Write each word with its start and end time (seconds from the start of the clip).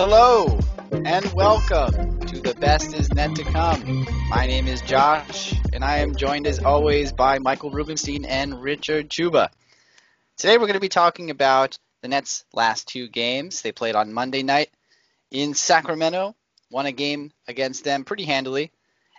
Hello 0.00 0.56
and 0.92 1.26
welcome 1.32 2.20
to 2.20 2.40
the 2.40 2.54
best 2.60 2.94
is 2.94 3.12
net 3.14 3.34
to 3.34 3.42
come. 3.42 4.06
My 4.28 4.46
name 4.46 4.68
is 4.68 4.80
Josh 4.82 5.52
and 5.72 5.84
I 5.84 5.98
am 5.98 6.14
joined 6.14 6.46
as 6.46 6.60
always 6.60 7.12
by 7.12 7.40
Michael 7.40 7.72
Rubenstein 7.72 8.24
and 8.24 8.62
Richard 8.62 9.10
Ciuba. 9.10 9.50
Today 10.36 10.56
we're 10.56 10.68
going 10.68 10.74
to 10.74 10.80
be 10.80 10.88
talking 10.88 11.30
about 11.30 11.80
the 12.00 12.06
Nets' 12.06 12.44
last 12.52 12.86
two 12.86 13.08
games. 13.08 13.62
They 13.62 13.72
played 13.72 13.96
on 13.96 14.12
Monday 14.12 14.44
night 14.44 14.70
in 15.32 15.54
Sacramento, 15.54 16.36
won 16.70 16.86
a 16.86 16.92
game 16.92 17.32
against 17.48 17.82
them 17.82 18.04
pretty 18.04 18.24
handily, 18.24 18.70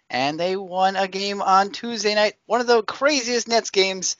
and 0.09 0.39
they 0.39 0.55
won 0.55 0.95
a 0.95 1.09
game 1.09 1.41
on 1.41 1.71
Tuesday 1.71 2.15
night, 2.15 2.35
one 2.45 2.61
of 2.61 2.67
the 2.67 2.83
craziest 2.83 3.49
Nets 3.49 3.69
games 3.69 4.15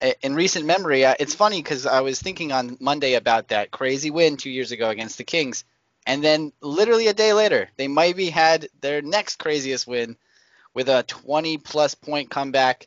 eh, 0.00 0.14
in 0.22 0.34
recent 0.34 0.66
memory. 0.66 1.04
Uh, 1.04 1.14
it's 1.20 1.36
funny 1.36 1.62
because 1.62 1.86
I 1.86 2.00
was 2.00 2.20
thinking 2.20 2.50
on 2.50 2.78
Monday 2.80 3.14
about 3.14 3.50
that 3.50 3.70
crazy 3.70 4.10
win 4.10 4.36
two 4.36 4.50
years 4.50 4.72
ago 4.72 4.90
against 4.90 5.16
the 5.16 5.22
Kings, 5.22 5.62
and 6.06 6.22
then 6.22 6.52
literally 6.60 7.08
a 7.08 7.14
day 7.14 7.32
later, 7.32 7.68
they 7.76 7.88
maybe 7.88 8.30
had 8.30 8.68
their 8.80 9.02
next 9.02 9.36
craziest 9.36 9.86
win 9.86 10.16
with 10.74 10.88
a 10.88 11.02
20 11.04 11.58
plus 11.58 11.94
point 11.94 12.30
comeback 12.30 12.86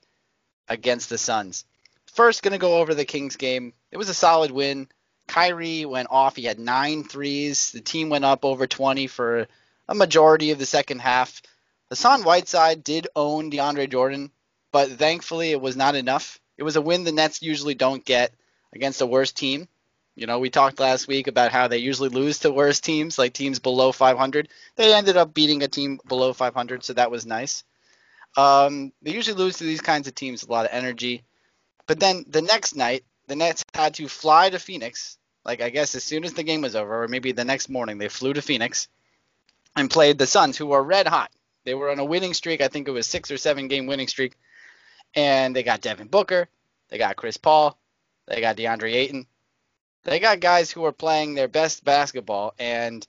against 0.68 1.10
the 1.10 1.18
Suns. 1.18 1.66
First, 2.08 2.44
going 2.44 2.54
to 2.54 2.58
go 2.60 2.78
over 2.78 2.94
the 2.94 3.06
Kings 3.06 3.36
game. 3.36 3.74
It 3.92 3.98
was 3.98 4.10
a 4.10 4.14
solid 4.14 4.52
win. 4.52 4.88
Kyrie 5.28 5.86
went 5.86 6.10
off. 6.12 6.36
He 6.36 6.44
had 6.44 6.60
nine 6.60 7.04
threes. 7.04 7.72
The 7.72 7.82
team 7.82 8.10
went 8.10 8.26
up 8.26 8.46
over 8.46 8.68
20 8.68 9.08
for 9.08 9.48
a 9.88 9.96
majority 9.96 10.52
of 10.52 10.60
the 10.60 10.66
second 10.66 11.00
half. 11.00 11.42
Hassan 11.90 12.24
Whiteside 12.24 12.84
did 12.84 13.08
own 13.16 13.52
DeAndre 13.52 13.90
Jordan, 13.90 14.32
but 14.72 14.90
thankfully 14.90 15.52
it 15.52 15.62
was 15.62 15.76
not 15.76 15.96
enough. 15.96 16.40
It 16.58 16.64
was 16.64 16.76
a 16.76 16.82
win 16.82 17.04
the 17.04 17.12
Nets 17.12 17.42
usually 17.42 17.76
don't 17.76 18.06
get 18.06 18.34
against 18.74 19.02
a 19.02 19.06
worse 19.06 19.32
team. 19.32 19.68
You 20.16 20.28
know, 20.28 20.40
we 20.40 20.50
talked 20.50 20.80
last 20.80 21.08
week 21.08 21.28
about 21.28 21.52
how 21.52 21.68
they 21.68 21.80
usually 21.80 22.10
lose 22.10 22.40
to 22.40 22.52
worse 22.52 22.80
teams, 22.80 23.18
like 23.18 23.34
teams 23.34 23.60
below 23.60 23.92
500. 23.92 24.48
They 24.76 24.94
ended 24.94 25.18
up 25.18 25.34
beating 25.34 25.64
a 25.64 25.68
team 25.68 26.00
below 26.08 26.34
500, 26.34 26.84
so 26.84 26.94
that 26.94 27.10
was 27.10 27.26
nice. 27.26 27.64
Um, 28.38 28.94
they 29.02 29.12
usually 29.12 29.38
lose 29.38 29.58
to 29.58 29.64
these 29.64 29.82
kinds 29.82 30.08
of 30.08 30.16
teams 30.16 30.44
a 30.44 30.52
lot 30.52 30.66
of 30.66 30.72
energy. 30.72 31.24
But 31.88 32.00
then 32.00 32.26
the 32.28 32.42
next 32.42 32.76
night, 32.76 33.04
the 33.28 33.36
Nets 33.36 33.64
had 33.74 33.96
to 33.96 34.08
fly 34.08 34.50
to 34.50 34.60
Phoenix. 34.60 35.18
Like 35.46 35.62
I 35.62 35.70
guess 35.70 35.96
as 35.96 36.04
soon 36.04 36.24
as 36.24 36.34
the 36.34 36.44
game 36.44 36.62
was 36.62 36.76
over, 36.76 37.04
or 37.04 37.08
maybe 37.08 37.32
the 37.32 37.46
next 37.46 37.70
morning, 37.70 37.98
they 37.98 38.08
flew 38.08 38.34
to 38.34 38.42
Phoenix 38.42 38.88
and 39.76 39.90
played 39.90 40.18
the 40.18 40.28
Suns, 40.28 40.58
who 40.58 40.68
were 40.68 40.84
red 40.84 41.08
hot. 41.08 41.32
They 41.66 41.74
were 41.74 41.92
on 41.92 42.00
a 42.00 42.06
winning 42.06 42.34
streak. 42.34 42.62
I 42.62 42.68
think 42.68 42.88
it 42.88 42.92
was 42.92 43.08
six 43.08 43.32
or 43.32 43.38
seven 43.38 43.68
game 43.68 43.88
winning 43.88 44.08
streak. 44.08 44.38
And 45.16 45.56
they 45.56 45.64
got 45.64 45.82
Devin 45.82 46.08
Booker, 46.08 46.48
they 46.90 46.98
got 46.98 47.16
Chris 47.16 47.38
Paul, 47.38 47.78
they 48.28 48.42
got 48.42 48.58
DeAndre 48.58 48.94
Ayton. 48.94 49.28
They 50.04 50.20
got 50.20 50.40
guys 50.40 50.70
who 50.70 50.84
are 50.86 50.92
playing 50.92 51.34
their 51.34 51.48
best 51.48 51.84
basketball, 51.84 52.54
and 52.60 53.06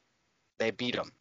they 0.58 0.70
beat 0.70 0.94
them. 0.94 1.12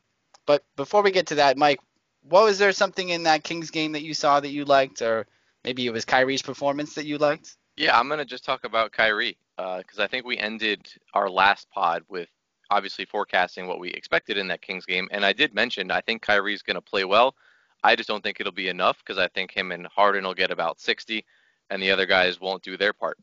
But 0.46 0.64
before 0.76 1.02
we 1.02 1.12
get 1.12 1.28
to 1.28 1.36
that, 1.36 1.58
Mike, 1.58 1.80
what 2.22 2.44
was 2.44 2.60
there 2.60 2.72
something 2.72 3.10
in 3.10 3.24
that 3.24 3.44
Kings 3.44 3.72
game 3.72 3.92
that 3.94 4.04
you 4.04 4.14
saw 4.14 4.40
that 4.40 4.52
you 4.52 4.66
liked, 4.66 5.02
or 5.02 5.26
maybe 5.64 5.86
it 5.86 5.94
was 5.94 6.06
Kyrie's 6.06 6.42
performance 6.42 6.96
that 6.96 7.06
you 7.06 7.18
liked? 7.18 7.58
Yeah, 7.76 7.98
I'm 7.98 8.08
gonna 8.08 8.26
just 8.26 8.46
talk 8.46 8.66
about 8.66 8.92
Kyrie 8.92 9.38
because 9.58 10.00
uh, 10.00 10.04
I 10.04 10.08
think 10.08 10.26
we 10.26 10.38
ended 10.38 10.88
our 11.14 11.30
last 11.30 11.70
pod 11.70 12.04
with 12.08 12.30
obviously 12.70 13.06
forecasting 13.06 13.68
what 13.68 13.80
we 13.80 13.90
expected 13.92 14.38
in 14.38 14.48
that 14.48 14.62
Kings 14.62 14.86
game, 14.86 15.08
and 15.12 15.26
I 15.26 15.34
did 15.34 15.54
mention 15.54 15.92
I 15.92 16.02
think 16.02 16.22
Kyrie's 16.22 16.62
gonna 16.62 16.82
play 16.82 17.04
well. 17.04 17.36
I 17.84 17.96
just 17.96 18.08
don't 18.08 18.24
think 18.24 18.40
it'll 18.40 18.54
be 18.54 18.70
enough 18.70 19.00
because 19.00 19.18
I 19.18 19.28
think 19.28 19.52
him 19.52 19.72
and 19.72 19.88
Harden 19.88 20.24
will 20.24 20.34
get 20.34 20.52
about 20.52 20.80
60, 20.80 21.26
and 21.70 21.82
the 21.82 21.92
other 21.92 22.06
guys 22.06 22.40
won't 22.40 22.64
do 22.64 22.78
their 22.78 22.94
part. 22.94 23.18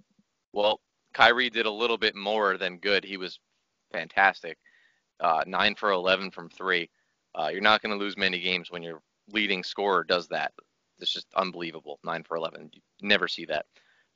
Well, 0.53 0.81
Kyrie 1.13 1.51
did 1.51 1.67
a 1.67 1.71
little 1.71 1.99
bit 1.99 2.15
more 2.15 2.57
than 2.57 2.79
good. 2.79 3.05
He 3.05 3.17
was 3.17 3.39
fantastic. 3.93 4.59
Uh, 5.21 5.43
nine 5.47 5.75
for 5.75 5.91
11 5.91 6.31
from 6.31 6.49
three. 6.49 6.89
Uh, 7.35 7.49
you're 7.53 7.61
not 7.61 7.83
going 7.83 7.97
to 7.97 8.03
lose 8.03 8.17
many 8.17 8.41
games 8.41 8.71
when 8.71 8.83
your 8.83 9.01
leading 9.29 9.63
scorer 9.63 10.05
does 10.05 10.29
that. 10.29 10.53
It's 10.99 11.13
just 11.13 11.27
unbelievable. 11.37 11.99
Nine 12.05 12.25
for 12.25 12.37
11. 12.37 12.71
You 12.73 12.81
never 13.03 13.29
see 13.29 13.45
that. 13.47 13.67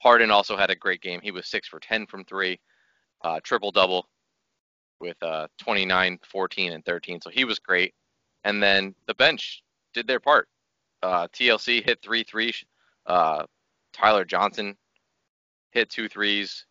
Harden 0.02 0.30
also 0.30 0.56
had 0.56 0.70
a 0.70 0.76
great 0.76 1.00
game. 1.00 1.20
He 1.22 1.30
was 1.30 1.48
six 1.48 1.68
for 1.68 1.80
10 1.80 2.06
from 2.06 2.24
three, 2.24 2.60
uh, 3.22 3.40
triple 3.42 3.70
double 3.70 4.08
with 5.00 5.20
uh, 5.22 5.48
29, 5.58 6.18
14, 6.30 6.72
and 6.72 6.84
13. 6.84 7.20
So 7.20 7.30
he 7.30 7.44
was 7.44 7.58
great. 7.58 7.94
And 8.44 8.62
then 8.62 8.94
the 9.06 9.14
bench 9.14 9.62
did 9.94 10.06
their 10.06 10.20
part. 10.20 10.48
Uh, 11.02 11.28
TLC 11.28 11.84
hit 11.84 12.00
three 12.02 12.24
threes. 12.24 12.64
Uh, 13.06 13.44
Tyler 13.92 14.24
Johnson 14.24 14.76
hit 15.70 15.90
two 15.90 16.08
threes. 16.08 16.66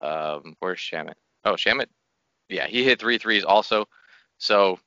Um, 0.00 0.54
where's 0.60 0.78
Shamet? 0.78 1.14
Oh, 1.44 1.54
Shamet. 1.54 1.86
Yeah, 2.48 2.66
he 2.66 2.84
hit 2.84 3.00
three 3.00 3.18
threes 3.18 3.44
also. 3.44 3.86
So 4.38 4.78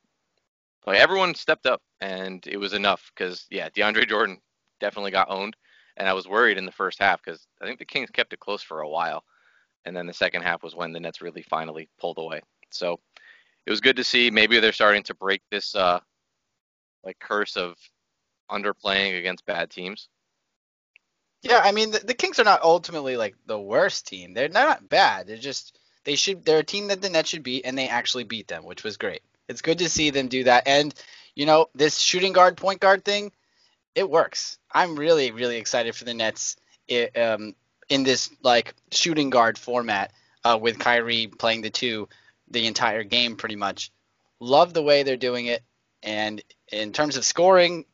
like 0.85 0.99
everyone 0.99 1.35
stepped 1.35 1.66
up, 1.66 1.81
and 1.99 2.45
it 2.47 2.57
was 2.57 2.73
enough 2.73 3.11
because 3.13 3.45
yeah, 3.50 3.69
DeAndre 3.69 4.07
Jordan 4.07 4.39
definitely 4.79 5.11
got 5.11 5.29
owned, 5.29 5.55
and 5.97 6.07
I 6.07 6.13
was 6.13 6.27
worried 6.27 6.57
in 6.57 6.66
the 6.66 6.71
first 6.71 7.00
half 7.00 7.21
because 7.23 7.47
I 7.61 7.66
think 7.66 7.79
the 7.79 7.85
Kings 7.85 8.09
kept 8.09 8.33
it 8.33 8.39
close 8.39 8.63
for 8.63 8.81
a 8.81 8.89
while, 8.89 9.23
and 9.85 9.95
then 9.95 10.07
the 10.07 10.13
second 10.13 10.41
half 10.41 10.63
was 10.63 10.75
when 10.75 10.91
the 10.91 11.00
Nets 11.00 11.21
really 11.21 11.44
finally 11.44 11.89
pulled 12.00 12.17
away. 12.17 12.41
So 12.71 13.00
it 13.66 13.69
was 13.69 13.81
good 13.81 13.97
to 13.97 14.03
see. 14.03 14.31
Maybe 14.31 14.59
they're 14.59 14.71
starting 14.71 15.03
to 15.03 15.16
break 15.16 15.41
this 15.51 15.75
uh, 15.75 16.00
like 17.03 17.19
curse 17.19 17.55
of 17.57 17.75
underplaying 18.50 19.19
against 19.19 19.45
bad 19.45 19.69
teams. 19.69 20.09
Yeah, 21.41 21.62
I 21.63 21.72
mean 21.72 21.91
the, 21.91 22.00
the 22.00 22.13
Kings 22.13 22.40
are 22.40 22.44
not 22.44 22.62
ultimately 22.62 23.18
like 23.18 23.35
the 23.47 23.59
worst 23.59 24.07
team. 24.07 24.34
They're 24.34 24.50
not 24.50 24.88
bad. 24.88 25.28
They're 25.28 25.38
just 25.38 25.78
they 26.03 26.16
should 26.16 26.46
they're 26.46 26.59
a 26.59 26.63
team 26.63 26.88
that 26.88 27.02
the 27.02 27.09
Nets 27.09 27.29
should 27.29 27.44
beat, 27.44 27.66
and 27.66 27.78
they 27.78 27.88
actually 27.88 28.24
beat 28.25 28.47
them, 28.47 28.63
which 28.63 28.84
was 28.84 28.97
great. 28.97 29.22
It's 29.47 29.62
good 29.62 29.80
to 29.80 29.90
see 29.90 30.12
them 30.12 30.28
do 30.28 30.44
that. 30.44 30.68
And 30.68 30.94
you 31.35 31.46
know 31.46 31.69
this 31.74 31.97
shooting 31.97 32.34
guard 32.34 32.57
point 32.57 32.80
guard 32.80 33.03
thing, 33.03 33.31
it 33.96 34.09
works. 34.09 34.59
I'm 34.72 34.96
really 34.96 35.31
really 35.31 35.57
excited 35.57 35.96
for 35.96 36.06
the 36.06 36.13
Nets 36.13 36.57
it, 36.88 37.18
um, 37.18 37.56
in 37.90 38.03
this 38.03 38.30
like 38.44 38.75
shooting 38.91 39.31
guard 39.31 39.57
format 39.57 40.12
uh, 40.44 40.59
with 40.62 40.80
Kyrie 40.80 41.28
playing 41.28 41.62
the 41.62 41.69
two 41.72 42.07
the 42.50 42.68
entire 42.68 43.03
game 43.03 43.35
pretty 43.35 43.56
much. 43.56 43.91
Love 44.40 44.74
the 44.74 44.84
way 44.84 45.03
they're 45.03 45.18
doing 45.18 45.47
it, 45.47 45.63
and 46.03 46.41
in 46.72 46.94
terms 46.94 47.18
of 47.18 47.25
scoring, 47.25 47.85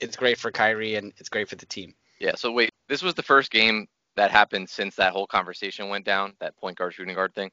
it's 0.00 0.16
great 0.16 0.38
for 0.38 0.50
Kyrie 0.50 0.94
and 0.96 1.12
it's 1.18 1.28
great 1.28 1.48
for 1.48 1.56
the 1.56 1.66
team. 1.66 1.94
Yeah. 2.22 2.36
So 2.36 2.52
wait, 2.52 2.70
this 2.88 3.02
was 3.02 3.14
the 3.14 3.22
first 3.22 3.50
game 3.50 3.88
that 4.16 4.30
happened 4.30 4.68
since 4.68 4.94
that 4.94 5.12
whole 5.12 5.26
conversation 5.26 5.88
went 5.88 6.04
down, 6.04 6.34
that 6.40 6.56
point 6.56 6.78
guard 6.78 6.94
shooting 6.94 7.14
guard 7.14 7.34
thing, 7.34 7.50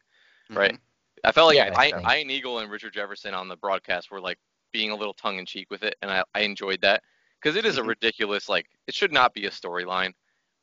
right? 0.52 0.74
Mm-hmm. 0.74 1.28
I 1.28 1.31
felt 1.31 1.47
like 1.47 1.57
yeah, 1.57 1.74
I, 1.75 2.18
Ian 2.18 2.30
Eagle 2.30 2.59
and 2.59 2.72
Richard 2.72 2.94
Jefferson 2.94 3.34
on 3.34 3.47
the 3.47 3.58
broadcast 3.58 4.12
were 4.12 4.22
like 4.22 4.38
being 4.72 4.91
a 4.91 4.96
little 4.96 5.13
tongue 5.13 5.40
in 5.40 5.46
cheek 5.46 5.72
with 5.72 5.84
it, 5.84 5.96
and 6.02 6.12
I, 6.12 6.24
I 6.35 6.41
enjoyed 6.41 6.81
that 6.81 7.02
because 7.41 7.56
it 7.56 7.66
is 7.66 7.78
a 7.78 7.81
mm-hmm. 7.81 7.90
ridiculous 7.90 8.47
like 8.47 8.68
it 8.88 8.94
should 8.94 9.12
not 9.12 9.34
be 9.34 9.47
a 9.47 9.50
storyline. 9.50 10.12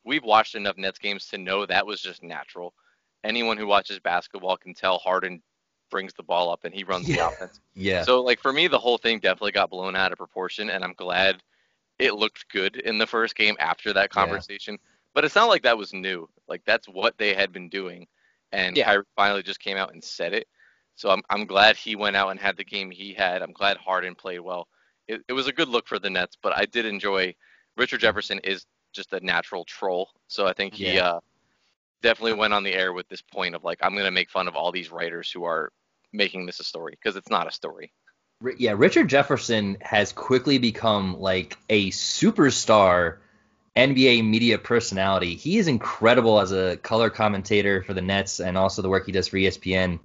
We've 0.05 0.23
watched 0.23 0.55
enough 0.55 0.77
Nets 0.77 0.99
games 0.99 1.27
to 1.27 1.37
know 1.37 1.65
that 1.65 1.85
was 1.85 2.01
just 2.01 2.23
natural. 2.23 2.73
Anyone 3.25 3.57
who 3.57 3.67
watches 3.67 3.99
basketball 3.99 4.55
can 4.55 4.73
tell 4.73 4.99
Harden 4.99 5.41
brings 5.91 6.13
the 6.13 6.23
ball 6.23 6.49
up 6.49 6.63
and 6.63 6.73
he 6.73 6.85
runs 6.85 7.09
yeah. 7.09 7.15
the 7.15 7.27
offense. 7.27 7.59
Yeah. 7.75 8.03
So 8.03 8.21
like 8.21 8.39
for 8.39 8.53
me, 8.53 8.67
the 8.67 8.79
whole 8.79 8.97
thing 8.97 9.19
definitely 9.19 9.51
got 9.51 9.69
blown 9.69 9.97
out 9.97 10.13
of 10.13 10.17
proportion, 10.17 10.69
and 10.69 10.81
I'm 10.83 10.93
glad 10.93 11.41
it 11.99 12.15
looked 12.15 12.49
good 12.49 12.77
in 12.77 12.97
the 12.97 13.07
first 13.07 13.35
game 13.35 13.55
after 13.59 13.93
that 13.93 14.09
conversation. 14.09 14.75
Yeah. 14.75 14.89
But 15.13 15.25
it's 15.25 15.35
not 15.35 15.49
like 15.49 15.63
that 15.63 15.77
was 15.77 15.93
new. 15.93 16.29
Like 16.47 16.61
that's 16.65 16.87
what 16.87 17.17
they 17.17 17.33
had 17.33 17.51
been 17.51 17.69
doing, 17.69 18.07
and 18.51 18.77
yeah. 18.77 18.85
Kyrie 18.85 19.03
finally 19.15 19.43
just 19.43 19.59
came 19.59 19.77
out 19.77 19.93
and 19.93 20.03
said 20.03 20.33
it. 20.33 20.47
So 20.95 21.09
I'm 21.09 21.21
I'm 21.29 21.45
glad 21.45 21.75
he 21.75 21.95
went 21.95 22.15
out 22.15 22.29
and 22.29 22.39
had 22.39 22.57
the 22.57 22.63
game 22.63 22.91
he 22.91 23.13
had. 23.13 23.41
I'm 23.41 23.53
glad 23.53 23.77
Harden 23.77 24.15
played 24.15 24.39
well. 24.39 24.67
It, 25.07 25.21
it 25.27 25.33
was 25.33 25.47
a 25.47 25.53
good 25.53 25.69
look 25.69 25.87
for 25.87 25.99
the 25.99 26.09
Nets, 26.09 26.37
but 26.41 26.55
I 26.55 26.65
did 26.65 26.85
enjoy. 26.85 27.33
Richard 27.77 28.01
Jefferson 28.01 28.39
is 28.39 28.65
just 28.93 29.13
a 29.13 29.23
natural 29.23 29.63
troll, 29.63 30.09
so 30.27 30.47
I 30.47 30.53
think 30.53 30.73
he 30.73 30.95
yeah. 30.95 31.07
uh, 31.07 31.19
definitely 32.01 32.33
went 32.33 32.53
on 32.53 32.63
the 32.63 32.73
air 32.73 32.93
with 32.93 33.07
this 33.07 33.21
point 33.21 33.55
of 33.55 33.63
like 33.63 33.79
I'm 33.81 33.95
gonna 33.95 34.11
make 34.11 34.29
fun 34.29 34.47
of 34.47 34.55
all 34.55 34.71
these 34.71 34.91
writers 34.91 35.31
who 35.31 35.43
are 35.45 35.71
making 36.13 36.45
this 36.45 36.59
a 36.59 36.63
story 36.63 36.91
because 36.91 37.15
it's 37.15 37.29
not 37.29 37.47
a 37.47 37.51
story. 37.51 37.91
Yeah, 38.57 38.75
Richard 38.77 39.09
Jefferson 39.09 39.77
has 39.81 40.11
quickly 40.11 40.59
become 40.59 41.19
like 41.19 41.57
a 41.69 41.89
superstar 41.89 43.17
NBA 43.75 44.27
media 44.27 44.57
personality. 44.59 45.35
He 45.35 45.57
is 45.57 45.67
incredible 45.67 46.39
as 46.39 46.51
a 46.51 46.77
color 46.77 47.09
commentator 47.09 47.81
for 47.81 47.93
the 47.93 48.01
Nets 48.01 48.39
and 48.39 48.57
also 48.57 48.81
the 48.81 48.89
work 48.89 49.05
he 49.07 49.11
does 49.11 49.27
for 49.27 49.37
ESPN. 49.37 49.99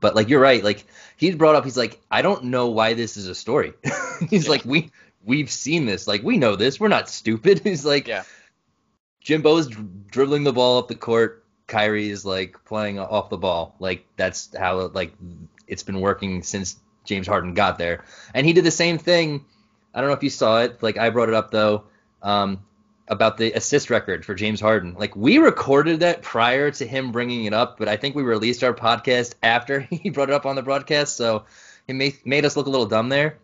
But 0.00 0.16
like 0.16 0.28
you're 0.28 0.40
right, 0.40 0.62
like 0.62 0.84
he's 1.16 1.36
brought 1.36 1.54
up, 1.54 1.64
he's 1.64 1.76
like, 1.76 2.00
I 2.10 2.22
don't 2.22 2.44
know 2.44 2.68
why 2.68 2.94
this 2.94 3.16
is 3.16 3.28
a 3.28 3.34
story. 3.34 3.72
he's 4.30 4.44
yeah. 4.44 4.50
like, 4.50 4.64
we 4.64 4.90
we've 5.24 5.50
seen 5.50 5.86
this, 5.86 6.08
like 6.08 6.22
we 6.22 6.38
know 6.38 6.56
this, 6.56 6.80
we're 6.80 6.88
not 6.88 7.08
stupid. 7.08 7.60
he's 7.64 7.84
like, 7.84 8.08
yeah. 8.08 8.24
Jimbo's 9.24 9.68
dribbling 10.10 10.44
the 10.44 10.52
ball 10.52 10.78
up 10.78 10.88
the 10.88 10.94
court. 10.94 11.44
Kyrie 11.66 12.08
is 12.08 12.24
like 12.24 12.64
playing 12.64 12.98
off 12.98 13.28
the 13.28 13.36
ball. 13.36 13.76
Like 13.78 14.06
that's 14.16 14.56
how 14.56 14.88
like 14.88 15.12
it's 15.66 15.82
been 15.82 16.00
working 16.00 16.42
since 16.42 16.76
James 17.08 17.26
Harden 17.26 17.54
got 17.54 17.78
there. 17.78 18.04
And 18.34 18.46
he 18.46 18.52
did 18.52 18.64
the 18.64 18.70
same 18.70 18.98
thing. 18.98 19.44
I 19.94 20.00
don't 20.00 20.08
know 20.08 20.16
if 20.16 20.22
you 20.22 20.30
saw 20.30 20.60
it. 20.60 20.82
Like 20.82 20.98
I 20.98 21.10
brought 21.10 21.28
it 21.28 21.34
up 21.34 21.50
though. 21.50 21.84
Um, 22.22 22.60
about 23.10 23.38
the 23.38 23.52
assist 23.52 23.90
record 23.90 24.24
for 24.24 24.34
James 24.34 24.60
Harden. 24.60 24.94
Like 24.94 25.16
we 25.16 25.38
recorded 25.38 26.00
that 26.00 26.22
prior 26.22 26.70
to 26.72 26.86
him 26.86 27.10
bringing 27.10 27.46
it 27.46 27.54
up, 27.54 27.78
but 27.78 27.88
I 27.88 27.96
think 27.96 28.14
we 28.14 28.22
released 28.22 28.62
our 28.62 28.74
podcast 28.74 29.34
after 29.42 29.80
he 29.90 30.10
brought 30.10 30.28
it 30.28 30.34
up 30.34 30.46
on 30.46 30.56
the 30.56 30.62
broadcast, 30.62 31.16
so 31.16 31.44
it 31.86 31.94
made 31.94 32.18
made 32.24 32.44
us 32.44 32.56
look 32.56 32.66
a 32.66 32.70
little 32.70 32.86
dumb 32.86 33.08
there. 33.08 33.38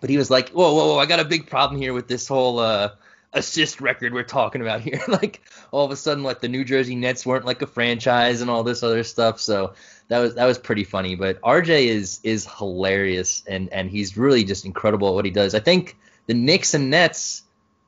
But 0.00 0.10
he 0.10 0.18
was 0.18 0.30
like, 0.30 0.50
"Whoa, 0.50 0.74
whoa, 0.74 0.86
whoa! 0.88 0.98
I 0.98 1.06
got 1.06 1.20
a 1.20 1.24
big 1.24 1.46
problem 1.46 1.80
here 1.80 1.92
with 1.92 2.08
this 2.08 2.26
whole 2.26 2.58
uh, 2.58 2.90
assist 3.32 3.80
record 3.80 4.12
we're 4.12 4.24
talking 4.24 4.62
about 4.62 4.80
here. 4.80 5.02
like 5.08 5.42
all 5.70 5.84
of 5.84 5.90
a 5.90 5.96
sudden, 5.96 6.24
like 6.24 6.40
the 6.40 6.48
New 6.48 6.64
Jersey 6.64 6.96
Nets 6.96 7.24
weren't 7.24 7.44
like 7.44 7.62
a 7.62 7.66
franchise 7.66 8.40
and 8.40 8.50
all 8.50 8.62
this 8.62 8.82
other 8.82 9.04
stuff. 9.04 9.40
So 9.40 9.74
that 10.08 10.18
was 10.18 10.34
that 10.34 10.46
was 10.46 10.58
pretty 10.58 10.84
funny. 10.84 11.14
But 11.14 11.40
RJ 11.40 11.86
is 11.86 12.20
is 12.22 12.46
hilarious 12.46 13.42
and 13.46 13.72
and 13.72 13.90
he's 13.90 14.16
really 14.16 14.44
just 14.44 14.64
incredible 14.64 15.08
at 15.08 15.14
what 15.14 15.24
he 15.24 15.30
does. 15.30 15.54
I 15.54 15.60
think 15.60 15.96
the 16.26 16.34
Knicks 16.34 16.74
and 16.74 16.90
Nets 16.90 17.42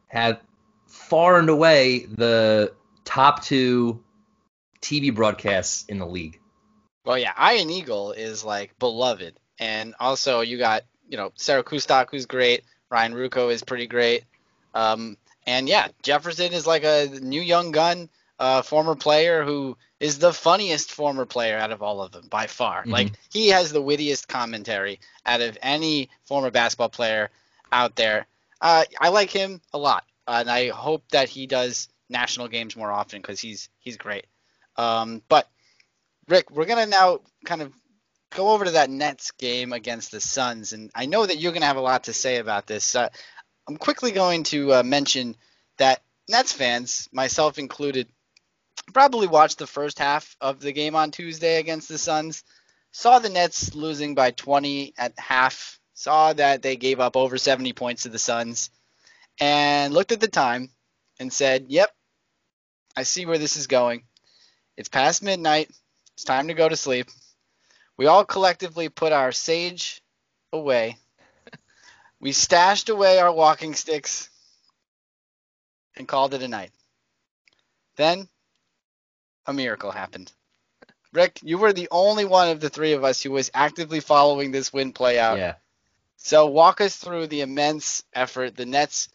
have 0.09 0.41
far 0.87 1.38
and 1.38 1.49
away 1.49 2.06
the 2.06 2.73
top 3.05 3.43
two 3.43 4.03
TV 4.81 5.15
broadcasts 5.15 5.85
in 5.88 5.99
the 5.99 6.06
league. 6.06 6.41
Well, 7.05 7.19
yeah, 7.19 7.32
Ian 7.53 7.70
Eagle 7.70 8.12
is 8.12 8.44
like 8.44 8.79
beloved, 8.79 9.35
and 9.59 9.94
also 9.99 10.41
you 10.41 10.59
got 10.59 10.82
you 11.09 11.17
know 11.17 11.32
Sarah 11.37 11.65
Kustok 11.65 12.09
who's 12.11 12.26
great. 12.26 12.65
Ryan 12.91 13.15
Ruocco 13.15 13.53
is 13.53 13.62
pretty 13.62 13.87
great. 13.87 14.25
Um, 14.75 15.17
and 15.47 15.69
yeah, 15.69 15.88
Jefferson 16.03 16.53
is 16.53 16.67
like 16.67 16.85
a 16.85 17.09
new 17.20 17.41
young 17.41 17.70
gun, 17.70 18.09
uh, 18.38 18.62
former 18.62 18.94
player 18.94 19.44
who 19.44 19.76
is 20.00 20.19
the 20.19 20.32
funniest 20.32 20.93
former 20.93 21.26
player 21.26 21.58
out 21.58 21.73
of 21.73 21.82
all 21.82 22.02
of 22.02 22.12
them 22.12 22.26
by 22.29 22.46
far. 22.46 22.82
Mm-hmm. 22.82 22.90
Like 22.90 23.12
he 23.32 23.49
has 23.49 23.73
the 23.73 23.82
wittiest 23.82 24.29
commentary 24.29 25.00
out 25.26 25.40
of 25.40 25.58
any 25.61 26.11
former 26.25 26.50
basketball 26.50 26.88
player 26.88 27.31
out 27.73 27.96
there. 27.96 28.26
Uh, 28.61 28.85
I 29.00 29.08
like 29.08 29.31
him 29.31 29.61
a 29.73 29.79
lot, 29.79 30.05
uh, 30.26 30.38
and 30.40 30.50
I 30.50 30.69
hope 30.69 31.05
that 31.11 31.29
he 31.29 31.46
does 31.46 31.88
national 32.08 32.49
games 32.49 32.76
more 32.76 32.90
often 32.90 33.20
because 33.20 33.40
he's 33.40 33.69
he's 33.79 33.96
great. 33.96 34.26
Um, 34.76 35.23
but 35.29 35.49
Rick, 36.29 36.50
we're 36.50 36.67
gonna 36.67 36.87
now 36.87 37.20
kind 37.44 37.62
of 37.62 37.73
go 38.31 38.50
over 38.50 38.64
to 38.64 38.73
that 38.73 38.91
Nets 38.91 39.32
game 39.32 39.73
against 39.73 40.12
the 40.12 40.20
Suns, 40.20 40.73
and 40.73 40.91
I 40.94 41.06
know 41.06 41.25
that 41.25 41.38
you're 41.38 41.52
gonna 41.52 41.67
have 41.67 41.76
a 41.76 41.81
lot 41.81 42.05
to 42.05 42.12
say 42.12 42.37
about 42.37 42.67
this. 42.67 42.94
Uh, 42.94 43.08
I'm 43.69 43.76
quickly 43.76 44.12
going 44.12 44.44
to 44.44 44.75
uh, 44.75 44.82
mention 44.82 45.37
that 45.76 46.02
Nets 46.29 46.52
fans, 46.52 47.08
myself 47.12 47.58
included, 47.58 48.08
probably 48.93 49.26
watched 49.26 49.58
the 49.58 49.67
first 49.67 49.99
half 49.99 50.37
of 50.40 50.61
the 50.61 50.73
game 50.73 50.96
on 50.96 51.11
Tuesday 51.11 51.58
against 51.58 51.88
the 51.88 51.99
Suns, 51.99 52.44
saw 52.93 53.19
the 53.19 53.29
Nets 53.29 53.75
losing 53.75 54.14
by 54.14 54.31
20 54.31 54.94
at 54.99 55.19
half, 55.19 55.79
saw 55.94 56.32
that 56.32 56.62
they 56.62 56.76
gave 56.76 57.00
up 57.00 57.17
over 57.17 57.38
70 57.38 57.73
points 57.73 58.02
to 58.02 58.08
the 58.08 58.19
Suns, 58.19 58.70
and 59.40 59.94
looked 59.94 60.12
at 60.12 60.20
the 60.20 60.29
time 60.29 60.70
and 61.20 61.32
said, 61.32 61.67
Yep, 61.69 61.90
I 62.96 63.02
see 63.02 63.26
where 63.26 63.38
this 63.38 63.56
is 63.56 63.67
going. 63.67 64.05
It's 64.76 64.88
past 64.88 65.23
midnight. 65.23 65.70
It's 66.14 66.25
time 66.25 66.49
to 66.49 66.55
go 66.55 66.69
to 66.69 66.76
sleep. 66.76 67.08
We 67.96 68.06
all 68.06 68.25
collectively 68.25 68.88
put 68.88 69.12
our 69.12 69.32
sage 69.32 70.02
away 70.52 70.96
we 72.20 72.32
stashed 72.32 72.88
away 72.88 73.19
our 73.19 73.32
walking 73.32 73.75
sticks 73.75 74.31
and 75.96 76.08
called 76.08 76.34
it 76.34 76.43
a 76.43 76.49
night. 76.49 76.70
Then 77.96 78.29
a 79.49 79.53
miracle 79.53 79.91
happened. 79.91 80.31
Rick, 81.12 81.41
you 81.43 81.59
were 81.59 81.73
the 81.73 81.89
only 81.91 82.25
one 82.25 82.50
of 82.50 82.61
the 82.61 82.69
three 82.69 82.93
of 82.93 83.03
us 83.03 83.23
who 83.23 83.33
was 83.33 83.50
actively 83.55 84.00
following 84.00 84.53
this 84.53 84.73
win 84.73 84.93
play 84.93 85.19
out. 85.19 85.39
Yeah. 85.39 85.55
So 86.19 86.47
walk 86.47 86.81
us 86.81 86.97
through 86.97 87.29
the 87.29 87.41
immense 87.41 88.05
effort 88.12 88.56
the 88.56 88.67
Nets, 88.67 89.09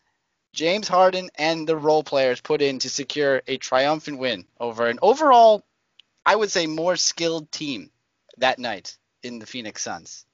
James 0.53 0.87
Harden, 0.87 1.29
and 1.35 1.67
the 1.67 1.77
role 1.77 2.03
players 2.03 2.41
put 2.41 2.61
in 2.61 2.79
to 2.79 2.89
secure 2.89 3.41
a 3.47 3.57
triumphant 3.57 4.17
win 4.17 4.45
over 4.59 4.87
an 4.87 4.99
overall, 5.01 5.63
I 6.25 6.35
would 6.35 6.49
say, 6.49 6.65
more 6.65 6.95
skilled 6.95 7.51
team 7.51 7.91
that 8.37 8.57
night 8.57 8.97
in 9.21 9.37
the 9.37 9.45
Phoenix 9.45 9.83
Suns. 9.83 10.25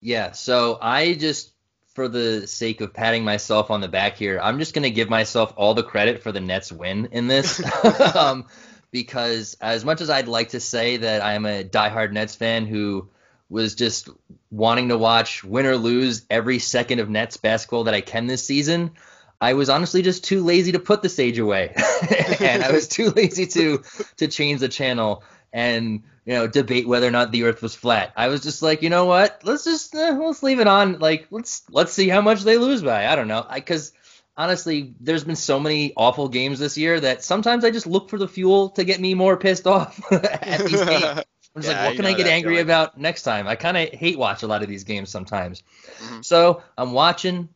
Yeah. 0.00 0.32
So 0.32 0.78
I 0.80 1.14
just 1.14 1.52
for 1.94 2.06
the 2.06 2.46
sake 2.46 2.80
of 2.80 2.94
patting 2.94 3.24
myself 3.24 3.70
on 3.70 3.80
the 3.80 3.88
back 3.88 4.16
here, 4.16 4.38
I'm 4.40 4.58
just 4.58 4.74
going 4.74 4.84
to 4.84 4.90
give 4.90 5.08
myself 5.08 5.54
all 5.56 5.74
the 5.74 5.82
credit 5.82 6.22
for 6.22 6.30
the 6.30 6.40
Nets 6.40 6.70
win 6.70 7.08
in 7.12 7.26
this. 7.26 7.60
um, 8.14 8.46
because 8.90 9.56
as 9.60 9.84
much 9.84 10.00
as 10.00 10.10
I'd 10.10 10.28
like 10.28 10.50
to 10.50 10.60
say 10.60 10.98
that 10.98 11.24
I'm 11.24 11.46
a 11.46 11.64
diehard 11.64 12.12
Nets 12.12 12.34
fan 12.34 12.66
who 12.66 13.08
was 13.50 13.74
just 13.74 14.08
wanting 14.50 14.88
to 14.88 14.98
watch 14.98 15.42
win 15.42 15.66
or 15.66 15.76
lose 15.76 16.24
every 16.28 16.58
second 16.58 17.00
of 17.00 17.08
Nets 17.08 17.36
basketball 17.36 17.84
that 17.84 17.94
I 17.94 18.00
can 18.00 18.26
this 18.26 18.44
season, 18.44 18.92
I 19.40 19.54
was 19.54 19.68
honestly 19.70 20.02
just 20.02 20.24
too 20.24 20.44
lazy 20.44 20.72
to 20.72 20.78
put 20.78 21.02
the 21.02 21.08
stage 21.08 21.38
away, 21.38 21.72
and 22.40 22.62
I 22.62 22.72
was 22.72 22.88
too 22.88 23.10
lazy 23.16 23.46
to 23.46 23.82
to 24.16 24.28
change 24.28 24.60
the 24.60 24.68
channel 24.68 25.22
and 25.52 26.02
you 26.24 26.34
know 26.34 26.46
debate 26.46 26.86
whether 26.86 27.06
or 27.06 27.10
not 27.10 27.30
the 27.30 27.44
earth 27.44 27.62
was 27.62 27.74
flat. 27.74 28.12
I 28.16 28.28
was 28.28 28.42
just 28.42 28.62
like 28.62 28.82
you 28.82 28.90
know 28.90 29.04
what? 29.04 29.40
Let's 29.44 29.64
just 29.64 29.94
eh, 29.94 30.10
let's 30.10 30.42
leave 30.42 30.60
it 30.60 30.66
on. 30.66 30.98
Like 30.98 31.28
let's 31.30 31.62
let's 31.70 31.92
see 31.92 32.08
how 32.08 32.20
much 32.20 32.42
they 32.42 32.58
lose 32.58 32.82
by. 32.82 33.06
I 33.06 33.16
don't 33.16 33.28
know. 33.28 33.46
Because 33.52 33.92
honestly 34.38 34.94
there's 35.00 35.24
been 35.24 35.36
so 35.36 35.58
many 35.58 35.92
awful 35.96 36.28
games 36.28 36.60
this 36.60 36.78
year 36.78 36.98
that 36.98 37.22
sometimes 37.22 37.64
i 37.64 37.70
just 37.70 37.86
look 37.86 38.08
for 38.08 38.16
the 38.16 38.28
fuel 38.28 38.70
to 38.70 38.84
get 38.84 39.00
me 39.00 39.12
more 39.12 39.36
pissed 39.36 39.66
off 39.66 40.00
at 40.12 40.60
these 40.64 40.82
games 40.84 41.04
i'm 41.56 41.62
just 41.62 41.68
yeah, 41.68 41.80
like 41.80 41.88
what 41.88 41.96
can 41.96 42.06
i 42.06 42.14
get 42.14 42.26
angry 42.26 42.54
feeling. 42.54 42.64
about 42.64 42.96
next 42.96 43.24
time 43.24 43.48
i 43.48 43.56
kind 43.56 43.76
of 43.76 43.88
hate 43.90 44.16
watch 44.16 44.44
a 44.44 44.46
lot 44.46 44.62
of 44.62 44.68
these 44.68 44.84
games 44.84 45.10
sometimes 45.10 45.64
mm-hmm. 45.98 46.22
so 46.22 46.62
i'm 46.78 46.92
watching 46.92 47.48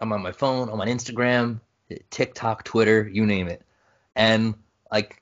i'm 0.00 0.12
on 0.12 0.22
my 0.22 0.32
phone 0.32 0.70
i'm 0.70 0.80
on 0.80 0.88
instagram 0.88 1.60
tiktok 2.10 2.64
twitter 2.64 3.06
you 3.06 3.26
name 3.26 3.46
it 3.46 3.62
and 4.16 4.54
like 4.90 5.20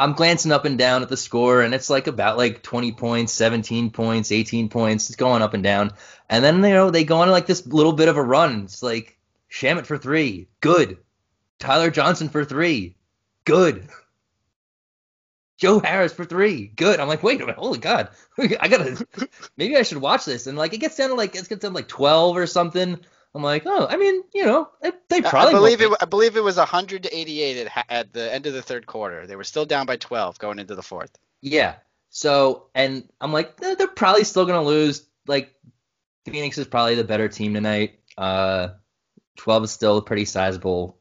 I'm 0.00 0.12
glancing 0.12 0.52
up 0.52 0.64
and 0.64 0.78
down 0.78 1.02
at 1.02 1.08
the 1.08 1.16
score, 1.16 1.60
and 1.60 1.74
it's 1.74 1.90
like 1.90 2.06
about 2.06 2.38
like 2.38 2.62
20 2.62 2.92
points, 2.92 3.32
17 3.32 3.90
points, 3.90 4.30
18 4.30 4.68
points. 4.68 5.08
It's 5.08 5.16
going 5.16 5.42
up 5.42 5.54
and 5.54 5.64
down, 5.64 5.90
and 6.30 6.44
then 6.44 6.62
you 6.62 6.70
know 6.70 6.90
they 6.92 7.02
go 7.02 7.18
on 7.18 7.28
like 7.30 7.46
this 7.46 7.66
little 7.66 7.94
bit 7.94 8.06
of 8.06 8.16
a 8.16 8.22
run. 8.22 8.62
It's 8.62 8.80
like 8.80 9.17
Shamet 9.50 9.86
for 9.86 9.98
three, 9.98 10.48
good. 10.60 10.98
Tyler 11.58 11.90
Johnson 11.90 12.28
for 12.28 12.44
three, 12.44 12.96
good. 13.44 13.88
Joe 15.56 15.80
Harris 15.80 16.12
for 16.12 16.24
three, 16.24 16.66
good. 16.66 17.00
I'm 17.00 17.08
like, 17.08 17.22
wait 17.22 17.40
a 17.40 17.46
minute, 17.46 17.56
holy 17.56 17.78
god, 17.78 18.10
I 18.38 18.68
gotta, 18.68 19.04
maybe 19.56 19.76
I 19.76 19.82
should 19.82 19.98
watch 19.98 20.24
this. 20.24 20.46
And 20.46 20.56
like 20.56 20.72
it 20.72 20.78
gets 20.78 20.96
down 20.96 21.08
to 21.08 21.14
like 21.14 21.34
it 21.34 21.48
gets 21.48 21.62
down 21.62 21.72
to 21.72 21.76
like 21.76 21.88
12 21.88 22.36
or 22.36 22.46
something. 22.46 22.98
I'm 23.34 23.42
like, 23.42 23.64
oh, 23.66 23.86
I 23.88 23.96
mean, 23.96 24.22
you 24.32 24.46
know, 24.46 24.70
they 25.08 25.20
probably. 25.20 25.50
I 25.54 25.58
believe 25.58 25.80
it. 25.82 25.92
I 26.00 26.06
believe 26.06 26.36
it 26.36 26.42
was 26.42 26.56
188 26.56 27.66
at, 27.66 27.86
at 27.88 28.12
the 28.12 28.32
end 28.32 28.46
of 28.46 28.54
the 28.54 28.62
third 28.62 28.86
quarter. 28.86 29.26
They 29.26 29.36
were 29.36 29.44
still 29.44 29.66
down 29.66 29.84
by 29.84 29.96
12 29.96 30.38
going 30.38 30.58
into 30.58 30.74
the 30.74 30.82
fourth. 30.82 31.10
Yeah. 31.42 31.76
So, 32.10 32.68
and 32.74 33.08
I'm 33.20 33.32
like, 33.32 33.58
they're, 33.58 33.76
they're 33.76 33.86
probably 33.86 34.24
still 34.24 34.46
gonna 34.46 34.62
lose. 34.62 35.06
Like, 35.26 35.54
Phoenix 36.24 36.56
is 36.56 36.66
probably 36.66 36.94
the 36.94 37.04
better 37.04 37.28
team 37.28 37.52
tonight. 37.52 38.00
Uh, 38.16 38.68
12 39.38 39.64
is 39.64 39.70
still 39.70 39.96
a 39.96 40.02
pretty 40.02 40.26
sizable, 40.26 40.98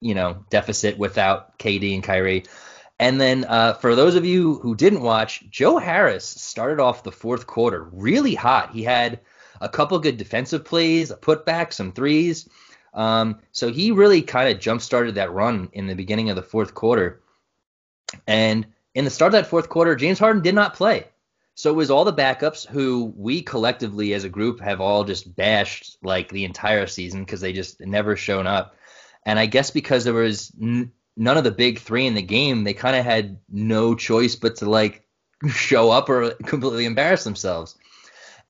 you 0.00 0.14
know, 0.14 0.44
deficit 0.50 0.96
without 0.96 1.58
KD 1.58 1.94
and 1.94 2.02
Kyrie. 2.02 2.44
And 2.98 3.20
then 3.20 3.44
uh, 3.44 3.74
for 3.74 3.94
those 3.94 4.14
of 4.14 4.24
you 4.24 4.54
who 4.60 4.74
didn't 4.74 5.02
watch, 5.02 5.44
Joe 5.50 5.78
Harris 5.78 6.24
started 6.24 6.80
off 6.80 7.02
the 7.02 7.12
fourth 7.12 7.46
quarter 7.46 7.88
really 7.92 8.34
hot. 8.34 8.70
He 8.70 8.84
had 8.84 9.20
a 9.60 9.68
couple 9.68 9.98
good 9.98 10.16
defensive 10.16 10.64
plays, 10.64 11.10
a 11.10 11.16
putback, 11.16 11.72
some 11.72 11.92
threes. 11.92 12.48
Um, 12.94 13.40
so 13.52 13.72
he 13.72 13.90
really 13.90 14.22
kind 14.22 14.48
of 14.52 14.60
jump 14.60 14.82
started 14.82 15.16
that 15.16 15.32
run 15.32 15.68
in 15.72 15.86
the 15.86 15.94
beginning 15.94 16.30
of 16.30 16.36
the 16.36 16.42
fourth 16.42 16.74
quarter. 16.74 17.20
And 18.26 18.66
in 18.94 19.04
the 19.04 19.10
start 19.10 19.28
of 19.28 19.32
that 19.32 19.48
fourth 19.48 19.68
quarter, 19.68 19.96
James 19.96 20.18
Harden 20.18 20.42
did 20.42 20.54
not 20.54 20.74
play. 20.74 21.06
So 21.54 21.70
it 21.70 21.76
was 21.76 21.90
all 21.90 22.04
the 22.04 22.12
backups 22.12 22.66
who 22.66 23.12
we 23.16 23.42
collectively 23.42 24.14
as 24.14 24.24
a 24.24 24.28
group 24.28 24.60
have 24.60 24.80
all 24.80 25.04
just 25.04 25.36
bashed 25.36 25.98
like 26.02 26.30
the 26.30 26.44
entire 26.44 26.86
season 26.86 27.24
because 27.24 27.40
they 27.40 27.52
just 27.52 27.80
never 27.80 28.16
shown 28.16 28.46
up. 28.46 28.74
And 29.26 29.38
I 29.38 29.46
guess 29.46 29.70
because 29.70 30.04
there 30.04 30.14
was 30.14 30.50
n- 30.60 30.92
none 31.16 31.36
of 31.36 31.44
the 31.44 31.50
big 31.50 31.78
three 31.78 32.06
in 32.06 32.14
the 32.14 32.22
game, 32.22 32.64
they 32.64 32.72
kind 32.74 32.96
of 32.96 33.04
had 33.04 33.38
no 33.50 33.94
choice 33.94 34.34
but 34.34 34.56
to 34.56 34.70
like 34.70 35.06
show 35.48 35.90
up 35.90 36.08
or 36.08 36.30
completely 36.30 36.86
embarrass 36.86 37.24
themselves 37.24 37.76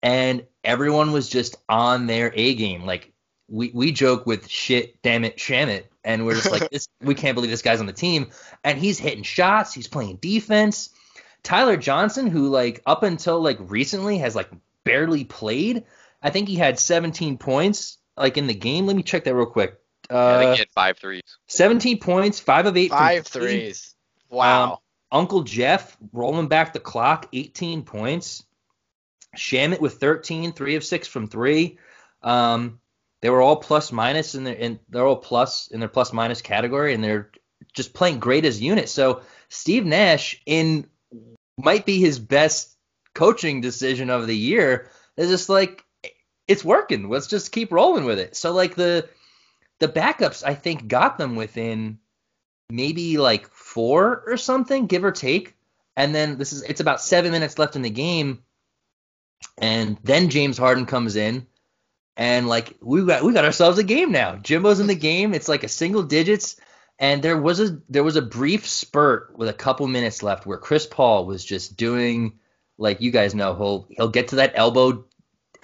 and 0.03 0.45
everyone 0.65 1.13
was 1.13 1.29
just 1.29 1.57
on 1.69 2.07
their 2.07 2.33
A 2.35 2.55
game. 2.55 2.85
Like 2.85 3.13
we 3.49 3.71
we 3.73 3.93
joke 3.93 4.27
with 4.27 4.49
shit, 4.49 5.01
damn 5.03 5.25
it, 5.25 5.39
sham 5.39 5.69
it, 5.69 5.91
and 6.05 6.27
we're 6.27 6.35
just 6.35 6.51
like 6.51 6.69
this. 6.73 6.89
We 7.01 7.15
can't 7.15 7.35
believe 7.35 7.51
this 7.51 7.63
guy's 7.63 7.81
on 7.81 7.87
the 7.87 7.93
team, 7.93 8.31
and 8.65 8.79
he's 8.79 8.99
hitting 8.99 9.23
shots. 9.23 9.73
He's 9.73 9.89
playing 9.89 10.17
defense. 10.17 10.91
Tyler 11.43 11.77
Johnson, 11.77 12.27
who 12.27 12.49
like 12.49 12.83
up 12.87 13.03
until 13.03 13.41
like 13.41 13.59
recently 13.61 14.19
has 14.19 14.37
like 14.37 14.51
barely 14.85 15.25
played. 15.25 15.85
I 16.23 16.31
think 16.31 16.49
he 16.49 16.57
had 16.57 16.79
17 16.79 17.39
points 17.39 17.99
like 18.17 18.37
in 18.37 18.47
the 18.47 18.55
game. 18.55 18.87
Let 18.87 18.97
me 18.97 19.03
check 19.03 19.25
that 19.25 19.35
real 19.35 19.47
quick. 19.47 19.79
Uh, 20.11 20.37
I 20.37 20.39
think 20.39 20.53
he 20.53 20.59
had 20.59 20.71
five 20.71 20.99
threes. 20.99 21.23
17 21.49 21.99
points, 21.99 22.41
five 22.41 22.67
of 22.67 22.77
eight. 22.77 22.91
Five 22.91 23.27
threes. 23.27 23.95
Wow. 24.31 24.73
Um, 24.73 24.79
Uncle 25.11 25.43
Jeff 25.43 25.97
rolling 26.13 26.49
back 26.49 26.73
the 26.73 26.81
clock, 26.81 27.29
18 27.33 27.83
points. 27.83 28.45
Shamet 29.37 29.81
with 29.81 29.95
13, 29.95 30.53
three 30.53 30.77
of 30.77 30.85
six 30.85 31.09
from 31.09 31.27
three. 31.27 31.79
Um, 32.23 32.81
They 33.21 33.31
were 33.31 33.41
all 33.41 33.57
plus 33.57 33.93
minus 33.93 34.35
in 34.35 34.45
their 34.45 34.55
in 34.55 34.79
they're 34.89 35.07
all 35.07 35.17
plus 35.17 35.69
in 35.69 35.81
their 35.81 35.89
plus 35.89 36.13
minus 36.13 36.43
category, 36.43 36.93
and 36.93 37.03
they're 37.03 37.31
just 37.73 37.95
playing 37.95 38.19
great 38.19 38.45
as 38.45 38.61
units. 38.61 38.93
So 38.93 39.23
Steve 39.49 39.87
Nash 39.87 40.43
in 40.45 40.89
might 41.59 41.87
be 41.87 41.99
his 42.01 42.19
best 42.19 42.77
coaching 43.15 43.61
decision 43.61 44.11
of 44.11 44.27
the 44.27 44.37
year 44.37 44.89
It's 45.17 45.29
just 45.29 45.49
like 45.49 45.85
it's 46.49 46.65
working. 46.65 47.09
Let's 47.09 47.27
just 47.29 47.53
keep 47.53 47.73
rolling 47.73 48.05
with 48.05 48.19
it. 48.19 48.37
So 48.37 48.53
like 48.53 48.75
the 48.75 49.09
the 49.79 49.89
backups 49.89 50.45
I 50.47 50.55
think 50.55 50.89
got 50.89 51.19
them 51.19 51.37
within 51.37 51.99
maybe 52.71 53.19
like 53.19 53.49
four 53.49 54.25
or 54.27 54.37
something, 54.37 54.87
give 54.87 55.05
or 55.05 55.13
take. 55.13 55.55
And 55.97 56.15
then 56.15 56.39
this 56.39 56.53
is 56.53 56.63
it's 56.63 56.81
about 56.81 57.03
seven 57.03 57.33
minutes 57.33 57.59
left 57.59 57.77
in 57.77 57.83
the 57.83 57.91
game, 57.91 58.43
and 59.59 59.99
then 60.03 60.31
James 60.31 60.57
Harden 60.57 60.87
comes 60.87 61.17
in, 61.17 61.47
and 62.17 62.49
like 62.49 62.77
we 62.81 63.05
got 63.05 63.23
we 63.23 63.35
got 63.35 63.45
ourselves 63.45 63.79
a 63.79 63.85
game 63.85 64.11
now. 64.11 64.37
Jimbo's 64.37 64.81
in 64.81 64.87
the 64.87 64.95
game. 64.95 65.35
It's 65.35 65.49
like 65.49 65.65
a 65.65 65.69
single 65.69 66.03
digits, 66.03 66.57
and 67.03 67.21
there 67.21 67.37
was 67.37 67.59
a 67.59 67.79
there 67.89 68.05
was 68.05 68.17
a 68.17 68.23
brief 68.23 68.67
spurt 68.67 69.37
with 69.37 69.49
a 69.49 69.53
couple 69.53 69.87
minutes 69.89 70.23
left 70.23 70.47
where 70.47 70.57
Chris 70.57 70.87
Paul 70.87 71.27
was 71.27 71.45
just 71.45 71.77
doing 71.77 72.39
like 72.79 73.01
you 73.01 73.11
guys 73.11 73.35
know 73.35 73.55
he'll 73.57 73.87
he'll 73.91 74.09
get 74.09 74.29
to 74.29 74.37
that 74.37 74.53
elbow 74.55 75.05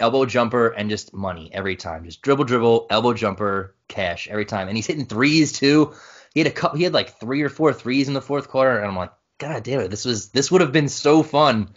elbow 0.01 0.25
jumper 0.25 0.67
and 0.67 0.89
just 0.89 1.13
money 1.13 1.49
every 1.53 1.77
time. 1.77 2.03
Just 2.03 2.21
dribble 2.21 2.43
dribble 2.43 2.87
elbow 2.89 3.13
jumper 3.13 3.73
cash 3.87 4.27
every 4.27 4.45
time, 4.45 4.67
and 4.67 4.77
he's 4.77 4.85
hitting 4.85 5.05
threes 5.05 5.53
too. 5.53 5.93
He 6.33 6.41
had 6.41 6.47
a 6.47 6.51
couple, 6.51 6.77
he 6.77 6.83
had 6.83 6.93
like 6.93 7.19
three 7.19 7.41
or 7.41 7.49
four 7.49 7.73
threes 7.73 8.09
in 8.09 8.13
the 8.13 8.21
fourth 8.21 8.49
quarter, 8.49 8.77
and 8.77 8.85
I'm 8.85 8.97
like, 8.97 9.13
God 9.37 9.63
damn 9.63 9.79
it, 9.79 9.89
this 9.89 10.03
was 10.03 10.29
this 10.29 10.51
would 10.51 10.61
have 10.61 10.73
been 10.73 10.89
so 10.89 11.23
fun 11.23 11.69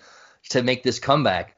to 0.50 0.62
make 0.64 0.82
this 0.82 0.98
comeback 0.98 1.56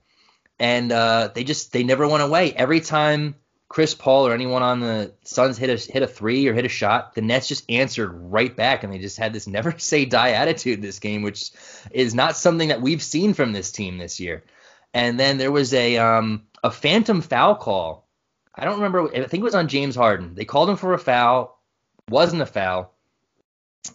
and 0.58 0.92
uh, 0.92 1.30
they 1.34 1.44
just 1.44 1.72
they 1.72 1.84
never 1.84 2.06
went 2.06 2.22
away. 2.22 2.52
Every 2.52 2.80
time 2.80 3.34
Chris 3.74 3.92
Paul 3.92 4.28
or 4.28 4.32
anyone 4.32 4.62
on 4.62 4.78
the 4.78 5.12
Suns 5.24 5.58
hit 5.58 5.68
a 5.68 5.92
hit 5.92 6.04
a 6.04 6.06
three 6.06 6.46
or 6.46 6.54
hit 6.54 6.64
a 6.64 6.68
shot, 6.68 7.16
the 7.16 7.20
Nets 7.20 7.48
just 7.48 7.68
answered 7.68 8.06
right 8.06 8.54
back, 8.54 8.84
and 8.84 8.92
they 8.92 8.98
just 8.98 9.18
had 9.18 9.32
this 9.32 9.48
never 9.48 9.76
say 9.78 10.04
die 10.04 10.30
attitude 10.30 10.80
this 10.80 11.00
game, 11.00 11.22
which 11.22 11.50
is 11.90 12.14
not 12.14 12.36
something 12.36 12.68
that 12.68 12.80
we've 12.80 13.02
seen 13.02 13.34
from 13.34 13.52
this 13.52 13.72
team 13.72 13.98
this 13.98 14.20
year. 14.20 14.44
And 14.92 15.18
then 15.18 15.38
there 15.38 15.50
was 15.50 15.74
a 15.74 15.96
um, 15.96 16.44
a 16.62 16.70
phantom 16.70 17.20
foul 17.20 17.56
call. 17.56 18.06
I 18.54 18.64
don't 18.64 18.76
remember. 18.76 19.08
I 19.12 19.26
think 19.26 19.40
it 19.40 19.42
was 19.42 19.56
on 19.56 19.66
James 19.66 19.96
Harden. 19.96 20.36
They 20.36 20.44
called 20.44 20.70
him 20.70 20.76
for 20.76 20.94
a 20.94 20.98
foul. 20.98 21.60
Wasn't 22.08 22.42
a 22.42 22.46
foul. 22.46 22.94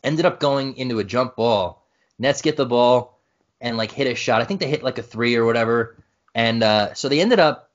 Ended 0.04 0.26
up 0.26 0.42
going 0.42 0.76
into 0.76 1.00
a 1.00 1.06
jump 1.06 1.38
ball. 1.38 1.88
Nets 2.18 2.42
get 2.42 2.58
the 2.58 2.66
ball 2.66 3.18
and 3.62 3.78
like 3.78 3.94
hit 3.94 4.08
a 4.08 4.16
shot. 4.16 4.42
I 4.42 4.44
think 4.44 4.60
they 4.60 4.68
hit 4.68 4.84
like 4.84 4.98
a 4.98 5.04
three 5.04 5.38
or 5.38 5.46
whatever 5.46 5.96
and 6.36 6.64
uh, 6.64 6.94
so 6.94 7.10
they 7.10 7.22
ended 7.22 7.40
up 7.40 7.69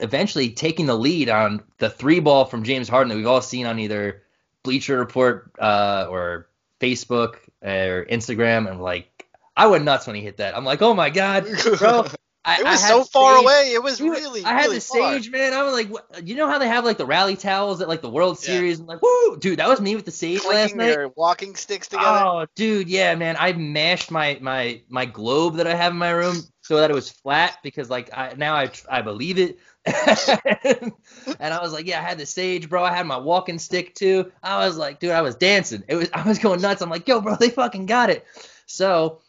eventually 0.00 0.50
taking 0.50 0.86
the 0.86 0.96
lead 0.96 1.28
on 1.28 1.62
the 1.78 1.90
three 1.90 2.20
ball 2.20 2.44
from 2.44 2.64
James 2.64 2.88
Harden 2.88 3.08
that 3.08 3.16
we've 3.16 3.26
all 3.26 3.42
seen 3.42 3.66
on 3.66 3.78
either 3.78 4.22
Bleacher 4.62 4.98
Report 4.98 5.50
uh, 5.58 6.06
or 6.10 6.48
Facebook 6.80 7.36
or 7.62 8.06
Instagram. 8.10 8.70
And 8.70 8.80
like, 8.80 9.26
I 9.56 9.66
went 9.66 9.84
nuts 9.84 10.06
when 10.06 10.16
he 10.16 10.22
hit 10.22 10.38
that. 10.38 10.56
I'm 10.56 10.64
like, 10.64 10.82
oh 10.82 10.94
my 10.94 11.10
god, 11.10 11.46
bro. 11.78 12.06
I, 12.42 12.60
it 12.60 12.64
was 12.64 12.86
so 12.86 13.04
far 13.04 13.36
away. 13.36 13.72
It 13.74 13.82
was 13.82 14.00
really. 14.00 14.42
I 14.44 14.52
had 14.52 14.62
really 14.62 14.76
the 14.76 14.80
sage, 14.80 15.30
man. 15.30 15.52
I 15.52 15.62
was 15.62 15.74
like, 15.74 15.88
what, 15.88 16.26
you 16.26 16.36
know 16.36 16.48
how 16.48 16.58
they 16.58 16.68
have 16.68 16.86
like 16.86 16.96
the 16.96 17.04
rally 17.04 17.36
towels 17.36 17.82
at 17.82 17.88
like 17.88 18.00
the 18.00 18.08
World 18.08 18.38
Series? 18.38 18.78
Yeah. 18.78 18.84
I'm 18.84 18.86
like, 18.86 19.02
woo, 19.02 19.36
dude, 19.36 19.58
that 19.58 19.68
was 19.68 19.78
me 19.78 19.94
with 19.94 20.06
the 20.06 20.10
sage 20.10 20.42
last 20.48 20.74
night. 20.74 21.16
Walking 21.16 21.54
sticks 21.54 21.88
together. 21.88 22.08
Oh, 22.08 22.46
dude, 22.54 22.88
yeah, 22.88 23.14
man. 23.14 23.36
I 23.38 23.52
mashed 23.52 24.10
my 24.10 24.38
my 24.40 24.80
my 24.88 25.04
globe 25.04 25.56
that 25.56 25.66
I 25.66 25.74
have 25.74 25.92
in 25.92 25.98
my 25.98 26.10
room 26.10 26.36
so 26.70 26.76
that 26.76 26.88
it 26.88 26.94
was 26.94 27.10
flat 27.10 27.58
because 27.64 27.90
like 27.90 28.10
I 28.16 28.34
now 28.36 28.54
I 28.54 28.70
I 28.88 29.02
believe 29.02 29.40
it. 29.40 29.58
and 29.84 31.52
I 31.52 31.60
was 31.60 31.72
like, 31.72 31.84
yeah, 31.84 31.98
I 31.98 32.04
had 32.04 32.16
the 32.16 32.26
sage, 32.26 32.68
bro. 32.68 32.84
I 32.84 32.94
had 32.94 33.08
my 33.08 33.16
walking 33.16 33.58
stick 33.58 33.92
too. 33.96 34.30
I 34.40 34.64
was 34.64 34.76
like, 34.76 35.00
dude, 35.00 35.10
I 35.10 35.22
was 35.22 35.34
dancing. 35.34 35.82
It 35.88 35.96
was 35.96 36.10
I 36.14 36.22
was 36.22 36.38
going 36.38 36.60
nuts. 36.60 36.80
I'm 36.80 36.88
like, 36.88 37.08
yo, 37.08 37.22
bro, 37.22 37.34
they 37.34 37.50
fucking 37.50 37.86
got 37.86 38.08
it. 38.08 38.24
So 38.66 39.20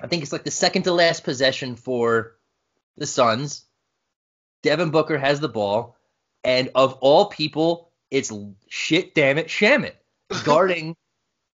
I 0.00 0.06
think 0.06 0.22
it's 0.22 0.32
like 0.32 0.44
the 0.44 0.50
second 0.50 0.84
to 0.84 0.92
last 0.92 1.22
possession 1.22 1.76
for 1.76 2.38
the 2.96 3.06
Suns. 3.06 3.66
Devin 4.62 4.88
Booker 4.88 5.18
has 5.18 5.40
the 5.40 5.50
ball, 5.50 5.98
and 6.44 6.70
of 6.74 6.94
all 7.02 7.26
people, 7.26 7.92
it's 8.10 8.32
shit 8.68 9.14
damn 9.14 9.36
it, 9.36 9.48
Shamet 9.48 9.96
guarding 10.44 10.96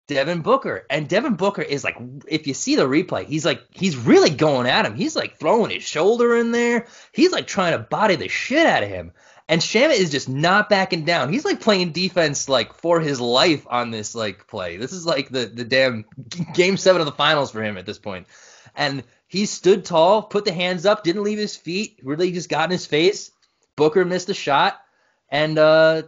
Devin 0.07 0.43
Booker. 0.43 0.87
And 0.91 1.09
Devin 1.09 1.35
Booker 1.35 1.63
is 1.63 1.85
like, 1.85 1.97
if 2.29 2.47
you 2.47 2.55
see 2.55 2.77
the 2.77 2.87
replay, 2.87 3.27
he's 3.27 3.45
like, 3.45 3.63
he's 3.71 3.97
really 3.97 4.31
going 4.31 4.67
at 4.67 4.87
him. 4.87 4.95
He's 4.95 5.17
like 5.17 5.39
throwing 5.39 5.71
his 5.71 5.83
shoulder 5.83 6.37
in 6.37 6.53
there. 6.53 6.87
He's 7.13 7.33
like 7.33 7.47
trying 7.47 7.73
to 7.73 7.79
body 7.79 8.17
the 8.17 8.29
shit 8.29 8.67
out 8.67 8.83
of 8.83 8.89
him. 8.89 9.13
And 9.49 9.61
Shamet 9.61 9.99
is 9.99 10.11
just 10.11 10.29
not 10.29 10.71
backing 10.71 11.05
down. 11.05 11.33
He's 11.33 11.45
like 11.45 11.61
playing 11.61 11.93
defense 11.93 12.49
like 12.49 12.75
for 12.75 13.01
his 13.01 13.21
life 13.21 13.67
on 13.69 13.91
this 13.91 14.15
like 14.15 14.47
play. 14.47 14.79
This 14.79 14.93
is 14.93 15.05
like 15.05 15.29
the 15.29 15.45
the 15.45 15.65
damn 15.65 16.07
game 16.55 16.79
seven 16.79 17.03
of 17.03 17.07
the 17.07 17.13
finals 17.13 17.51
for 17.51 17.63
him 17.63 17.77
at 17.77 17.85
this 17.85 17.99
point. 17.99 18.27
And 18.75 19.05
he 19.27 19.45
stood 19.47 19.85
tall, 19.85 20.23
put 20.23 20.47
the 20.47 20.53
hands 20.53 20.87
up, 20.87 21.05
didn't 21.05 21.25
leave 21.25 21.39
his 21.39 21.57
feet, 21.57 22.01
really 22.03 22.33
just 22.33 22.49
got 22.49 22.65
in 22.65 22.71
his 22.71 22.87
face. 22.87 23.33
Booker 23.77 24.05
missed 24.05 24.29
a 24.31 24.35
shot, 24.35 24.81
and 25.29 25.59
uh, 25.59 26.03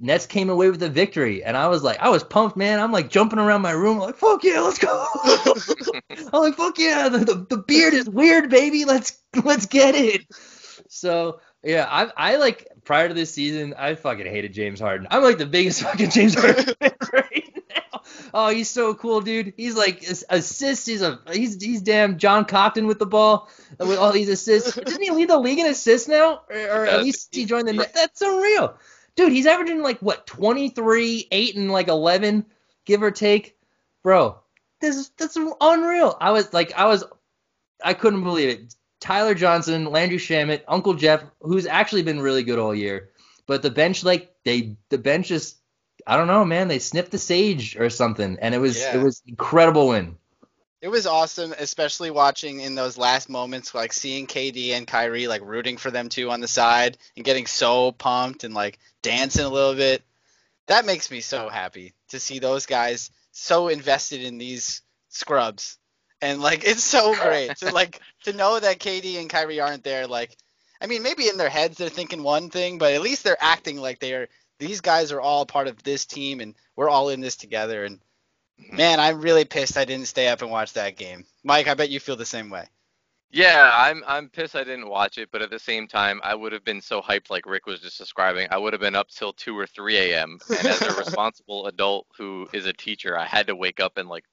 Nets 0.00 0.26
came 0.26 0.48
away 0.50 0.70
with 0.70 0.80
the 0.80 0.88
victory. 0.88 1.42
And 1.42 1.56
I 1.56 1.68
was 1.68 1.82
like, 1.82 1.98
I 1.98 2.08
was 2.08 2.22
pumped, 2.22 2.56
man. 2.56 2.78
I'm 2.78 2.92
like 2.92 3.10
jumping 3.10 3.38
around 3.38 3.62
my 3.62 3.72
room, 3.72 3.98
like, 3.98 4.16
fuck 4.16 4.44
yeah, 4.44 4.60
let's 4.60 4.78
go. 4.78 5.06
I'm 6.32 6.42
like, 6.42 6.54
fuck 6.54 6.78
yeah, 6.78 7.08
the, 7.08 7.18
the, 7.18 7.46
the 7.48 7.58
beard 7.58 7.94
is 7.94 8.08
weird, 8.08 8.50
baby. 8.50 8.84
Let's 8.84 9.20
let's 9.44 9.66
get 9.66 9.94
it. 9.94 10.26
So 10.88 11.40
yeah, 11.62 11.86
I 11.88 12.10
I 12.16 12.36
like 12.36 12.68
prior 12.84 13.08
to 13.08 13.14
this 13.14 13.32
season, 13.34 13.74
I 13.76 13.94
fucking 13.94 14.26
hated 14.26 14.52
James 14.52 14.80
Harden. 14.80 15.08
I'm 15.10 15.22
like 15.22 15.38
the 15.38 15.46
biggest 15.46 15.82
fucking 15.84 16.10
James 16.10 16.34
Harden 16.34 16.64
fan 16.80 16.92
right 17.12 17.62
now. 17.70 18.02
Oh, 18.32 18.48
he's 18.50 18.70
so 18.70 18.94
cool, 18.94 19.20
dude. 19.20 19.54
He's 19.56 19.76
like 19.76 20.02
assists. 20.02 20.86
He's 20.86 21.02
a 21.02 21.20
he's 21.32 21.62
he's 21.62 21.82
damn 21.82 22.18
John 22.18 22.46
Stockton 22.46 22.86
with 22.86 22.98
the 22.98 23.06
ball 23.06 23.48
with 23.78 23.98
all 23.98 24.12
these 24.12 24.28
assists. 24.28 24.74
Didn't 24.74 25.02
he 25.02 25.10
lead 25.10 25.28
the 25.28 25.38
league 25.38 25.58
in 25.58 25.66
assists 25.66 26.08
now, 26.08 26.42
or, 26.48 26.56
or 26.56 26.86
at 26.86 27.02
least 27.02 27.34
he 27.34 27.44
joined 27.44 27.68
the 27.68 27.72
net? 27.72 27.92
That's 27.94 28.22
unreal, 28.22 28.78
dude. 29.18 29.32
He's 29.32 29.46
averaging 29.46 29.82
like 29.82 29.98
what 29.98 30.26
23, 30.26 31.28
eight 31.30 31.56
and 31.56 31.70
like 31.70 31.88
11, 31.88 32.46
give 32.86 33.02
or 33.02 33.10
take, 33.10 33.58
bro. 34.02 34.38
This 34.80 34.96
is 34.96 35.10
that's 35.18 35.36
unreal. 35.60 36.16
I 36.20 36.30
was 36.30 36.54
like, 36.54 36.72
I 36.74 36.86
was, 36.86 37.04
I 37.84 37.92
couldn't 37.92 38.22
believe 38.22 38.48
it. 38.48 38.74
Tyler 39.00 39.34
Johnson, 39.34 39.86
Landry 39.86 40.18
Shamet, 40.18 40.62
Uncle 40.66 40.94
Jeff, 40.94 41.22
who's 41.40 41.66
actually 41.66 42.02
been 42.02 42.20
really 42.20 42.44
good 42.44 42.58
all 42.58 42.74
year. 42.74 43.10
But 43.46 43.62
the 43.62 43.70
bench, 43.70 44.04
like 44.04 44.32
they, 44.44 44.76
the 44.88 44.98
bench 44.98 45.28
just, 45.28 45.56
I 46.06 46.16
don't 46.16 46.26
know, 46.28 46.44
man. 46.44 46.68
They 46.68 46.78
sniffed 46.78 47.10
the 47.10 47.18
sage 47.18 47.76
or 47.76 47.90
something, 47.90 48.38
and 48.40 48.54
it 48.54 48.58
was 48.58 48.78
yeah. 48.78 48.96
it 48.96 49.02
was 49.02 49.22
incredible 49.26 49.88
win. 49.88 50.16
It 50.80 50.88
was 50.88 51.06
awesome, 51.06 51.52
especially 51.58 52.10
watching 52.10 52.60
in 52.60 52.74
those 52.74 52.96
last 52.96 53.28
moments, 53.28 53.74
like 53.74 53.92
seeing 53.92 54.26
KD 54.26 54.70
and 54.70 54.86
Kyrie 54.86 55.26
like 55.26 55.42
rooting 55.42 55.76
for 55.76 55.90
them 55.90 56.08
too 56.08 56.30
on 56.30 56.40
the 56.40 56.48
side 56.48 56.98
and 57.16 57.24
getting 57.24 57.46
so 57.46 57.92
pumped 57.92 58.44
and 58.44 58.54
like 58.54 58.78
dancing 59.02 59.44
a 59.44 59.48
little 59.48 59.74
bit. 59.74 60.02
That 60.66 60.86
makes 60.86 61.10
me 61.10 61.20
so 61.20 61.48
happy 61.48 61.94
to 62.10 62.20
see 62.20 62.38
those 62.38 62.66
guys 62.66 63.10
so 63.32 63.68
invested 63.68 64.22
in 64.22 64.38
these 64.38 64.82
scrubs 65.08 65.78
and 66.20 66.40
like 66.40 66.64
it's 66.64 66.84
so 66.84 67.14
great 67.14 67.56
to 67.56 67.72
like 67.72 68.00
to 68.24 68.32
know 68.32 68.58
that 68.58 68.78
KD 68.78 69.20
and 69.20 69.30
Kyrie 69.30 69.60
aren't 69.60 69.84
there. 69.84 70.06
Like, 70.06 70.36
I 70.80 70.86
mean, 70.86 71.02
maybe 71.02 71.28
in 71.28 71.36
their 71.36 71.48
heads 71.48 71.78
they're 71.78 71.88
thinking 71.88 72.22
one 72.22 72.50
thing, 72.50 72.78
but 72.78 72.92
at 72.92 73.02
least 73.02 73.24
they're 73.24 73.36
acting 73.40 73.78
like 73.78 73.98
they 73.98 74.14
are. 74.14 74.28
These 74.58 74.80
guys 74.80 75.12
are 75.12 75.20
all 75.20 75.46
part 75.46 75.68
of 75.68 75.82
this 75.84 76.04
team, 76.04 76.40
and 76.40 76.54
we're 76.74 76.88
all 76.88 77.10
in 77.10 77.20
this 77.20 77.36
together. 77.36 77.84
And 77.84 78.00
man, 78.58 79.00
I'm 79.00 79.20
really 79.20 79.44
pissed 79.44 79.76
I 79.76 79.84
didn't 79.84 80.06
stay 80.06 80.28
up 80.28 80.42
and 80.42 80.50
watch 80.50 80.72
that 80.74 80.96
game. 80.96 81.24
Mike, 81.44 81.68
I 81.68 81.74
bet 81.74 81.90
you 81.90 82.00
feel 82.00 82.16
the 82.16 82.26
same 82.26 82.50
way. 82.50 82.66
Yeah, 83.30 83.70
I'm 83.74 84.02
I'm 84.06 84.30
pissed 84.30 84.56
I 84.56 84.64
didn't 84.64 84.88
watch 84.88 85.18
it, 85.18 85.28
but 85.30 85.42
at 85.42 85.50
the 85.50 85.58
same 85.58 85.86
time, 85.86 86.18
I 86.24 86.34
would 86.34 86.52
have 86.52 86.64
been 86.64 86.80
so 86.80 87.02
hyped 87.02 87.28
like 87.28 87.44
Rick 87.44 87.66
was 87.66 87.80
just 87.80 87.98
describing. 87.98 88.48
I 88.50 88.56
would 88.56 88.72
have 88.72 88.80
been 88.80 88.96
up 88.96 89.08
till 89.08 89.34
two 89.34 89.58
or 89.58 89.66
three 89.66 89.98
a.m. 89.98 90.38
And 90.48 90.66
as 90.66 90.80
a 90.80 90.94
responsible 90.98 91.66
adult 91.66 92.06
who 92.16 92.48
is 92.54 92.64
a 92.64 92.72
teacher, 92.72 93.18
I 93.18 93.26
had 93.26 93.46
to 93.48 93.56
wake 93.56 93.80
up 93.80 93.98
and 93.98 94.08
like 94.08 94.24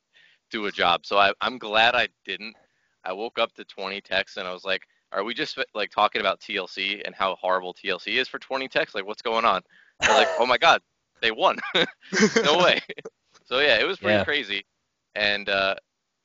do 0.49 0.65
a 0.67 0.71
job. 0.71 1.05
So 1.05 1.17
I, 1.17 1.33
I'm 1.41 1.57
glad 1.57 1.93
I 1.93 2.07
didn't. 2.23 2.55
I 3.03 3.11
woke 3.13 3.37
up 3.37 3.53
to 3.53 3.65
20 3.65 4.01
texts 4.01 4.37
and 4.37 4.47
I 4.47 4.53
was 4.53 4.63
like, 4.63 4.81
are 5.11 5.23
we 5.23 5.33
just 5.33 5.57
like 5.73 5.91
talking 5.91 6.21
about 6.21 6.39
TLC 6.39 7.01
and 7.05 7.13
how 7.13 7.35
horrible 7.35 7.73
TLC 7.73 8.19
is 8.19 8.27
for 8.27 8.39
20 8.39 8.67
texts? 8.67 8.95
Like, 8.95 9.05
what's 9.05 9.21
going 9.21 9.45
on? 9.45 9.61
They're 9.99 10.15
like, 10.15 10.27
oh 10.39 10.45
my 10.45 10.57
God, 10.57 10.81
they 11.21 11.31
won. 11.31 11.57
no 12.43 12.57
way. 12.57 12.81
So 13.45 13.59
yeah, 13.59 13.79
it 13.79 13.87
was 13.87 13.97
pretty 13.99 14.17
yeah. 14.17 14.25
crazy. 14.25 14.65
And 15.15 15.49
uh, 15.49 15.75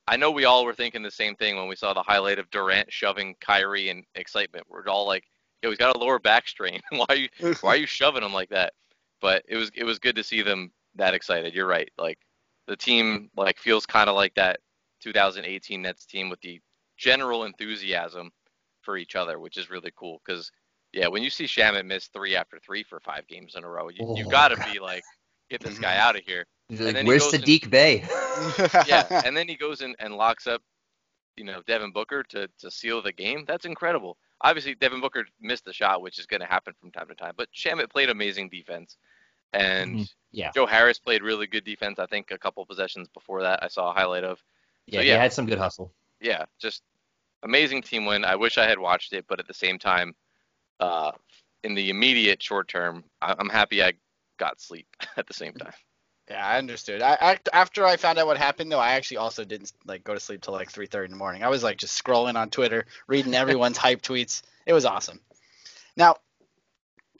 I 0.07 0.17
know 0.17 0.31
we 0.31 0.45
all 0.45 0.65
were 0.65 0.73
thinking 0.73 1.03
the 1.03 1.11
same 1.11 1.35
thing 1.35 1.55
when 1.57 1.67
we 1.67 1.75
saw 1.75 1.93
the 1.93 2.03
highlight 2.03 2.39
of 2.39 2.49
Durant 2.51 2.91
shoving 2.91 3.35
Kyrie 3.41 3.89
in 3.89 4.03
excitement. 4.15 4.65
We're 4.69 4.87
all 4.87 5.07
like, 5.07 5.25
yo, 5.63 5.69
he's 5.69 5.79
got 5.79 5.95
a 5.95 5.99
lower 5.99 6.19
back 6.19 6.47
strain. 6.47 6.81
why 6.91 7.05
are 7.09 7.15
you 7.15 7.29
why 7.61 7.73
are 7.75 7.77
you 7.77 7.87
shoving 7.87 8.23
him 8.23 8.33
like 8.33 8.49
that? 8.49 8.73
But 9.21 9.43
it 9.47 9.57
was 9.57 9.71
it 9.75 9.83
was 9.85 9.99
good 9.99 10.15
to 10.17 10.23
see 10.23 10.41
them 10.41 10.71
that 10.95 11.13
excited. 11.13 11.53
You're 11.53 11.67
right. 11.67 11.89
Like 11.97 12.19
the 12.67 12.75
team 12.75 13.29
like 13.37 13.57
feels 13.59 13.85
kind 13.85 14.09
of 14.09 14.15
like 14.15 14.33
that 14.35 14.59
2018 15.01 15.81
Nets 15.81 16.05
team 16.05 16.29
with 16.29 16.41
the 16.41 16.59
general 16.97 17.45
enthusiasm 17.45 18.31
for 18.81 18.97
each 18.97 19.15
other, 19.15 19.39
which 19.39 19.57
is 19.57 19.69
really 19.69 19.91
cool 19.95 20.21
because 20.25 20.51
Yeah, 20.93 21.07
when 21.07 21.23
you 21.23 21.29
see 21.29 21.45
Shamet 21.45 21.85
miss 21.85 22.07
three 22.07 22.35
after 22.35 22.59
three 22.59 22.83
for 22.83 22.99
five 22.99 23.27
games 23.27 23.55
in 23.55 23.63
a 23.63 23.69
row, 23.69 23.89
you, 23.89 24.03
you 24.13 24.25
Oh, 24.25 24.29
got 24.29 24.49
to 24.49 24.57
be 24.65 24.79
like, 24.79 25.05
get 25.51 25.61
this 25.61 25.77
guy 25.77 25.97
out 25.97 26.15
of 26.15 26.23
here. 26.25 26.45
He's 26.69 26.79
like, 26.79 26.95
he 26.97 27.03
Where's 27.03 27.31
and- 27.33 27.43
Sadiq 27.43 27.69
Bey? 27.69 28.03
Yeah, 28.87 29.05
and 29.25 29.35
then 29.37 29.47
he 29.47 29.55
goes 29.55 29.81
in 29.81 29.93
and 29.99 30.15
locks 30.15 30.47
up, 30.47 30.61
you 31.35 31.43
know, 31.43 31.61
Devin 31.67 31.91
Booker 31.91 32.23
to 32.29 32.47
to 32.59 32.71
seal 32.71 33.01
the 33.01 33.11
game. 33.11 33.43
That's 33.47 33.65
incredible. 33.65 34.17
Obviously, 34.41 34.73
Devin 34.73 35.01
Booker 35.01 35.25
missed 35.39 35.65
the 35.65 35.73
shot, 35.73 36.01
which 36.01 36.17
is 36.17 36.25
going 36.25 36.39
to 36.39 36.47
happen 36.47 36.73
from 36.79 36.89
time 36.91 37.07
to 37.09 37.13
time. 37.15 37.33
But 37.37 37.49
Shamet 37.55 37.91
played 37.91 38.09
amazing 38.09 38.49
defense, 38.49 38.97
and 39.53 39.97
Mhm. 39.99 40.13
Yeah. 40.31 40.51
Joe 40.55 40.65
Harris 40.65 40.97
played 40.97 41.21
really 41.21 41.45
good 41.45 41.65
defense. 41.65 41.99
I 41.99 42.05
think 42.07 42.31
a 42.31 42.37
couple 42.37 42.65
possessions 42.65 43.09
before 43.09 43.41
that, 43.43 43.61
I 43.61 43.67
saw 43.67 43.91
a 43.91 43.93
highlight 43.93 44.23
of. 44.23 44.41
yeah, 44.87 44.99
So, 44.99 45.03
he 45.03 45.09
had 45.09 45.33
some 45.33 45.45
good 45.45 45.59
hustle. 45.59 45.91
yeah, 46.21 46.45
just 46.59 46.81
amazing 47.43 47.81
team 47.83 48.05
win. 48.05 48.23
I 48.25 48.35
wish 48.35 48.57
I 48.57 48.65
had 48.65 48.79
watched 48.79 49.11
it, 49.13 49.25
but 49.27 49.39
at 49.39 49.47
the 49.47 49.53
same 49.53 49.77
time, 49.77 50.15
uh, 50.79 51.11
in 51.63 51.75
the 51.75 51.89
immediate 51.89 52.41
short 52.41 52.67
term, 52.69 53.03
I- 53.21 53.35
I'm 53.37 53.49
happy 53.49 53.83
I 53.83 53.93
got 54.41 54.59
sleep 54.59 54.87
at 55.17 55.27
the 55.27 55.33
same 55.33 55.53
time. 55.53 55.73
Yeah, 56.29 56.45
I 56.45 56.57
understood. 56.57 57.01
I, 57.01 57.17
I 57.21 57.39
after 57.53 57.85
I 57.85 57.97
found 57.97 58.17
out 58.17 58.27
what 58.27 58.37
happened 58.37 58.71
though, 58.71 58.79
I 58.79 58.93
actually 58.93 59.17
also 59.17 59.43
didn't 59.43 59.71
like 59.85 60.03
go 60.03 60.13
to 60.13 60.19
sleep 60.19 60.41
till 60.41 60.53
like 60.53 60.71
3:30 60.71 61.05
in 61.05 61.11
the 61.11 61.17
morning. 61.17 61.43
I 61.43 61.49
was 61.49 61.63
like 61.63 61.77
just 61.77 62.01
scrolling 62.01 62.35
on 62.35 62.49
Twitter, 62.49 62.85
reading 63.07 63.35
everyone's 63.35 63.77
hype 63.85 64.01
tweets. 64.01 64.41
It 64.65 64.73
was 64.73 64.85
awesome. 64.85 65.19
Now, 65.97 66.15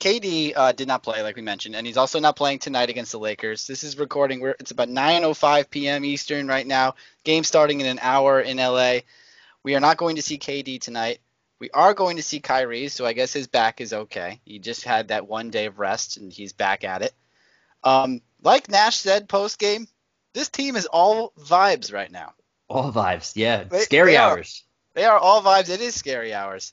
KD 0.00 0.54
uh, 0.56 0.72
did 0.72 0.88
not 0.88 1.02
play 1.02 1.22
like 1.22 1.36
we 1.36 1.42
mentioned, 1.42 1.76
and 1.76 1.86
he's 1.86 1.96
also 1.96 2.18
not 2.20 2.36
playing 2.36 2.58
tonight 2.58 2.90
against 2.90 3.12
the 3.12 3.18
Lakers. 3.18 3.66
This 3.66 3.84
is 3.84 3.98
recording. 3.98 4.40
We're, 4.40 4.56
it's 4.58 4.70
about 4.72 4.88
9:05 4.88 5.70
p.m. 5.70 6.04
Eastern 6.04 6.48
right 6.48 6.66
now. 6.66 6.94
Game 7.24 7.44
starting 7.44 7.80
in 7.80 7.86
an 7.86 8.00
hour 8.00 8.40
in 8.40 8.56
LA. 8.56 9.00
We 9.62 9.76
are 9.76 9.80
not 9.80 9.96
going 9.96 10.16
to 10.16 10.22
see 10.22 10.38
KD 10.38 10.80
tonight. 10.80 11.20
We 11.62 11.70
are 11.70 11.94
going 11.94 12.16
to 12.16 12.24
see 12.24 12.40
Kyrie, 12.40 12.88
so 12.88 13.06
I 13.06 13.12
guess 13.12 13.32
his 13.32 13.46
back 13.46 13.80
is 13.80 13.92
okay. 13.92 14.40
He 14.44 14.58
just 14.58 14.82
had 14.82 15.08
that 15.08 15.28
one 15.28 15.50
day 15.50 15.66
of 15.66 15.78
rest, 15.78 16.16
and 16.16 16.32
he's 16.32 16.52
back 16.52 16.82
at 16.82 17.02
it. 17.02 17.14
Um, 17.84 18.20
like 18.42 18.68
Nash 18.68 18.96
said 18.96 19.28
post 19.28 19.60
game, 19.60 19.86
this 20.34 20.48
team 20.48 20.74
is 20.74 20.86
all 20.86 21.32
vibes 21.38 21.92
right 21.92 22.10
now. 22.10 22.32
All 22.68 22.90
vibes. 22.92 23.34
Yeah. 23.36 23.62
They- 23.62 23.82
Scary 23.82 24.10
they 24.10 24.16
are. 24.16 24.32
hours. 24.32 24.64
They 24.94 25.04
are 25.04 25.16
all 25.16 25.40
vibes. 25.40 25.70
It 25.70 25.80
is 25.80 25.94
scary 25.94 26.34
hours. 26.34 26.72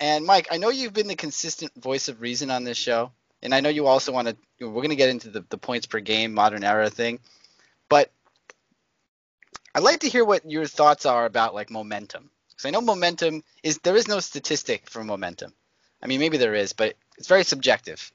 And 0.00 0.26
Mike, 0.26 0.48
I 0.50 0.56
know 0.56 0.70
you've 0.70 0.92
been 0.92 1.06
the 1.06 1.14
consistent 1.14 1.70
voice 1.80 2.08
of 2.08 2.20
reason 2.20 2.50
on 2.50 2.64
this 2.64 2.76
show, 2.76 3.12
and 3.40 3.54
I 3.54 3.60
know 3.60 3.68
you 3.68 3.86
also 3.86 4.10
want 4.10 4.26
to. 4.26 4.36
We're 4.58 4.72
going 4.72 4.88
to 4.88 4.96
get 4.96 5.10
into 5.10 5.30
the, 5.30 5.44
the 5.48 5.58
points 5.58 5.86
per 5.86 6.00
game 6.00 6.34
modern 6.34 6.64
era 6.64 6.90
thing, 6.90 7.20
but 7.88 8.10
I'd 9.76 9.84
like 9.84 10.00
to 10.00 10.08
hear 10.08 10.24
what 10.24 10.50
your 10.50 10.66
thoughts 10.66 11.06
are 11.06 11.24
about 11.24 11.54
like 11.54 11.70
momentum, 11.70 12.30
because 12.64 12.74
I 12.74 12.80
know 12.80 12.86
momentum 12.86 13.44
is 13.62 13.78
there 13.78 13.96
is 13.96 14.08
no 14.08 14.20
statistic 14.20 14.88
for 14.88 15.04
momentum. 15.04 15.52
I 16.02 16.06
mean, 16.06 16.20
maybe 16.20 16.38
there 16.38 16.54
is, 16.54 16.72
but 16.72 16.94
it's 17.18 17.28
very 17.28 17.44
subjective. 17.44 18.10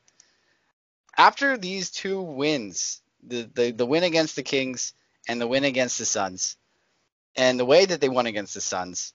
After 1.18 1.58
these 1.58 1.92
two 1.92 2.22
wins, 2.22 3.02
the, 3.24 3.50
the, 3.54 3.72
the 3.72 3.86
win 3.86 4.04
against 4.04 4.36
the 4.36 4.44
Kings 4.44 4.94
and 5.28 5.40
the 5.40 5.48
win 5.48 5.64
against 5.64 6.00
the 6.00 6.06
Suns, 6.06 6.58
and 7.36 7.60
the 7.60 7.66
way 7.66 7.86
that 7.86 8.02
they 8.02 8.10
won 8.10 8.26
against 8.26 8.54
the 8.54 8.62
Suns, 8.62 9.14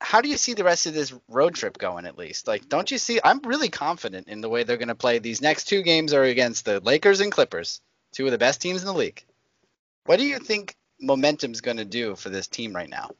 how 0.00 0.20
do 0.20 0.28
you 0.28 0.36
see 0.36 0.54
the 0.54 0.64
rest 0.64 0.86
of 0.86 0.94
this 0.94 1.14
road 1.28 1.54
trip 1.54 1.78
going 1.78 2.06
at 2.06 2.18
least? 2.18 2.48
Like, 2.48 2.68
don't 2.68 2.90
you 2.90 2.98
see? 2.98 3.20
I'm 3.22 3.40
really 3.40 3.68
confident 3.68 4.28
in 4.28 4.40
the 4.40 4.48
way 4.48 4.64
they're 4.64 4.76
going 4.76 4.88
to 4.88 4.94
play. 4.94 5.18
These 5.18 5.42
next 5.42 5.64
two 5.64 5.82
games 5.82 6.14
are 6.14 6.24
against 6.24 6.64
the 6.64 6.80
Lakers 6.80 7.20
and 7.20 7.30
Clippers, 7.30 7.80
two 8.12 8.24
of 8.24 8.32
the 8.32 8.38
best 8.38 8.60
teams 8.60 8.80
in 8.80 8.86
the 8.86 8.94
league. 8.94 9.24
What 10.06 10.18
do 10.18 10.26
you 10.26 10.38
think 10.38 10.74
momentum's 11.00 11.60
going 11.60 11.76
to 11.76 11.84
do 11.84 12.16
for 12.16 12.30
this 12.30 12.48
team 12.48 12.74
right 12.74 12.88
now? 12.88 13.10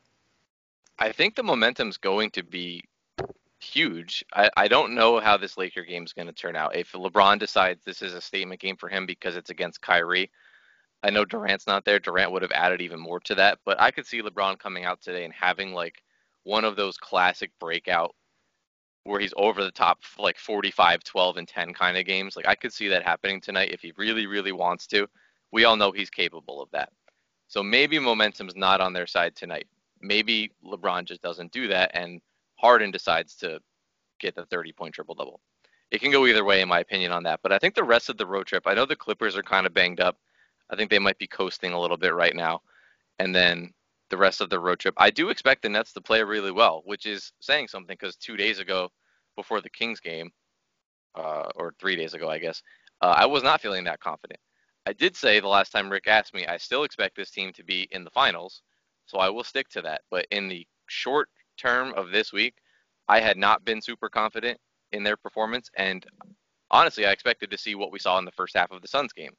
I 1.00 1.12
think 1.12 1.34
the 1.34 1.42
momentum's 1.42 1.96
going 1.96 2.30
to 2.32 2.42
be 2.42 2.84
huge. 3.58 4.22
I, 4.34 4.50
I 4.56 4.68
don't 4.68 4.94
know 4.94 5.18
how 5.18 5.38
this 5.38 5.56
Laker 5.56 5.82
game 5.82 6.04
is 6.04 6.12
going 6.12 6.26
to 6.26 6.32
turn 6.32 6.56
out. 6.56 6.76
If 6.76 6.92
LeBron 6.92 7.38
decides 7.38 7.82
this 7.82 8.02
is 8.02 8.12
a 8.12 8.20
statement 8.20 8.60
game 8.60 8.76
for 8.76 8.90
him 8.90 9.06
because 9.06 9.34
it's 9.34 9.48
against 9.48 9.80
Kyrie, 9.80 10.30
I 11.02 11.08
know 11.08 11.24
Durant's 11.24 11.66
not 11.66 11.86
there. 11.86 11.98
Durant 11.98 12.32
would 12.32 12.42
have 12.42 12.52
added 12.52 12.82
even 12.82 13.00
more 13.00 13.20
to 13.20 13.34
that, 13.36 13.58
but 13.64 13.80
I 13.80 13.90
could 13.90 14.06
see 14.06 14.20
LeBron 14.20 14.58
coming 14.58 14.84
out 14.84 15.00
today 15.00 15.24
and 15.24 15.32
having 15.32 15.72
like 15.72 16.02
one 16.44 16.64
of 16.64 16.76
those 16.76 16.98
classic 16.98 17.50
breakout 17.58 18.14
where 19.04 19.20
he's 19.20 19.32
over 19.38 19.64
the 19.64 19.70
top 19.70 20.00
like 20.18 20.38
45, 20.38 21.02
12 21.02 21.36
and 21.38 21.48
10 21.48 21.72
kind 21.72 21.96
of 21.96 22.04
games. 22.04 22.36
Like 22.36 22.46
I 22.46 22.54
could 22.54 22.74
see 22.74 22.88
that 22.88 23.02
happening 23.02 23.40
tonight 23.40 23.72
if 23.72 23.80
he 23.80 23.94
really 23.96 24.26
really 24.26 24.52
wants 24.52 24.86
to. 24.88 25.06
We 25.50 25.64
all 25.64 25.76
know 25.76 25.92
he's 25.92 26.10
capable 26.10 26.60
of 26.60 26.70
that. 26.72 26.90
So 27.48 27.62
maybe 27.62 27.98
momentum's 27.98 28.54
not 28.54 28.82
on 28.82 28.92
their 28.92 29.06
side 29.06 29.34
tonight. 29.34 29.66
Maybe 30.00 30.50
LeBron 30.64 31.04
just 31.04 31.22
doesn't 31.22 31.52
do 31.52 31.68
that 31.68 31.90
and 31.94 32.20
Harden 32.56 32.90
decides 32.90 33.34
to 33.36 33.60
get 34.18 34.34
the 34.34 34.46
30 34.46 34.72
point 34.72 34.94
triple 34.94 35.14
double. 35.14 35.40
It 35.90 36.00
can 36.00 36.12
go 36.12 36.26
either 36.26 36.44
way 36.44 36.60
in 36.60 36.68
my 36.68 36.80
opinion 36.80 37.10
on 37.10 37.24
that, 37.24 37.40
but 37.42 37.52
I 37.52 37.58
think 37.58 37.74
the 37.74 37.84
rest 37.84 38.08
of 38.08 38.16
the 38.16 38.26
road 38.26 38.46
trip, 38.46 38.64
I 38.66 38.74
know 38.74 38.86
the 38.86 38.94
Clippers 38.96 39.36
are 39.36 39.42
kind 39.42 39.66
of 39.66 39.74
banged 39.74 40.00
up. 40.00 40.18
I 40.70 40.76
think 40.76 40.90
they 40.90 41.00
might 41.00 41.18
be 41.18 41.26
coasting 41.26 41.72
a 41.72 41.80
little 41.80 41.96
bit 41.96 42.14
right 42.14 42.36
now. 42.36 42.62
And 43.18 43.34
then 43.34 43.72
the 44.08 44.16
rest 44.16 44.40
of 44.40 44.50
the 44.50 44.60
road 44.60 44.78
trip, 44.78 44.94
I 44.96 45.10
do 45.10 45.30
expect 45.30 45.62
the 45.62 45.68
Nets 45.68 45.92
to 45.94 46.00
play 46.00 46.22
really 46.22 46.52
well, 46.52 46.82
which 46.84 47.06
is 47.06 47.32
saying 47.40 47.68
something 47.68 47.96
because 47.98 48.16
two 48.16 48.36
days 48.36 48.60
ago, 48.60 48.90
before 49.36 49.60
the 49.60 49.70
Kings 49.70 50.00
game, 50.00 50.30
uh, 51.16 51.48
or 51.56 51.74
three 51.80 51.96
days 51.96 52.14
ago, 52.14 52.28
I 52.28 52.38
guess, 52.38 52.62
uh, 53.00 53.14
I 53.16 53.26
was 53.26 53.42
not 53.42 53.60
feeling 53.60 53.84
that 53.84 54.00
confident. 54.00 54.38
I 54.86 54.92
did 54.92 55.16
say 55.16 55.40
the 55.40 55.48
last 55.48 55.70
time 55.70 55.90
Rick 55.90 56.06
asked 56.06 56.34
me, 56.34 56.46
I 56.46 56.56
still 56.56 56.84
expect 56.84 57.16
this 57.16 57.30
team 57.30 57.52
to 57.54 57.64
be 57.64 57.88
in 57.90 58.04
the 58.04 58.10
finals, 58.10 58.62
so 59.10 59.18
I 59.18 59.28
will 59.28 59.44
stick 59.44 59.68
to 59.70 59.82
that. 59.82 60.02
But 60.10 60.26
in 60.30 60.48
the 60.48 60.66
short 60.88 61.28
term 61.56 61.92
of 61.94 62.10
this 62.10 62.32
week, 62.32 62.54
I 63.08 63.20
had 63.20 63.36
not 63.36 63.64
been 63.64 63.82
super 63.82 64.08
confident 64.08 64.58
in 64.92 65.02
their 65.02 65.16
performance, 65.16 65.68
and 65.76 66.04
honestly, 66.70 67.06
I 67.06 67.10
expected 67.10 67.50
to 67.50 67.58
see 67.58 67.74
what 67.74 67.92
we 67.92 67.98
saw 67.98 68.18
in 68.18 68.24
the 68.24 68.32
first 68.32 68.56
half 68.56 68.70
of 68.70 68.82
the 68.82 68.88
Suns 68.88 69.12
game. 69.12 69.32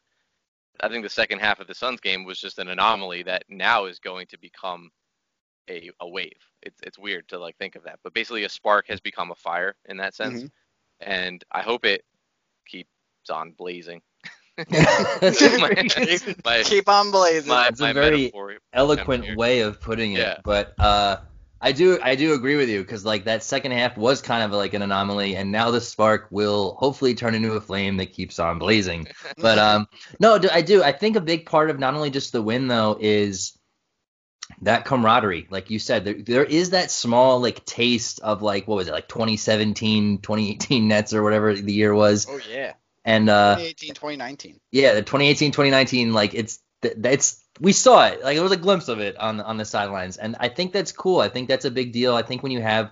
I 0.81 0.89
think 0.89 1.03
the 1.03 1.09
second 1.09 1.39
half 1.39 1.59
of 1.59 1.67
the 1.67 1.75
Suns 1.75 1.99
game 1.99 2.25
was 2.25 2.39
just 2.39 2.59
an 2.59 2.69
anomaly 2.69 3.23
that 3.23 3.43
now 3.49 3.85
is 3.85 3.99
going 3.99 4.27
to 4.27 4.37
become 4.37 4.89
a, 5.69 5.89
a 5.99 6.09
wave. 6.09 6.31
It's 6.61 6.79
it's 6.83 6.99
weird 6.99 7.27
to 7.29 7.39
like 7.39 7.57
think 7.57 7.75
of 7.75 7.83
that, 7.83 7.99
but 8.03 8.13
basically 8.13 8.43
a 8.43 8.49
spark 8.49 8.87
has 8.87 8.99
become 8.99 9.31
a 9.31 9.35
fire 9.35 9.75
in 9.85 9.97
that 9.97 10.15
sense, 10.15 10.43
mm-hmm. 10.43 11.11
and 11.11 11.43
I 11.51 11.61
hope 11.61 11.85
it 11.85 12.03
keeps 12.67 12.89
on 13.29 13.51
blazing. 13.51 14.01
my, 14.71 15.89
my, 16.45 16.63
Keep 16.63 16.89
on 16.89 17.11
blazing. 17.11 17.49
my, 17.49 17.63
That's 17.65 17.81
a 17.81 17.93
very 17.93 18.31
eloquent 18.73 19.25
here. 19.25 19.35
way 19.35 19.61
of 19.61 19.79
putting 19.81 20.13
it. 20.13 20.19
Yeah. 20.19 20.37
But 20.43 20.73
uh, 20.79 21.17
I 21.61 21.71
do 21.71 21.99
I 22.01 22.15
do 22.15 22.33
agree 22.33 22.55
with 22.55 22.69
you 22.69 22.81
because 22.81 23.05
like 23.05 23.25
that 23.25 23.43
second 23.43 23.71
half 23.71 23.95
was 23.95 24.21
kind 24.21 24.43
of 24.43 24.51
like 24.51 24.73
an 24.73 24.81
anomaly, 24.81 25.35
and 25.35 25.51
now 25.51 25.69
the 25.69 25.81
spark 25.81 26.27
will 26.31 26.75
hopefully 26.79 27.13
turn 27.13 27.35
into 27.35 27.53
a 27.53 27.61
flame 27.61 27.97
that 27.97 28.13
keeps 28.13 28.39
on 28.39 28.59
blazing. 28.59 29.07
But 29.37 29.57
um, 29.57 29.87
no, 30.19 30.39
I 30.51 30.61
do. 30.61 30.83
I 30.83 30.91
think 30.91 31.15
a 31.15 31.21
big 31.21 31.45
part 31.45 31.69
of 31.69 31.79
not 31.79 31.93
only 31.93 32.09
just 32.09 32.31
the 32.31 32.41
win 32.41 32.67
though 32.67 32.97
is 32.99 33.57
that 34.61 34.85
camaraderie. 34.85 35.47
Like 35.49 35.69
you 35.69 35.79
said, 35.79 36.03
there, 36.05 36.15
there 36.15 36.43
is 36.43 36.71
that 36.71 36.91
small 36.91 37.39
like 37.39 37.63
taste 37.65 38.19
of 38.21 38.41
like 38.41 38.67
what 38.67 38.75
was 38.75 38.87
it 38.87 38.91
like 38.93 39.07
2017, 39.07 40.19
2018 40.19 40.87
Nets 40.87 41.13
or 41.13 41.23
whatever 41.23 41.53
the 41.55 41.73
year 41.73 41.93
was, 41.93 42.27
oh 42.29 42.39
yeah, 42.51 42.73
and 43.05 43.29
uh, 43.29 43.55
2018, 43.55 43.93
2019. 43.93 44.59
yeah, 44.71 44.93
the 44.93 45.01
2018 45.01 45.51
2019 45.51 46.13
like 46.13 46.33
it's 46.33 46.59
th- 46.81 46.95
it's 47.03 47.43
we 47.59 47.71
saw 47.71 48.07
it 48.07 48.23
like 48.23 48.37
it 48.37 48.41
was 48.41 48.51
a 48.51 48.57
glimpse 48.57 48.87
of 48.87 48.99
it 48.99 49.17
on 49.17 49.39
on 49.41 49.57
the 49.57 49.65
sidelines 49.65 50.17
and 50.17 50.35
I 50.39 50.49
think 50.49 50.73
that's 50.73 50.91
cool. 50.91 51.19
I 51.19 51.29
think 51.29 51.47
that's 51.47 51.65
a 51.65 51.71
big 51.71 51.91
deal. 51.91 52.15
I 52.15 52.21
think 52.21 52.43
when 52.43 52.51
you 52.51 52.61
have 52.61 52.91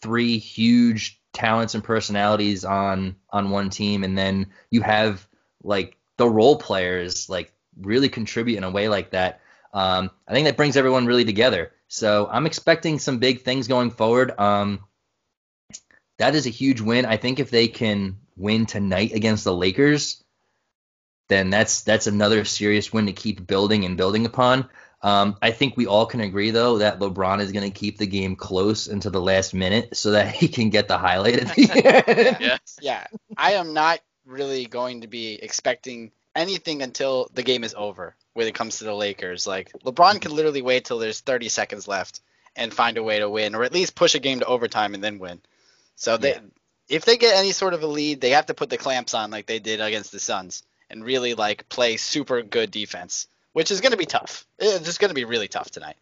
three 0.00 0.38
huge 0.38 1.20
talents 1.32 1.74
and 1.74 1.84
personalities 1.84 2.64
on 2.64 3.16
on 3.30 3.50
one 3.50 3.70
team 3.70 4.04
and 4.04 4.16
then 4.16 4.46
you 4.70 4.80
have 4.80 5.26
like 5.62 5.96
the 6.16 6.28
role 6.28 6.56
players 6.56 7.28
like 7.28 7.52
really 7.80 8.08
contribute 8.08 8.56
in 8.56 8.64
a 8.64 8.70
way 8.70 8.88
like 8.88 9.10
that. 9.10 9.40
Um, 9.72 10.10
I 10.26 10.32
think 10.32 10.46
that 10.46 10.56
brings 10.56 10.76
everyone 10.76 11.06
really 11.06 11.24
together. 11.24 11.72
So 11.88 12.28
I'm 12.30 12.46
expecting 12.46 12.98
some 12.98 13.18
big 13.18 13.42
things 13.42 13.68
going 13.68 13.90
forward. 13.90 14.38
Um, 14.38 14.80
that 16.18 16.34
is 16.34 16.46
a 16.46 16.50
huge 16.50 16.80
win. 16.80 17.04
I 17.04 17.18
think 17.18 17.38
if 17.38 17.50
they 17.50 17.68
can 17.68 18.16
win 18.36 18.66
tonight 18.66 19.12
against 19.12 19.44
the 19.44 19.54
Lakers, 19.54 20.22
then 21.28 21.50
that's 21.50 21.82
that's 21.82 22.06
another 22.06 22.44
serious 22.44 22.92
win 22.92 23.06
to 23.06 23.12
keep 23.12 23.46
building 23.46 23.84
and 23.84 23.96
building 23.96 24.26
upon. 24.26 24.68
Um, 25.02 25.36
I 25.42 25.50
think 25.50 25.76
we 25.76 25.86
all 25.86 26.06
can 26.06 26.20
agree 26.20 26.50
though 26.50 26.78
that 26.78 26.98
LeBron 26.98 27.40
is 27.40 27.52
going 27.52 27.70
to 27.70 27.78
keep 27.78 27.98
the 27.98 28.06
game 28.06 28.34
close 28.34 28.86
until 28.88 29.10
the 29.10 29.20
last 29.20 29.54
minute 29.54 29.96
so 29.96 30.12
that 30.12 30.34
he 30.34 30.48
can 30.48 30.70
get 30.70 30.88
the 30.88 30.98
highlight 30.98 31.40
at 31.40 31.54
the 31.54 32.06
end. 32.06 32.36
Yeah. 32.40 32.58
Yeah, 32.80 33.06
I 33.36 33.52
am 33.52 33.74
not 33.74 34.00
really 34.24 34.66
going 34.66 35.02
to 35.02 35.06
be 35.06 35.34
expecting 35.34 36.10
anything 36.34 36.82
until 36.82 37.30
the 37.34 37.42
game 37.42 37.64
is 37.64 37.74
over 37.76 38.14
when 38.34 38.46
it 38.46 38.54
comes 38.54 38.78
to 38.78 38.84
the 38.84 38.94
Lakers. 38.94 39.46
Like 39.46 39.72
LeBron 39.84 40.20
can 40.20 40.32
literally 40.32 40.62
wait 40.62 40.84
till 40.84 40.98
there's 40.98 41.20
30 41.20 41.48
seconds 41.48 41.88
left 41.88 42.20
and 42.54 42.72
find 42.72 42.96
a 42.96 43.02
way 43.02 43.18
to 43.18 43.28
win, 43.28 43.54
or 43.54 43.64
at 43.64 43.72
least 43.72 43.94
push 43.94 44.14
a 44.14 44.18
game 44.18 44.40
to 44.40 44.46
overtime 44.46 44.94
and 44.94 45.04
then 45.04 45.18
win. 45.18 45.40
So 45.94 46.16
they, 46.16 46.34
Yeah. 46.34 46.40
If 46.88 47.04
they 47.04 47.16
get 47.16 47.36
any 47.36 47.52
sort 47.52 47.74
of 47.74 47.82
a 47.82 47.86
lead, 47.86 48.20
they 48.20 48.30
have 48.30 48.46
to 48.46 48.54
put 48.54 48.70
the 48.70 48.76
clamps 48.78 49.14
on 49.14 49.30
like 49.30 49.46
they 49.46 49.58
did 49.58 49.80
against 49.80 50.12
the 50.12 50.20
Suns 50.20 50.62
and 50.90 51.04
really 51.04 51.34
like 51.34 51.68
play 51.68 51.96
super 51.96 52.42
good 52.42 52.70
defense, 52.70 53.26
which 53.52 53.70
is 53.70 53.80
going 53.80 53.92
to 53.92 53.98
be 53.98 54.06
tough. 54.06 54.46
It's 54.58 54.84
just 54.84 55.00
going 55.00 55.10
to 55.10 55.14
be 55.14 55.24
really 55.24 55.48
tough 55.48 55.70
tonight. 55.70 55.96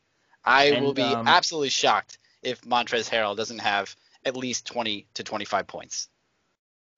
I 0.45 0.67
And, 0.67 0.85
will 0.85 0.93
be 0.95 1.03
um, 1.03 1.27
absolutely 1.27 1.71
shocked 1.71 2.19
if 2.43 2.61
Montrezl 2.63 3.09
Harrell 3.09 3.37
doesn't 3.37 3.61
have 3.61 3.95
at 4.27 4.37
least 4.37 4.67
20 4.67 5.07
to 5.15 5.25
25 5.25 5.67
points. 5.67 6.09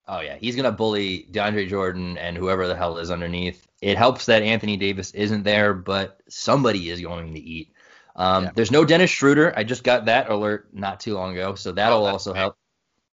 Oh 0.08 0.20
yeah, 0.20 0.36
he's 0.36 0.54
gonna 0.54 0.70
bully 0.70 1.26
DeAndre 1.32 1.68
Jordan 1.68 2.16
and 2.16 2.36
whoever 2.36 2.68
the 2.68 2.76
hell 2.76 2.98
is 2.98 3.10
underneath. 3.10 3.66
It 3.80 3.96
helps 3.98 4.26
that 4.26 4.42
Anthony 4.42 4.76
Davis 4.76 5.12
isn't 5.12 5.42
there, 5.42 5.74
but 5.74 6.20
somebody 6.28 6.90
is 6.90 7.00
going 7.00 7.34
to 7.34 7.40
eat. 7.40 7.72
Um, 8.14 8.44
Yeah. 8.44 8.50
There's 8.54 8.70
no 8.70 8.84
Dennis 8.84 9.10
Schroeder. 9.10 9.52
I 9.56 9.64
just 9.64 9.82
got 9.82 10.06
that 10.06 10.30
alert 10.30 10.68
not 10.72 11.00
too 11.00 11.14
long 11.14 11.32
ago, 11.36 11.56
so 11.56 11.72
that'll 11.72 12.06
Oh, 12.06 12.10
also 12.10 12.32
help. 12.32 12.56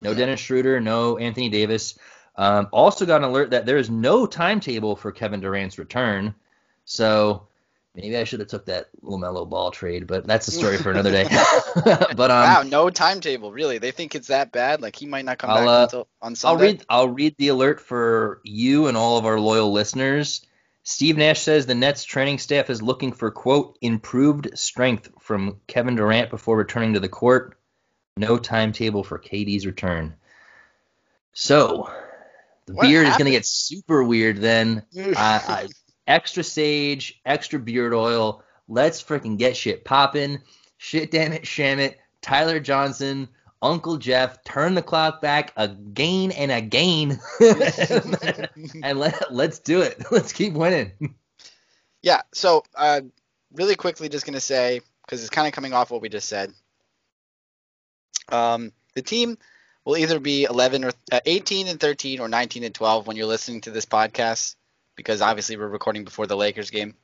No 0.02 0.14
Dennis 0.14 0.40
Schroeder, 0.40 0.80
no 0.80 1.16
Anthony 1.16 1.48
Davis. 1.48 1.98
Um, 2.36 2.68
also 2.72 3.06
got 3.06 3.22
an 3.22 3.28
alert 3.28 3.50
that 3.50 3.66
there 3.66 3.76
is 3.76 3.90
no 3.90 4.26
timetable 4.26 4.96
for 4.96 5.12
Kevin 5.12 5.40
Durant's 5.40 5.78
return. 5.78 6.34
So 6.84 7.46
maybe 7.94 8.16
I 8.16 8.24
should 8.24 8.40
have 8.40 8.48
took 8.48 8.66
that 8.66 8.88
Lamelo 9.02 9.48
Ball 9.48 9.70
trade, 9.70 10.06
but 10.06 10.26
that's 10.26 10.48
a 10.48 10.50
story 10.50 10.78
for 10.78 10.90
another 10.90 11.10
day. 11.10 11.24
but 11.84 12.30
um, 12.30 12.42
wow, 12.42 12.62
no 12.66 12.90
timetable. 12.90 13.52
Really, 13.52 13.78
they 13.78 13.90
think 13.90 14.14
it's 14.14 14.28
that 14.28 14.50
bad. 14.52 14.80
Like 14.80 14.96
he 14.96 15.06
might 15.06 15.24
not 15.24 15.38
come 15.38 15.50
I'll, 15.50 15.56
back 15.56 15.68
uh, 15.68 15.82
until 15.82 16.08
on 16.20 16.34
I'll 16.44 16.56
read 16.56 16.84
I'll 16.88 17.08
read 17.08 17.36
the 17.38 17.48
alert 17.48 17.80
for 17.80 18.40
you 18.44 18.86
and 18.88 18.96
all 18.96 19.18
of 19.18 19.26
our 19.26 19.38
loyal 19.38 19.72
listeners. 19.72 20.46
Steve 20.84 21.16
Nash 21.16 21.40
says 21.40 21.66
the 21.66 21.76
Nets 21.76 22.02
training 22.02 22.38
staff 22.38 22.68
is 22.68 22.82
looking 22.82 23.12
for 23.12 23.30
quote 23.30 23.78
improved 23.80 24.58
strength 24.58 25.10
from 25.20 25.60
Kevin 25.68 25.94
Durant 25.94 26.30
before 26.30 26.56
returning 26.56 26.94
to 26.94 27.00
the 27.00 27.08
court. 27.08 27.56
No 28.16 28.38
timetable 28.38 29.04
for 29.04 29.18
KD's 29.18 29.66
return. 29.66 30.14
So 31.32 31.90
the 32.66 32.74
What 32.74 32.82
beard 32.82 33.06
is 33.06 33.16
going 33.16 33.26
to 33.26 33.30
get 33.30 33.46
super 33.46 34.04
weird 34.04 34.38
then. 34.38 34.82
I, 34.96 35.68
extra 36.06 36.44
sage, 36.44 37.20
extra 37.24 37.58
beard 37.58 37.94
oil. 37.94 38.42
Let's 38.68 39.02
freaking 39.02 39.38
get 39.38 39.56
shit 39.56 39.84
popping. 39.84 40.40
Shit 40.78 41.10
damn 41.10 41.32
it, 41.32 41.46
sham 41.46 41.78
it. 41.78 41.98
Tyler 42.20 42.60
Johnson, 42.60 43.28
Uncle 43.62 43.96
Jeff, 43.96 44.42
turn 44.44 44.74
the 44.74 44.82
clock 44.82 45.20
back 45.22 45.52
again 45.56 46.32
and 46.32 46.52
again. 46.52 47.20
and 48.82 48.98
let, 48.98 49.32
let's 49.32 49.58
do 49.58 49.80
it. 49.80 50.04
Let's 50.10 50.32
keep 50.32 50.52
winning. 50.54 51.14
Yeah. 52.02 52.22
So, 52.32 52.64
uh, 52.74 53.02
really 53.52 53.76
quickly, 53.76 54.08
just 54.08 54.26
gonna 54.26 54.40
say 54.40 54.80
because 55.04 55.20
it's 55.20 55.30
kind 55.30 55.46
of 55.46 55.52
coming 55.52 55.72
off 55.72 55.90
what 55.90 56.02
we 56.02 56.08
just 56.08 56.28
said. 56.28 56.52
Um, 58.28 58.72
the 58.94 59.02
team 59.02 59.38
will 59.84 59.96
either 59.96 60.20
be 60.20 60.44
11 60.44 60.84
or 60.84 60.92
uh, 61.10 61.20
18 61.24 61.68
and 61.68 61.80
13 61.80 62.20
or 62.20 62.28
19 62.28 62.64
and 62.64 62.74
12 62.74 63.06
when 63.06 63.16
you're 63.16 63.26
listening 63.26 63.62
to 63.62 63.70
this 63.70 63.86
podcast, 63.86 64.56
because 64.96 65.20
obviously 65.20 65.56
we're 65.56 65.68
recording 65.68 66.04
before 66.04 66.26
the 66.26 66.36
Lakers 66.36 66.70
game. 66.70 66.94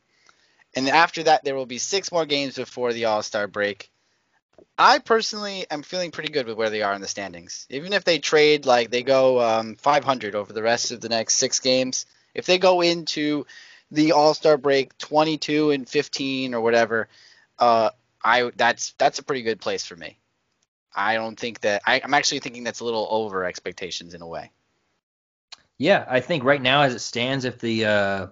And 0.75 0.89
after 0.89 1.23
that, 1.25 1.45
there 1.45 1.55
will 1.55 1.67
be 1.67 1.79
six 1.79 2.13
more 2.13 2.27
games 2.27 2.57
before 2.57 2.93
the 2.93 3.07
All 3.07 3.23
Star 3.23 3.47
break. 3.47 3.91
I 4.77 4.99
personally 4.99 5.67
am 5.71 5.83
feeling 5.83 6.11
pretty 6.11 6.33
good 6.33 6.47
with 6.47 6.57
where 6.57 6.71
they 6.71 6.83
are 6.83 6.95
in 6.95 7.01
the 7.01 7.09
standings. 7.09 7.67
Even 7.71 7.93
if 7.93 8.05
they 8.05 8.19
trade, 8.19 8.67
like 8.67 8.91
they 8.91 9.03
go 9.03 9.41
um, 9.41 9.77
500 9.77 10.35
over 10.35 10.53
the 10.53 10.63
rest 10.63 10.91
of 10.91 11.01
the 11.01 11.09
next 11.09 11.35
six 11.35 11.61
games, 11.61 12.07
if 12.35 12.47
they 12.47 12.59
go 12.59 12.81
into 12.81 13.47
the 13.91 14.13
All 14.13 14.35
Star 14.35 14.57
break 14.57 14.97
22 14.99 15.71
and 15.71 15.89
15 15.89 16.55
or 16.55 16.61
whatever, 16.61 17.09
uh, 17.59 17.91
I 18.23 18.51
that's 18.57 18.95
that's 18.99 19.19
a 19.19 19.25
pretty 19.25 19.43
good 19.43 19.61
place 19.61 19.85
for 19.85 19.97
me. 19.97 20.19
I 20.99 21.15
don't 21.15 21.39
think 21.39 21.61
that 21.61 21.83
I, 21.87 22.01
I'm 22.03 22.13
actually 22.15 22.41
thinking 22.41 22.65
that's 22.65 22.81
a 22.81 22.85
little 22.85 23.07
over 23.11 23.45
expectations 23.45 24.15
in 24.15 24.21
a 24.23 24.27
way. 24.27 24.51
Yeah, 25.79 26.05
I 26.09 26.21
think 26.21 26.43
right 26.43 26.61
now 26.61 26.83
as 26.83 26.95
it 26.95 26.99
stands, 26.99 27.45
if 27.45 27.61
the 27.61 27.85
uh, 27.85 28.27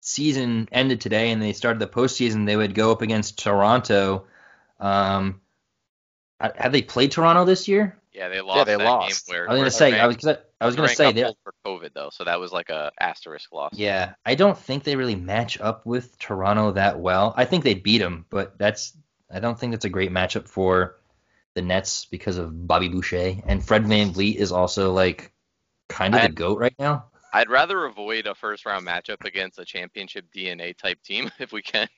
season 0.00 0.68
ended 0.70 1.00
today 1.00 1.32
and 1.32 1.42
they 1.42 1.52
started 1.52 1.80
the 1.80 1.88
postseason, 1.88 2.46
they 2.46 2.56
would 2.56 2.74
go 2.74 2.92
up 2.92 3.02
against 3.02 3.38
Toronto. 3.38 4.26
Um, 4.78 5.40
have 6.40 6.70
they 6.70 6.82
played 6.82 7.10
Toronto 7.10 7.44
this 7.44 7.66
year? 7.66 7.98
Yeah, 8.12 8.28
they 8.28 8.40
lost 8.40 8.58
Yeah, 8.58 8.64
they 8.64 8.76
that 8.76 8.84
lost. 8.84 9.26
game 9.26 9.34
where 9.34 9.48
I 9.48 9.52
was 9.54 9.58
gonna 9.60 9.70
say, 9.72 9.90
Durant- 9.90 10.02
I 10.04 10.06
was, 10.06 10.16
'cause 10.16 10.26
I, 10.26 10.36
I 10.60 10.66
was 10.66 10.76
gonna 10.76 10.88
say 10.88 11.12
they 11.12 11.22
that. 11.22 11.34
for 11.42 11.54
COVID 11.66 11.94
though, 11.94 12.10
so 12.12 12.24
that 12.24 12.38
was 12.38 12.52
like 12.52 12.70
a 12.70 12.92
asterisk 13.00 13.52
loss. 13.52 13.74
Yeah, 13.74 14.14
I 14.24 14.36
don't 14.36 14.56
think 14.56 14.84
they 14.84 14.94
really 14.96 15.16
match 15.16 15.60
up 15.60 15.84
with 15.84 16.16
Toronto 16.18 16.72
that 16.72 17.00
well. 17.00 17.34
I 17.36 17.44
think 17.44 17.64
they'd 17.64 17.82
beat 17.82 17.98
them, 17.98 18.24
but 18.30 18.56
that's 18.56 18.96
I 19.32 19.40
don't 19.40 19.58
think 19.58 19.72
that's 19.72 19.84
a 19.84 19.88
great 19.90 20.12
matchup 20.12 20.46
for 20.48 20.97
the 21.58 21.62
Nets 21.62 22.04
because 22.04 22.38
of 22.38 22.68
Bobby 22.68 22.88
Boucher 22.88 23.42
and 23.46 23.64
Fred 23.64 23.84
VanVleet 23.84 24.36
is 24.36 24.52
also 24.52 24.92
like 24.92 25.32
kind 25.88 26.14
of 26.14 26.20
I- 26.20 26.26
the 26.28 26.32
goat 26.32 26.58
right 26.60 26.74
now. 26.78 27.06
I'd 27.32 27.50
rather 27.50 27.84
avoid 27.84 28.26
a 28.26 28.34
first 28.34 28.64
round 28.64 28.86
matchup 28.86 29.24
against 29.26 29.58
a 29.58 29.64
championship 29.64 30.26
DNA 30.34 30.74
type 30.76 31.02
team 31.02 31.30
if 31.40 31.52
we 31.52 31.60
can. 31.62 31.88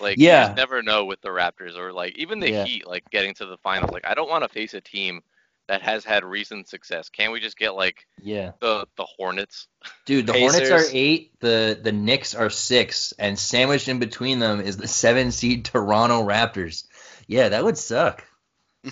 Like 0.00 0.18
you 0.18 0.26
Yeah. 0.26 0.46
just 0.48 0.56
never 0.56 0.82
know 0.82 1.04
with 1.04 1.20
the 1.22 1.28
Raptors 1.28 1.78
or 1.78 1.92
like 1.92 2.18
even 2.18 2.40
the 2.40 2.50
Yeah. 2.50 2.64
Heat, 2.64 2.86
like 2.86 3.08
getting 3.10 3.32
to 3.34 3.46
the 3.46 3.56
finals. 3.58 3.92
Like 3.92 4.04
I 4.06 4.14
don't 4.14 4.28
want 4.28 4.42
to 4.42 4.48
face 4.48 4.74
a 4.74 4.80
team 4.80 5.22
that 5.68 5.80
has 5.80 6.04
had 6.04 6.24
recent 6.24 6.68
success. 6.68 7.08
Can't 7.08 7.32
we 7.32 7.40
just 7.40 7.56
get 7.56 7.74
like 7.76 8.06
Yeah, 8.20 8.50
the 8.60 8.86
the 8.96 9.04
Hornets? 9.04 9.68
dude, 10.04 10.26
the 10.26 10.32
Hornets 10.38 10.68
are 10.70 10.82
eight, 10.92 11.32
the 11.40 11.78
the 11.80 11.92
Knicks 11.92 12.34
are 12.34 12.50
six, 12.50 13.14
and 13.18 13.38
sandwiched 13.38 13.88
in 13.88 14.00
between 14.00 14.40
them 14.40 14.60
is 14.60 14.76
the 14.76 14.88
seven 14.88 15.30
seed 15.32 15.64
Toronto 15.64 16.22
Raptors. 16.26 16.84
Yeah, 17.26 17.48
that 17.50 17.64
would 17.64 17.78
suck. 17.78 18.22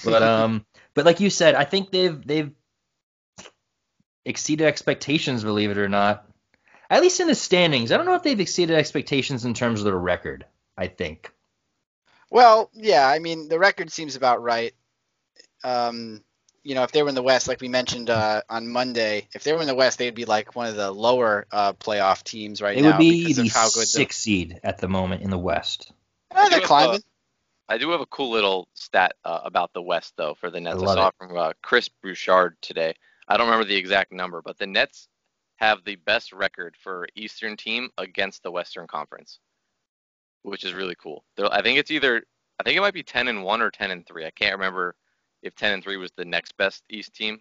But 0.05 0.23
um, 0.23 0.65
but 0.95 1.05
like 1.05 1.21
you 1.21 1.31
said, 1.31 1.55
I 1.55 1.65
think 1.65 1.91
they've 1.91 2.27
they've 2.27 2.53
exceeded 4.25 4.67
expectations, 4.67 5.45
believe 5.45 5.71
it 5.71 5.79
or 5.79 5.89
not. 5.89 6.27
At 6.89 7.03
least 7.03 7.21
in 7.21 7.27
the 7.27 7.35
standings, 7.35 7.91
I 7.91 7.97
don't 7.97 8.07
know 8.07 8.15
if 8.15 8.23
they've 8.23 8.39
exceeded 8.39 8.77
expectations 8.77 9.45
in 9.45 9.55
terms 9.55 9.81
of 9.81 9.85
their 9.85 9.97
record. 9.97 10.47
I 10.77 10.89
think. 10.89 11.31
Well, 12.31 12.71
yeah, 12.73 13.07
I 13.07 13.19
mean 13.19 13.49
the 13.49 13.59
record 13.59 13.91
seems 13.91 14.17
about 14.17 14.43
right. 14.43 14.75
Um, 15.65 16.23
you 16.65 16.75
know, 16.75 16.85
if 16.85 16.93
they 16.93 17.03
were 17.03 17.09
in 17.09 17.15
the 17.15 17.23
West, 17.23 17.49
like 17.49 17.61
we 17.61 17.69
mentioned 17.69 18.09
uh, 18.09 18.43
on 18.49 18.69
Monday, 18.69 19.29
if 19.35 19.43
they 19.45 19.53
were 19.53 19.61
in 19.61 19.67
the 19.67 19.75
West, 19.75 19.99
they'd 19.99 20.15
be 20.15 20.25
like 20.25 20.55
one 20.55 20.69
of 20.69 20.77
the 20.77 20.91
lower 20.91 21.47
uh, 21.51 21.73
playoff 21.73 22.23
teams 22.23 22.63
right 22.63 22.77
They 22.77 22.83
now 22.83 22.91
would 22.91 22.99
be 22.99 23.23
because 23.23 23.37
the 23.37 23.47
of 23.47 23.53
how 23.53 23.65
good 23.65 23.89
sixth 23.89 24.21
seed 24.21 24.61
at 24.63 24.79
the 24.79 24.89
moment 24.89 25.23
in 25.23 25.31
the 25.31 25.39
West. 25.39 25.93
the. 26.31 26.49
They're 26.51 26.61
climbing. 26.61 27.03
I 27.73 27.79
do 27.79 27.89
have 27.89 28.03
a 28.03 28.07
cool 28.07 28.31
little 28.31 28.69
stat 28.75 29.15
uh, 29.25 29.41
about 29.45 29.73
the 29.73 29.81
West 29.81 30.13
though 30.19 30.35
for 30.35 30.51
the 30.51 30.61
Nets. 30.61 30.83
I, 30.83 30.85
love 30.85 30.95
saw 30.95 31.09
it. 31.09 31.15
from 31.17 31.37
uh, 31.39 31.53
Chris 31.63 31.89
Bouchard 31.89 32.57
today. 32.61 32.95
I 33.29 33.39
don't 33.39 33.47
remember 33.47 33.67
the 33.67 33.77
exact 33.77 34.13
number, 34.13 34.43
but 34.43 34.59
the 34.59 34.67
Nets 34.67 35.09
have 35.57 35.83
the 35.85 35.97
best 35.97 36.35
record 36.35 36.77
for 36.79 37.07
Eastern 37.15 37.57
team 37.57 37.89
against 37.97 38.43
the 38.43 38.51
Western 38.51 38.87
Conference, 38.87 39.39
which 40.43 40.65
is 40.65 40.75
really 40.75 40.95
cool. 41.03 41.25
They're, 41.35 41.51
I 41.51 41.63
think 41.63 41.79
it's 41.79 41.91
either 41.91 42.23
I 42.61 42.63
think 42.63 42.77
it 42.77 42.83
might 42.83 42.93
be 42.93 43.03
10 43.03 43.29
and 43.29 43.43
1 43.43 43.63
or 43.63 43.71
10 43.71 43.91
and 43.91 44.07
3. 44.07 44.27
I 44.27 44.31
can't 44.33 44.53
remember 44.53 44.95
if 45.43 45.55
10 45.55 45.73
and 45.73 45.83
3 45.83 45.97
was 45.97 46.13
the 46.15 46.27
next 46.27 46.55
best 46.59 46.83
East 46.91 47.15
team. 47.15 47.41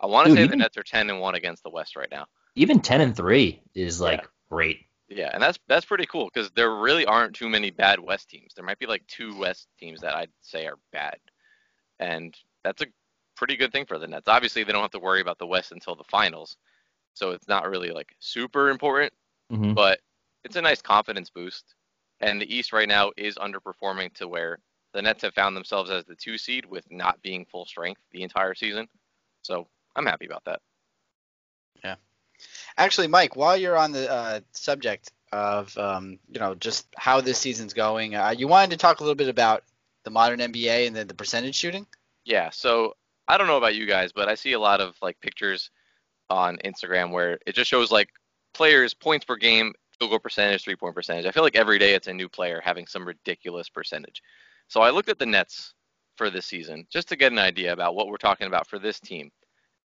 I 0.00 0.06
want 0.06 0.28
to 0.28 0.34
say 0.34 0.46
the 0.46 0.54
Nets 0.54 0.76
are 0.76 0.84
10 0.84 1.10
and 1.10 1.20
1 1.20 1.34
against 1.34 1.64
the 1.64 1.70
West 1.70 1.96
right 1.96 2.10
now. 2.12 2.26
Even 2.54 2.78
ten 2.78 3.00
and 3.00 3.16
three 3.16 3.60
is 3.74 4.00
like 4.00 4.20
Yeah. 4.20 4.26
great. 4.48 4.86
Yeah, 5.08 5.30
and 5.32 5.42
that's 5.42 5.58
that's 5.68 5.84
pretty 5.84 6.06
cool 6.06 6.30
because 6.32 6.50
there 6.52 6.74
really 6.76 7.04
aren't 7.04 7.34
too 7.34 7.48
many 7.48 7.70
bad 7.70 8.00
West 8.00 8.30
teams. 8.30 8.54
There 8.54 8.64
might 8.64 8.78
be 8.78 8.86
like 8.86 9.06
two 9.06 9.36
West 9.38 9.68
teams 9.78 10.00
that 10.00 10.14
I'd 10.14 10.30
say 10.40 10.66
are 10.66 10.78
bad, 10.92 11.18
and 12.00 12.34
that's 12.62 12.82
a 12.82 12.86
pretty 13.36 13.56
good 13.56 13.70
thing 13.70 13.84
for 13.84 13.98
the 13.98 14.06
Nets. 14.06 14.28
Obviously, 14.28 14.64
they 14.64 14.72
don't 14.72 14.82
have 14.82 14.90
to 14.92 14.98
worry 14.98 15.20
about 15.20 15.38
the 15.38 15.46
West 15.46 15.72
until 15.72 15.94
the 15.94 16.04
finals, 16.04 16.56
so 17.12 17.32
it's 17.32 17.48
not 17.48 17.68
really 17.68 17.90
like 17.90 18.14
super 18.18 18.70
important, 18.70 19.12
hmm 19.50 19.74
but 19.74 20.00
it's 20.44 20.56
a 20.56 20.62
nice 20.62 20.80
confidence 20.82 21.30
boost. 21.30 21.74
And 22.20 22.40
the 22.40 22.54
East 22.54 22.72
right 22.72 22.88
now 22.88 23.10
is 23.16 23.36
underperforming 23.36 24.14
to 24.14 24.28
where 24.28 24.58
the 24.94 25.02
Nets 25.02 25.22
have 25.22 25.34
found 25.34 25.56
themselves 25.56 25.90
as 25.90 26.04
the 26.04 26.14
two 26.14 26.38
seed 26.38 26.64
with 26.64 26.84
not 26.90 27.20
being 27.22 27.44
full 27.44 27.66
strength 27.66 28.00
the 28.12 28.22
entire 28.22 28.54
season. 28.54 28.86
So 29.42 29.66
I'm 29.96 30.06
happy 30.06 30.26
about 30.26 30.44
that. 30.44 30.60
Actually, 32.76 33.06
Mike, 33.06 33.36
while 33.36 33.56
you're 33.56 33.76
on 33.76 33.92
the 33.92 34.10
uh, 34.10 34.40
subject 34.52 35.12
of 35.32 35.76
um, 35.78 36.18
you 36.30 36.40
know 36.40 36.54
just 36.54 36.86
how 36.96 37.20
this 37.20 37.38
season's 37.38 37.74
going, 37.74 38.14
uh, 38.14 38.34
you 38.36 38.48
wanted 38.48 38.70
to 38.70 38.76
talk 38.76 39.00
a 39.00 39.02
little 39.02 39.14
bit 39.14 39.28
about 39.28 39.64
the 40.04 40.10
modern 40.10 40.40
NBA 40.40 40.86
and 40.86 40.94
then 40.94 41.06
the 41.06 41.14
percentage 41.14 41.54
shooting. 41.54 41.86
Yeah, 42.24 42.50
so 42.50 42.94
I 43.28 43.36
don't 43.36 43.46
know 43.46 43.56
about 43.56 43.74
you 43.74 43.86
guys, 43.86 44.12
but 44.12 44.28
I 44.28 44.34
see 44.34 44.52
a 44.52 44.58
lot 44.58 44.80
of 44.80 44.96
like 45.02 45.20
pictures 45.20 45.70
on 46.30 46.58
Instagram 46.64 47.10
where 47.10 47.38
it 47.46 47.54
just 47.54 47.70
shows 47.70 47.90
like 47.90 48.10
players 48.52 48.94
points 48.94 49.24
per 49.24 49.36
game, 49.36 49.72
field 49.98 50.10
goal 50.10 50.18
percentage, 50.18 50.64
three 50.64 50.76
point 50.76 50.94
percentage. 50.94 51.26
I 51.26 51.30
feel 51.30 51.42
like 51.42 51.56
every 51.56 51.78
day 51.78 51.94
it's 51.94 52.08
a 52.08 52.14
new 52.14 52.28
player 52.28 52.60
having 52.64 52.86
some 52.86 53.06
ridiculous 53.06 53.68
percentage. 53.68 54.22
So 54.68 54.80
I 54.80 54.90
looked 54.90 55.08
at 55.08 55.18
the 55.18 55.26
Nets 55.26 55.74
for 56.16 56.30
this 56.30 56.46
season 56.46 56.86
just 56.90 57.08
to 57.08 57.16
get 57.16 57.32
an 57.32 57.38
idea 57.38 57.72
about 57.72 57.94
what 57.94 58.08
we're 58.08 58.16
talking 58.16 58.46
about 58.46 58.68
for 58.68 58.78
this 58.78 59.00
team. 59.00 59.30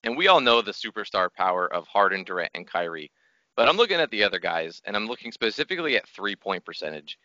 And 0.05 0.15
we 0.15 0.27
all 0.27 0.39
know 0.39 0.61
the 0.61 0.71
superstar 0.71 1.33
power 1.33 1.71
of 1.71 1.87
Harden, 1.87 2.23
Durant, 2.23 2.51
and 2.53 2.67
Kyrie. 2.67 3.11
But 3.55 3.67
I'm 3.67 3.77
looking 3.77 3.99
at 3.99 4.11
the 4.11 4.23
other 4.23 4.39
guys, 4.39 4.81
and 4.85 4.95
I'm 4.95 5.07
looking 5.07 5.31
specifically 5.31 5.97
at 5.97 6.07
three 6.07 6.35
point 6.35 6.63
percentage. 6.63 7.17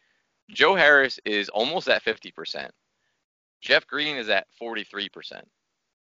Joe 0.51 0.75
Harris 0.75 1.21
is 1.25 1.49
almost 1.49 1.89
at 1.89 2.03
50%. 2.03 2.71
Jeff 3.61 3.87
Green 3.87 4.17
is 4.17 4.29
at 4.29 4.47
43%. 4.61 5.43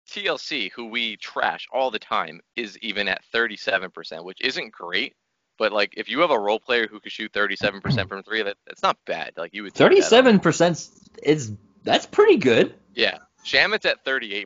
TLC, 0.09 0.71
who 0.71 0.85
we 0.85 1.17
trash 1.17 1.67
all 1.71 1.91
the 1.91 1.99
time, 1.99 2.39
is 2.55 2.77
even 2.79 3.07
at 3.07 3.21
37%, 3.33 4.23
which 4.23 4.39
isn't 4.41 4.71
great. 4.71 5.15
But 5.57 5.73
like, 5.73 5.93
if 5.97 6.07
you 6.07 6.19
have 6.19 6.31
a 6.31 6.39
role 6.39 6.59
player 6.59 6.87
who 6.87 6.99
can 6.99 7.09
shoot 7.09 7.33
37% 7.33 8.07
from 8.07 8.23
three, 8.23 8.43
that 8.43 8.57
that's 8.65 8.83
not 8.83 8.97
bad. 9.05 9.33
Like 9.37 9.53
you 9.53 9.63
would 9.63 9.73
take. 9.73 9.85
Thirty-seven 9.85 10.39
percent 10.39 10.87
is 11.23 11.51
that's 11.83 12.05
pretty 12.05 12.37
good. 12.37 12.75
Yeah, 12.93 13.17
Shamet's 13.43 13.85
at 13.85 14.05
38%. 14.05 14.45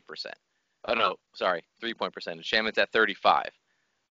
Oh 0.86 0.94
no, 0.94 1.16
sorry, 1.34 1.62
three 1.80 1.94
point 1.94 2.12
percentage. 2.12 2.48
Shamet's 2.50 2.78
at 2.78 2.90
35. 2.92 3.48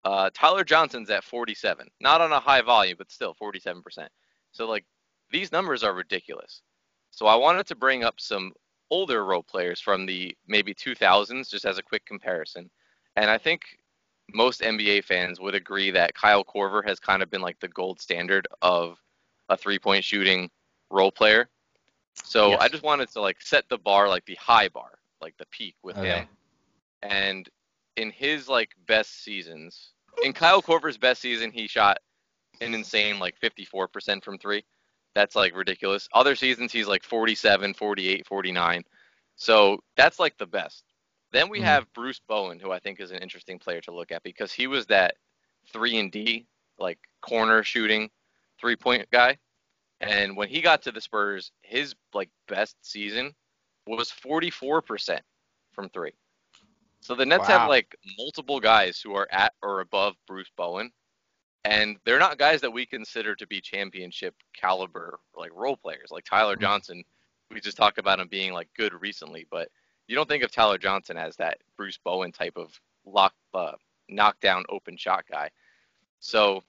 Uh, 0.04 0.30
Tyler 0.34 0.64
Johnson's 0.64 1.10
at 1.10 1.24
47. 1.24 1.88
Not 2.00 2.20
on 2.20 2.32
a 2.32 2.40
high 2.40 2.62
volume, 2.62 2.96
but 2.98 3.10
still 3.10 3.34
47%. 3.40 4.08
So 4.52 4.68
like 4.68 4.84
these 5.30 5.52
numbers 5.52 5.82
are 5.82 5.94
ridiculous. 5.94 6.62
So 7.10 7.26
I 7.26 7.34
wanted 7.36 7.66
to 7.66 7.74
bring 7.74 8.04
up 8.04 8.20
some 8.20 8.52
older 8.90 9.24
role 9.24 9.42
players 9.42 9.80
from 9.80 10.06
the 10.06 10.36
maybe 10.46 10.74
2000s 10.74 11.50
just 11.50 11.64
as 11.64 11.78
a 11.78 11.82
quick 11.82 12.04
comparison. 12.06 12.70
And 13.16 13.30
I 13.30 13.38
think 13.38 13.62
most 14.32 14.60
NBA 14.62 15.04
fans 15.04 15.40
would 15.40 15.54
agree 15.54 15.90
that 15.90 16.14
Kyle 16.14 16.44
Korver 16.44 16.86
has 16.86 17.00
kind 17.00 17.22
of 17.22 17.30
been 17.30 17.40
like 17.42 17.58
the 17.60 17.68
gold 17.68 18.00
standard 18.00 18.46
of 18.62 18.98
a 19.48 19.56
three-point 19.56 20.04
shooting 20.04 20.50
role 20.90 21.10
player. 21.10 21.48
So 22.24 22.50
Yes. 22.50 22.60
I 22.60 22.68
just 22.68 22.82
wanted 22.82 23.10
to 23.12 23.20
like 23.20 23.40
set 23.40 23.68
the 23.68 23.78
bar 23.78 24.08
like 24.08 24.24
the 24.26 24.36
high 24.36 24.68
bar, 24.68 24.98
like 25.20 25.36
the 25.38 25.46
peak 25.50 25.74
with 25.82 25.96
Okay. 25.98 26.20
him. 26.20 26.28
And 27.02 27.48
in 27.96 28.10
his 28.10 28.48
like 28.48 28.70
best 28.86 29.22
seasons, 29.22 29.92
in 30.22 30.32
Kyle 30.32 30.62
Korver's 30.62 30.98
best 30.98 31.20
season, 31.20 31.50
he 31.52 31.66
shot 31.66 31.98
an 32.60 32.74
insane 32.74 33.18
like 33.18 33.38
54% 33.40 34.22
from 34.24 34.38
three. 34.38 34.64
That's 35.14 35.36
like 35.36 35.54
ridiculous. 35.56 36.08
Other 36.12 36.34
seasons, 36.34 36.72
he's 36.72 36.86
like 36.88 37.02
47, 37.02 37.74
48, 37.74 38.26
49. 38.26 38.84
So 39.36 39.78
that's 39.96 40.18
like 40.18 40.36
the 40.38 40.46
best. 40.46 40.84
Then 41.32 41.48
we 41.48 41.60
Mhm. 41.60 41.64
have 41.64 41.92
Bruce 41.92 42.20
Bowen, 42.26 42.58
who 42.58 42.72
I 42.72 42.78
think 42.78 43.00
is 43.00 43.10
an 43.10 43.18
interesting 43.18 43.58
player 43.58 43.80
to 43.82 43.92
look 43.94 44.12
at 44.12 44.22
because 44.22 44.52
he 44.52 44.66
was 44.66 44.86
that 44.86 45.16
three 45.72 45.98
and 45.98 46.10
D, 46.10 46.46
like 46.78 46.98
corner 47.20 47.62
shooting 47.62 48.10
three 48.58 48.76
point 48.76 49.08
guy. 49.10 49.38
And 50.00 50.36
when 50.36 50.48
he 50.48 50.60
got 50.60 50.82
to 50.82 50.92
the 50.92 51.00
Spurs, 51.00 51.52
his 51.62 51.94
like 52.14 52.30
best 52.46 52.76
season 52.82 53.34
was 53.86 54.10
44% 54.10 55.20
from 55.72 55.88
three. 55.90 56.12
So 57.08 57.14
the 57.14 57.24
Nets 57.24 57.48
Wow. 57.48 57.60
have 57.60 57.68
like 57.70 57.96
multiple 58.18 58.60
guys 58.60 59.00
who 59.00 59.14
are 59.14 59.26
at 59.32 59.54
or 59.62 59.80
above 59.80 60.14
Bruce 60.26 60.50
Bowen, 60.54 60.92
and 61.64 61.96
they're 62.04 62.18
not 62.18 62.36
guys 62.36 62.60
that 62.60 62.70
we 62.70 62.84
consider 62.84 63.34
to 63.34 63.46
be 63.46 63.62
championship 63.62 64.34
caliber 64.54 65.18
like 65.34 65.50
role 65.54 65.78
players. 65.78 66.10
Like 66.10 66.26
Tyler 66.26 66.54
Mhm. 66.54 66.60
Johnson, 66.60 67.02
we 67.50 67.62
just 67.62 67.78
talked 67.78 67.96
about 67.96 68.20
him 68.20 68.28
being 68.28 68.52
like 68.52 68.68
good 68.74 68.92
recently, 68.92 69.46
but 69.50 69.70
you 70.06 70.16
don't 70.16 70.28
think 70.28 70.44
of 70.44 70.52
Tyler 70.52 70.76
Johnson 70.76 71.16
as 71.16 71.34
that 71.36 71.56
Bruce 71.78 71.96
Bowen 71.96 72.30
type 72.30 72.58
of 72.58 72.78
lock 73.06 73.34
uh, 73.54 73.72
knockdown 74.10 74.64
open 74.68 74.98
shot 74.98 75.24
guy. 75.30 75.48
So 76.20 76.62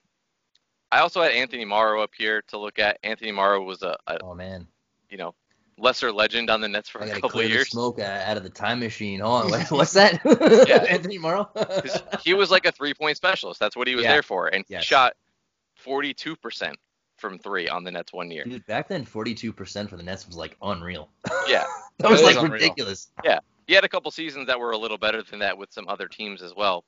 I 0.89 0.99
also 0.99 1.21
had 1.21 1.33
Anthony 1.33 1.65
Morrow 1.65 2.01
up 2.01 2.11
here 2.17 2.43
to 2.43 2.57
look 2.57 2.79
at. 2.79 2.97
Anthony 3.03 3.33
Morrow 3.33 3.61
was 3.61 3.83
a, 3.83 3.97
a 4.07 4.19
Oh 4.23 4.33
man, 4.33 4.69
you 5.09 5.17
know 5.17 5.35
lesser 5.79 6.11
legend 6.11 6.49
on 6.49 6.61
the 6.61 6.67
Nets 6.67 6.89
for 6.89 7.01
I 7.01 7.07
a 7.07 7.13
couple 7.15 7.29
clear 7.31 7.45
of 7.45 7.49
the 7.51 7.55
years. 7.55 7.69
smoke 7.69 7.99
out 7.99 8.37
of 8.37 8.43
the 8.43 8.49
time 8.49 8.79
machine. 8.79 9.19
Hold 9.21 9.45
on, 9.45 9.49
what- 9.51 9.71
what's 9.71 9.93
that? 9.93 10.19
Yeah. 10.67 10.83
Anthony 10.89 11.17
Morrow. 11.17 11.49
he 12.23 12.33
was 12.33 12.51
like 12.51 12.65
a 12.65 12.71
three 12.71 12.93
point 12.93 13.17
specialist. 13.17 13.59
That's 13.59 13.75
what 13.75 13.87
he 13.87 13.95
was 13.95 14.03
Yeah. 14.03 14.13
there 14.13 14.23
for. 14.23 14.47
And 14.47 14.65
Yes. 14.67 14.81
he 14.83 14.85
shot 14.87 15.13
42% 15.85 16.73
from 17.17 17.37
three 17.39 17.67
on 17.67 17.83
the 17.83 17.91
Nets 17.91 18.13
one 18.13 18.31
year. 18.31 18.43
Dude, 18.45 18.65
back 18.65 18.87
then, 18.87 19.05
42% 19.05 19.89
for 19.89 19.97
the 19.97 20.03
Nets 20.03 20.25
was 20.27 20.37
like 20.37 20.55
unreal. 20.61 21.09
Yeah. 21.47 21.65
that 21.99 22.09
was 22.09 22.21
It 22.21 22.25
like 22.25 22.35
unreal. 22.37 22.53
ridiculous. 22.53 23.09
Yeah, 23.23 23.39
he 23.67 23.73
had 23.73 23.83
a 23.83 23.89
couple 23.89 24.09
seasons 24.11 24.47
that 24.47 24.59
were 24.59 24.71
a 24.71 24.77
little 24.77 24.97
better 24.97 25.21
than 25.23 25.39
that 25.39 25.57
with 25.57 25.71
some 25.73 25.87
other 25.87 26.07
teams 26.07 26.41
as 26.41 26.53
well. 26.55 26.85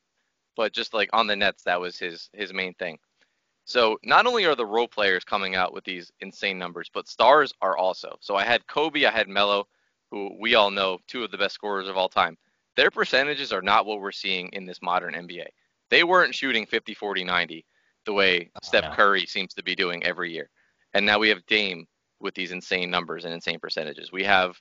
But 0.56 0.74
just 0.74 0.94
like 0.94 1.10
on 1.14 1.28
the 1.28 1.36
Nets, 1.36 1.64
that 1.64 1.80
was 1.80 1.98
his 1.98 2.30
his 2.34 2.54
main 2.54 2.74
thing. 2.74 3.00
So 3.72 3.98
not 4.04 4.28
only 4.28 4.44
are 4.46 4.56
the 4.56 4.66
role 4.66 4.88
players 4.88 5.24
coming 5.24 5.56
out 5.56 5.74
with 5.74 5.86
these 5.86 6.12
insane 6.20 6.60
numbers, 6.60 6.90
but 6.94 7.08
stars 7.08 7.54
are 7.62 7.78
also. 7.78 8.18
So 8.20 8.36
I 8.36 8.44
had 8.44 8.68
Kobe, 8.68 9.06
I 9.06 9.12
had 9.12 9.30
Melo, 9.30 9.66
who 10.12 10.36
we 10.42 10.56
all 10.56 10.70
know 10.70 11.00
two 11.08 11.24
of 11.24 11.32
the 11.32 11.38
best 11.38 11.56
scorers 11.56 11.88
of 11.88 11.96
all 11.96 12.10
time. 12.10 12.38
Their 12.76 12.92
percentages 12.92 13.54
are 13.54 13.62
not 13.62 13.86
what 13.86 14.02
we're 14.02 14.12
seeing 14.12 14.50
in 14.50 14.66
this 14.66 14.82
modern 14.82 15.14
NBA. 15.14 15.46
They 15.90 16.04
weren't 16.04 16.36
shooting 16.36 16.66
50, 16.66 16.94
40, 16.94 17.24
90 17.24 17.66
the 18.06 18.14
way 18.14 18.52
Oh, 18.54 18.60
Steph 18.62 18.90
no. 18.90 18.96
Curry 18.96 19.26
seems 19.26 19.54
to 19.54 19.64
be 19.64 19.74
doing 19.74 20.04
every 20.04 20.34
year. 20.34 20.50
And 20.94 21.06
now 21.06 21.18
we 21.18 21.30
have 21.30 21.46
Dame 21.46 21.88
with 22.20 22.34
these 22.36 22.52
insane 22.52 22.92
numbers 22.92 23.24
and 23.24 23.34
insane 23.34 23.60
percentages. 23.60 24.12
We 24.12 24.26
have 24.26 24.60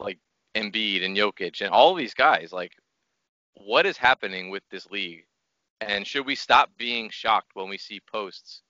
like 0.00 0.18
Embiid 0.54 1.04
and 1.04 1.14
Jokic 1.14 1.60
and 1.60 1.70
all 1.70 1.94
these 1.94 2.14
guys. 2.14 2.52
Like, 2.52 2.72
what 3.54 3.84
is 3.84 3.98
happening 3.98 4.48
with 4.48 4.62
this 4.70 4.86
league? 4.90 5.26
And 5.88 6.06
should 6.06 6.26
we 6.26 6.34
stop 6.34 6.70
being 6.76 7.10
shocked 7.10 7.50
when 7.54 7.68
we 7.68 7.78
see 7.78 8.00
posts 8.00 8.62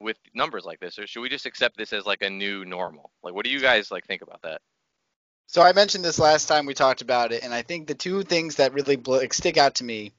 with 0.00 0.16
numbers 0.34 0.64
like 0.64 0.80
this, 0.80 0.98
or 0.98 1.06
should 1.06 1.20
we 1.20 1.28
just 1.28 1.46
accept 1.46 1.76
this 1.76 1.92
as 1.92 2.06
like 2.06 2.22
a 2.22 2.30
new 2.30 2.64
normal? 2.64 3.10
Like, 3.22 3.34
what 3.34 3.44
do 3.44 3.50
you 3.50 3.60
guys 3.60 3.90
like 3.90 4.06
think 4.06 4.22
about 4.22 4.42
that? 4.42 4.60
So 5.46 5.62
I 5.62 5.72
mentioned 5.72 6.04
this 6.04 6.18
last 6.18 6.46
time 6.46 6.66
we 6.66 6.74
talked 6.74 7.00
about 7.00 7.32
it, 7.32 7.42
and 7.42 7.54
I 7.54 7.62
think 7.62 7.86
the 7.86 7.94
two 7.94 8.22
things 8.22 8.56
that 8.56 8.74
really 8.74 8.96
bl- 8.96 9.20
stick 9.32 9.56
out 9.56 9.76
to 9.76 9.84
me 9.84 10.12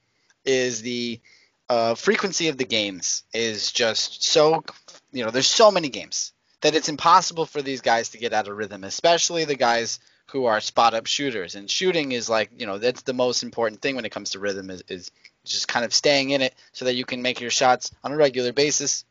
is 0.44 0.82
the 0.82 1.20
uh, 1.68 1.94
frequency 1.94 2.48
of 2.48 2.58
the 2.58 2.64
games 2.64 3.22
is 3.32 3.70
just 3.70 4.24
so 4.24 4.64
you 5.12 5.24
know 5.24 5.30
there's 5.30 5.46
so 5.46 5.70
many 5.70 5.88
games 5.88 6.32
that 6.62 6.74
it's 6.74 6.88
impossible 6.88 7.46
for 7.46 7.62
these 7.62 7.80
guys 7.80 8.10
to 8.10 8.18
get 8.18 8.32
out 8.32 8.48
of 8.48 8.56
rhythm, 8.56 8.84
especially 8.84 9.44
the 9.44 9.54
guys 9.54 10.00
who 10.26 10.46
are 10.46 10.60
spot 10.60 10.94
up 10.94 11.06
shooters. 11.06 11.54
And 11.54 11.70
shooting 11.70 12.12
is 12.12 12.28
like 12.28 12.50
you 12.58 12.66
know 12.66 12.78
that's 12.78 13.02
the 13.02 13.14
most 13.14 13.42
important 13.42 13.80
thing 13.80 13.96
when 13.96 14.04
it 14.04 14.10
comes 14.10 14.30
to 14.30 14.40
rhythm 14.40 14.68
is, 14.68 14.82
is 14.88 15.10
just 15.44 15.68
kind 15.68 15.84
of 15.84 15.94
staying 15.94 16.30
in 16.30 16.42
it 16.42 16.54
so 16.72 16.84
that 16.84 16.94
you 16.94 17.04
can 17.04 17.22
make 17.22 17.40
your 17.40 17.50
shots 17.50 17.90
on 18.04 18.12
a 18.12 18.16
regular 18.16 18.52
basis. 18.52 19.04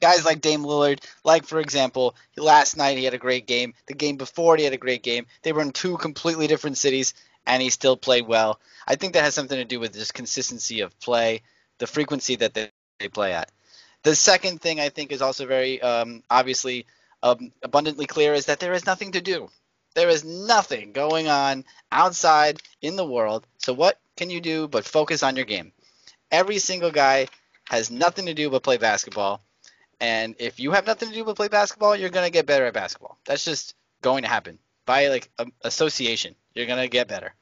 Guys 0.00 0.24
like 0.24 0.40
Dame 0.40 0.62
Lillard, 0.62 1.00
like 1.24 1.44
for 1.44 1.60
example, 1.60 2.14
last 2.36 2.76
night 2.76 2.98
he 2.98 3.04
had 3.04 3.14
a 3.14 3.18
great 3.18 3.46
game. 3.46 3.74
The 3.86 3.94
game 3.94 4.16
before 4.16 4.56
he 4.56 4.64
had 4.64 4.72
a 4.72 4.78
great 4.78 5.02
game. 5.02 5.26
They 5.42 5.52
were 5.52 5.62
in 5.62 5.70
two 5.70 5.96
completely 5.96 6.46
different 6.46 6.78
cities, 6.78 7.14
and 7.46 7.62
he 7.62 7.70
still 7.70 7.96
played 7.96 8.26
well. 8.26 8.60
I 8.86 8.96
think 8.96 9.14
that 9.14 9.22
has 9.24 9.34
something 9.34 9.56
to 9.56 9.64
do 9.64 9.80
with 9.80 9.94
just 9.94 10.14
consistency 10.14 10.80
of 10.80 10.98
play, 11.00 11.42
the 11.78 11.86
frequency 11.86 12.36
that 12.36 12.54
they, 12.54 12.70
they 12.98 13.08
play 13.08 13.32
at. 13.32 13.50
The 14.02 14.14
second 14.14 14.60
thing 14.60 14.80
I 14.80 14.90
think 14.90 15.12
is 15.12 15.22
also 15.22 15.46
very 15.46 15.80
um, 15.80 16.22
obviously 16.28 16.86
um, 17.22 17.52
abundantly 17.62 18.06
clear 18.06 18.34
is 18.34 18.46
that 18.46 18.60
there 18.60 18.74
is 18.74 18.84
nothing 18.84 19.12
to 19.12 19.20
do. 19.20 19.48
There 19.94 20.10
is 20.10 20.24
nothing 20.24 20.92
going 20.92 21.28
on 21.28 21.64
outside 21.90 22.60
in 22.82 22.96
the 22.96 23.06
world. 23.06 23.46
So 23.58 23.72
what 23.72 23.98
can 24.16 24.30
you 24.30 24.40
do 24.40 24.68
but 24.68 24.84
focus 24.84 25.22
on 25.22 25.36
your 25.36 25.44
game? 25.44 25.72
Every 26.30 26.58
single 26.58 26.90
guy 26.90 27.28
has 27.68 27.90
nothing 27.90 28.26
to 28.26 28.34
do 28.34 28.50
but 28.50 28.62
play 28.62 28.76
basketball. 28.76 29.42
And 30.00 30.34
if 30.38 30.60
you 30.60 30.72
have 30.72 30.86
nothing 30.86 31.08
to 31.08 31.14
do 31.14 31.24
but 31.24 31.36
play 31.36 31.48
basketball, 31.48 31.96
you're 31.96 32.10
gonna 32.10 32.30
get 32.30 32.46
better 32.46 32.66
at 32.66 32.74
basketball. 32.74 33.18
That's 33.24 33.44
just 33.44 33.74
going 34.02 34.22
to 34.22 34.28
happen 34.28 34.58
by 34.86 35.08
like 35.08 35.30
association. 35.62 36.34
You're 36.54 36.66
gonna 36.66 36.88
get 36.88 37.08
better. 37.08 37.34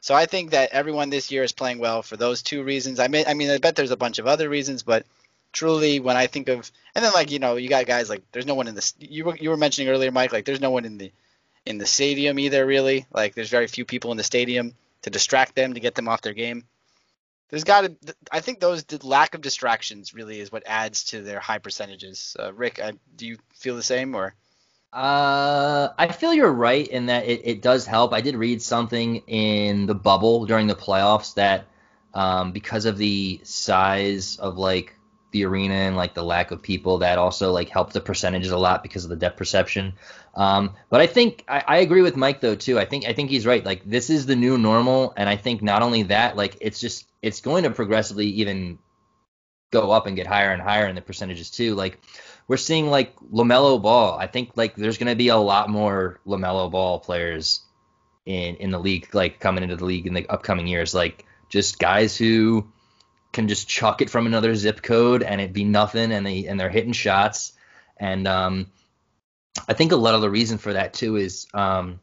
So 0.00 0.14
I 0.14 0.26
think 0.26 0.50
that 0.50 0.70
everyone 0.70 1.10
this 1.10 1.30
year 1.30 1.42
is 1.42 1.52
playing 1.52 1.78
well 1.78 2.02
for 2.02 2.16
those 2.16 2.42
two 2.42 2.62
reasons. 2.62 3.00
I 3.00 3.08
mean, 3.08 3.24
I 3.26 3.34
mean, 3.34 3.50
I 3.50 3.58
bet 3.58 3.76
there's 3.76 3.90
a 3.90 3.96
bunch 3.96 4.18
of 4.18 4.26
other 4.26 4.48
reasons, 4.48 4.82
but 4.82 5.04
truly, 5.52 6.00
when 6.00 6.16
I 6.16 6.26
think 6.26 6.48
of, 6.48 6.70
and 6.94 7.04
then 7.04 7.12
like 7.12 7.30
you 7.30 7.38
know, 7.38 7.56
you 7.56 7.68
got 7.68 7.86
guys 7.86 8.08
like 8.08 8.22
there's 8.32 8.46
no 8.46 8.54
one 8.54 8.68
in 8.68 8.74
the. 8.74 8.92
You 8.98 9.24
were 9.24 9.36
you 9.36 9.50
were 9.50 9.56
mentioning 9.56 9.88
earlier, 9.88 10.12
Mike, 10.12 10.32
like 10.32 10.44
there's 10.44 10.60
no 10.60 10.70
one 10.70 10.84
in 10.84 10.98
the 10.98 11.12
in 11.64 11.78
the 11.78 11.86
stadium 11.86 12.38
either. 12.38 12.64
Really, 12.64 13.06
like 13.12 13.34
there's 13.34 13.50
very 13.50 13.66
few 13.66 13.84
people 13.84 14.10
in 14.12 14.16
the 14.16 14.22
stadium 14.22 14.74
to 15.06 15.10
distract 15.10 15.54
them 15.54 15.74
to 15.74 15.80
get 15.80 15.94
them 15.94 16.08
off 16.08 16.20
their 16.20 16.34
game. 16.34 16.64
There's 17.48 17.62
got 17.62 17.82
to. 17.82 18.14
I 18.30 18.40
think 18.40 18.58
those 18.58 18.84
lack 19.04 19.34
of 19.34 19.40
distractions 19.40 20.12
really 20.12 20.40
is 20.40 20.50
what 20.50 20.64
adds 20.66 21.04
to 21.04 21.22
their 21.22 21.38
high 21.38 21.58
percentages. 21.58 22.36
Uh, 22.38 22.52
Rick, 22.52 22.80
uh, 22.82 22.92
do 23.14 23.24
you 23.24 23.38
feel 23.54 23.76
the 23.76 23.84
same 23.84 24.16
or? 24.16 24.34
Uh, 24.92 25.90
I 25.96 26.08
feel 26.08 26.34
you're 26.34 26.52
right 26.52 26.86
in 26.86 27.06
that 27.06 27.26
it, 27.26 27.42
it 27.44 27.62
does 27.62 27.86
help. 27.86 28.12
I 28.12 28.20
did 28.20 28.34
read 28.34 28.60
something 28.60 29.16
in 29.28 29.86
the 29.86 29.94
bubble 29.94 30.44
during 30.44 30.66
the 30.66 30.74
playoffs 30.74 31.34
that 31.34 31.66
um, 32.12 32.50
because 32.50 32.84
of 32.84 32.98
the 32.98 33.40
size 33.44 34.38
of 34.38 34.58
like 34.58 34.96
the 35.32 35.44
arena 35.44 35.74
and 35.74 35.96
like 35.96 36.14
the 36.14 36.22
lack 36.22 36.50
of 36.50 36.62
people, 36.62 36.98
that 36.98 37.18
also 37.18 37.52
like 37.52 37.68
helped 37.68 37.92
the 37.92 38.00
percentages 38.00 38.50
a 38.50 38.58
lot 38.58 38.82
because 38.82 39.04
of 39.04 39.10
the 39.10 39.16
depth 39.16 39.36
perception. 39.36 39.92
Um, 40.34 40.74
but 40.90 41.00
I 41.00 41.06
think 41.06 41.44
I, 41.48 41.64
I 41.66 41.76
agree 41.78 42.02
with 42.02 42.16
Mike 42.16 42.40
though 42.40 42.54
too. 42.54 42.78
I 42.78 42.84
think 42.84 43.06
I 43.06 43.12
think 43.12 43.30
he's 43.30 43.46
right. 43.46 43.64
Like 43.64 43.82
this 43.84 44.10
is 44.10 44.26
the 44.26 44.36
new 44.36 44.58
normal, 44.58 45.12
and 45.16 45.28
I 45.28 45.36
think 45.36 45.62
not 45.62 45.82
only 45.82 46.04
that, 46.04 46.36
like 46.36 46.56
it's 46.60 46.80
just 46.80 47.06
it's 47.22 47.40
going 47.40 47.64
to 47.64 47.70
progressively 47.70 48.26
even 48.26 48.78
go 49.70 49.90
up 49.90 50.06
and 50.06 50.16
get 50.16 50.26
higher 50.26 50.52
and 50.52 50.62
higher 50.62 50.86
in 50.86 50.94
the 50.94 51.02
percentages 51.02 51.50
too. 51.50 51.74
Like 51.74 52.00
we're 52.48 52.56
seeing 52.56 52.88
like 52.88 53.16
Lamelo 53.32 53.80
Ball. 53.80 54.18
I 54.18 54.26
think 54.26 54.56
like 54.56 54.76
there's 54.76 54.98
going 54.98 55.08
to 55.08 55.16
be 55.16 55.28
a 55.28 55.36
lot 55.36 55.68
more 55.68 56.20
Lamelo 56.26 56.70
Ball 56.70 57.00
players 57.00 57.62
in 58.24 58.56
in 58.56 58.70
the 58.70 58.78
league, 58.78 59.14
like 59.14 59.40
coming 59.40 59.64
into 59.64 59.76
the 59.76 59.84
league 59.84 60.06
in 60.06 60.14
the 60.14 60.28
upcoming 60.28 60.66
years. 60.66 60.94
Like 60.94 61.24
just 61.48 61.78
guys 61.78 62.16
who 62.16 62.66
can 63.32 63.48
just 63.48 63.68
chuck 63.68 64.00
it 64.02 64.10
from 64.10 64.26
another 64.26 64.54
zip 64.54 64.82
code 64.82 65.22
and 65.22 65.40
it 65.40 65.52
be 65.52 65.64
nothing, 65.64 66.12
and 66.12 66.26
they 66.26 66.46
and 66.46 66.58
they're 66.58 66.70
hitting 66.70 66.92
shots. 66.92 67.52
And 67.98 68.26
um, 68.26 68.66
I 69.68 69.72
think 69.74 69.92
a 69.92 69.96
lot 69.96 70.14
of 70.14 70.20
the 70.20 70.30
reason 70.30 70.58
for 70.58 70.72
that 70.72 70.94
too 70.94 71.16
is 71.16 71.46
um, 71.54 72.00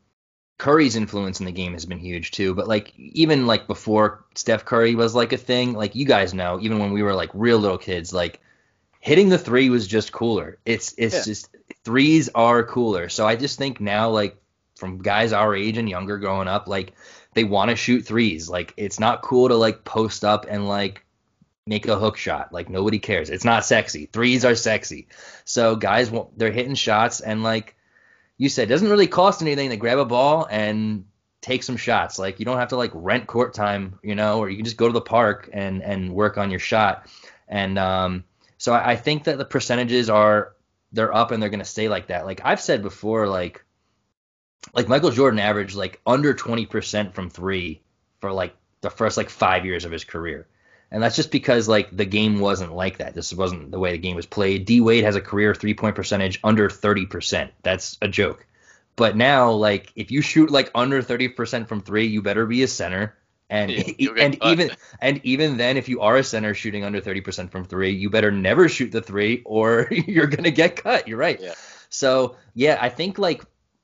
Curry's 0.58 0.96
influence 0.96 1.40
in 1.40 1.46
the 1.46 1.52
game 1.52 1.74
has 1.74 1.86
been 1.86 2.00
huge 2.00 2.32
too. 2.32 2.54
But 2.54 2.68
like 2.68 2.94
even 2.98 3.46
like 3.48 3.68
before 3.68 4.26
Steph 4.36 4.66
Curry 4.66 4.96
was 4.96 5.16
like 5.16 5.34
a 5.34 5.38
thing, 5.38 5.74
like 5.74 5.96
you 5.96 6.06
guys 6.06 6.34
know, 6.34 6.60
even 6.62 6.80
when 6.80 6.94
we 6.94 7.04
were 7.04 7.16
like 7.16 7.32
real 7.34 7.58
little 7.58 7.78
kids, 7.78 8.14
like 8.14 8.40
hitting 9.00 9.30
the 9.30 9.38
three 9.38 9.70
was 9.70 9.88
just 9.88 10.12
cooler. 10.12 10.58
It's 10.66 10.94
it's 10.98 11.16
Yeah. 11.16 11.24
just 11.24 11.50
threes 11.84 12.30
are 12.34 12.64
cooler. 12.64 13.10
So 13.10 13.28
I 13.28 13.36
just 13.36 13.58
think 13.58 13.82
now 13.82 14.10
like 14.10 14.38
from 14.76 15.00
guys 15.02 15.34
our 15.34 15.56
age 15.56 15.78
and 15.78 15.90
younger 15.90 16.18
growing 16.18 16.48
up. 16.48 16.68
Like 16.68 16.94
they 17.34 17.44
want 17.44 17.70
to 17.70 17.76
shoot 17.76 18.06
threes. 18.06 18.50
Like 18.50 18.74
it's 18.78 19.00
not 19.00 19.22
cool 19.22 19.50
to 19.50 19.56
like 19.56 19.84
post 19.84 20.24
up 20.24 20.46
and 20.50 20.68
like 20.68 21.03
make 21.66 21.88
a 21.88 21.98
hook 21.98 22.18
shot. 22.18 22.52
Like 22.52 22.70
nobody 22.70 23.00
cares. 23.00 23.30
It's 23.30 23.46
not 23.46 23.66
sexy. 23.66 24.08
Threes 24.08 24.46
are 24.46 24.56
sexy. 24.56 25.08
So 25.46 25.76
guys, 25.76 26.12
they're 26.36 26.52
hitting 26.52 26.76
shots 26.76 27.22
and 27.22 27.44
like 27.44 27.76
you 28.38 28.50
said, 28.50 28.70
doesn't 28.70 28.90
really 28.90 29.08
cost 29.08 29.42
anything 29.42 29.70
to 29.70 29.78
grab 29.78 30.00
a 30.00 30.06
ball 30.06 30.48
and 30.50 31.06
take 31.42 31.64
some 31.64 31.78
shots. 31.78 32.20
Like 32.20 32.40
you 32.40 32.46
don't 32.46 32.58
have 32.58 32.70
to 32.70 32.78
like 32.78 32.92
rent 32.94 33.28
court 33.28 33.54
time, 33.54 34.00
you 34.04 34.16
know, 34.16 34.40
or 34.40 34.50
you 34.50 34.56
can 34.58 34.66
just 34.66 34.78
go 34.78 34.88
to 34.88 34.94
the 34.94 35.02
park 35.02 35.50
and 35.54 35.84
and 35.84 36.14
work 36.14 36.38
on 36.38 36.50
your 36.50 36.60
shot. 36.60 37.08
And 37.48 37.78
um, 37.78 38.24
so 38.58 38.74
I, 38.74 38.92
I 38.92 38.96
think 38.96 39.26
that 39.26 39.38
the 39.38 39.46
percentages 39.46 40.10
are 40.10 40.54
they're 40.92 41.14
up 41.14 41.32
and 41.32 41.42
they're 41.42 41.50
gonna 41.50 41.66
stay 41.66 41.88
like 41.90 42.08
that. 42.08 42.26
Like 42.26 42.42
I've 42.44 42.62
said 42.62 42.82
before, 42.82 43.28
like 43.28 43.64
like 44.74 44.88
Michael 44.88 45.12
Jordan 45.12 45.40
averaged 45.40 45.76
like 45.76 46.02
under 46.06 46.34
20% 46.34 47.14
from 47.14 47.30
three 47.30 47.82
for 48.22 48.32
like 48.32 48.56
the 48.82 48.90
first 48.90 49.18
like 49.18 49.30
five 49.30 49.66
years 49.66 49.86
of 49.86 49.92
his 49.92 50.04
career. 50.04 50.48
And 50.94 51.02
that's 51.02 51.16
just 51.16 51.32
because 51.32 51.68
like 51.68 51.96
the 51.96 52.06
game 52.06 52.40
wasn't 52.40 52.74
like 52.74 53.00
that. 53.00 53.16
This 53.16 53.34
wasn't 53.34 53.72
the 53.72 53.80
way 53.80 53.94
the 53.94 53.98
game 53.98 54.16
was 54.16 54.28
played. 54.28 54.66
D 54.66 54.80
Wade 54.80 55.04
has 55.04 55.16
a 55.16 55.22
career 55.22 55.56
three 55.56 55.74
point 55.74 55.96
percentage 55.96 56.40
under 56.44 56.70
30%. 56.70 57.50
That's 57.64 57.98
a 58.00 58.08
joke. 58.08 58.46
But 58.96 59.18
now, 59.18 59.50
like, 59.52 59.92
if 59.96 60.12
you 60.12 60.22
shoot 60.22 60.52
like 60.52 60.70
under 60.76 61.02
30% 61.02 61.68
from 61.68 61.82
three, 61.82 62.06
you 62.06 62.22
better 62.22 62.46
be 62.46 62.62
a 62.62 62.68
center. 62.68 63.18
And 63.50 63.72
Yeah, 63.72 64.10
and 64.20 64.40
cut. 64.40 64.52
even 64.52 64.72
and 65.02 65.20
even 65.24 65.58
then, 65.58 65.78
if 65.78 65.90
you 65.90 66.02
are 66.02 66.18
a 66.18 66.24
center 66.24 66.54
shooting 66.54 66.84
under 66.84 67.02
30% 67.02 67.52
from 67.52 67.66
three, 67.66 67.92
you 67.92 68.12
better 68.12 68.32
never 68.32 68.70
shoot 68.70 68.92
the 68.92 69.02
three, 69.02 69.42
or 69.46 69.88
you're 69.92 70.28
gonna 70.28 70.52
get 70.52 70.76
cut. 70.76 71.08
You're 71.08 71.18
right. 71.18 71.42
Yeah. 71.42 71.56
So 71.90 72.36
yeah, 72.54 72.78
I 72.80 72.90
think 72.90 73.18
like 73.18 73.44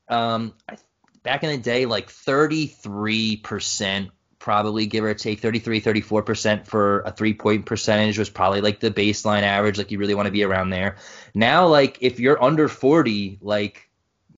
um, 0.09 0.53
I, 0.69 0.77
back 1.23 1.43
in 1.43 1.49
the 1.49 1.57
day, 1.57 1.87
like 1.87 2.09
33% 2.09 4.11
probably 4.39 4.85
give 4.85 5.03
or 5.03 5.13
take 5.13 5.41
33 5.41 5.81
34% 5.81 6.65
for 6.65 7.01
a 7.01 7.11
three 7.11 7.33
point 7.33 7.65
percentage 7.65 8.17
was 8.17 8.29
probably 8.29 8.61
like 8.61 8.79
the 8.79 8.89
baseline 8.89 9.43
average 9.43 9.77
like 9.77 9.91
you 9.91 9.99
really 9.99 10.15
want 10.15 10.25
to 10.25 10.31
be 10.31 10.43
around 10.43 10.69
there. 10.69 10.95
Now 11.35 11.67
like 11.67 11.97
if 12.01 12.19
you're 12.19 12.41
under 12.41 12.67
40 12.67 13.39
like 13.41 13.89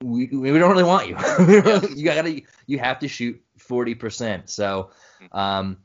we, 0.04 0.26
we 0.28 0.58
don't 0.58 0.72
really 0.72 0.84
want 0.84 1.08
you. 1.08 1.16
You 1.96 2.04
gotta 2.04 2.42
you 2.66 2.80
have 2.80 3.00
to 3.00 3.08
shoot 3.08 3.42
40% 3.60 4.50
so 4.50 4.90
um 5.32 5.78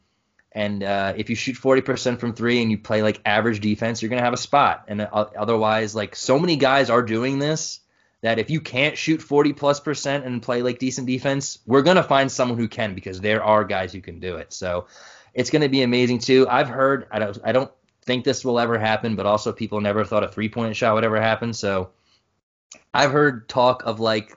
and 0.53 0.83
uh, 0.83 1.13
if 1.15 1.29
you 1.29 1.37
shoot 1.37 1.55
40% 1.55 2.19
from 2.19 2.33
three 2.33 2.63
and 2.63 2.71
you 2.71 2.79
play 2.79 3.03
like 3.03 3.21
average 3.27 3.61
defense 3.61 4.01
you're 4.01 4.09
gonna 4.09 4.23
have 4.23 4.33
a 4.33 4.39
spot. 4.39 4.87
And 4.89 5.03
uh, 5.03 5.27
otherwise 5.37 5.95
like 5.95 6.17
so 6.17 6.39
many 6.39 6.57
guys 6.57 6.89
are 6.89 7.03
doing 7.03 7.39
this 7.39 7.81
that 8.27 8.39
if 8.39 8.51
you 8.51 8.61
can't 8.61 8.99
shoot 8.99 9.23
40 9.23 9.53
plus 9.55 9.81
percent 9.81 10.25
and 10.25 10.43
play 10.43 10.63
like 10.63 10.79
decent 10.79 11.07
defense, 11.07 11.59
we're 11.67 11.83
going 11.83 11.97
to 11.97 12.03
find 12.03 12.31
someone 12.31 12.59
who 12.59 12.69
can 12.69 12.95
because 12.95 13.21
there 13.21 13.43
are 13.43 13.65
guys 13.65 13.93
who 13.93 14.01
can 14.01 14.21
do 14.21 14.37
it. 14.37 14.53
So 14.53 14.87
it's 15.35 15.51
going 15.51 15.63
to 15.63 15.69
be 15.69 15.83
amazing 15.83 16.19
too. 16.19 16.47
I've 16.49 16.69
heard, 16.69 17.07
I 17.11 17.19
don't, 17.19 17.39
I 17.45 17.53
don't 17.53 17.71
think 18.03 18.25
this 18.25 18.45
will 18.45 18.59
ever 18.61 18.79
happen, 18.79 19.17
but 19.17 19.27
also 19.27 19.53
people 19.53 19.81
never 19.81 20.05
thought 20.05 20.25
a 20.25 20.29
three 20.29 20.49
point 20.49 20.77
shot 20.77 20.95
would 20.95 21.05
ever 21.05 21.21
happen. 21.21 21.53
So 21.53 21.91
I've 22.93 23.11
heard 23.13 23.49
talk 23.49 23.83
of 23.85 24.01
like 24.01 24.37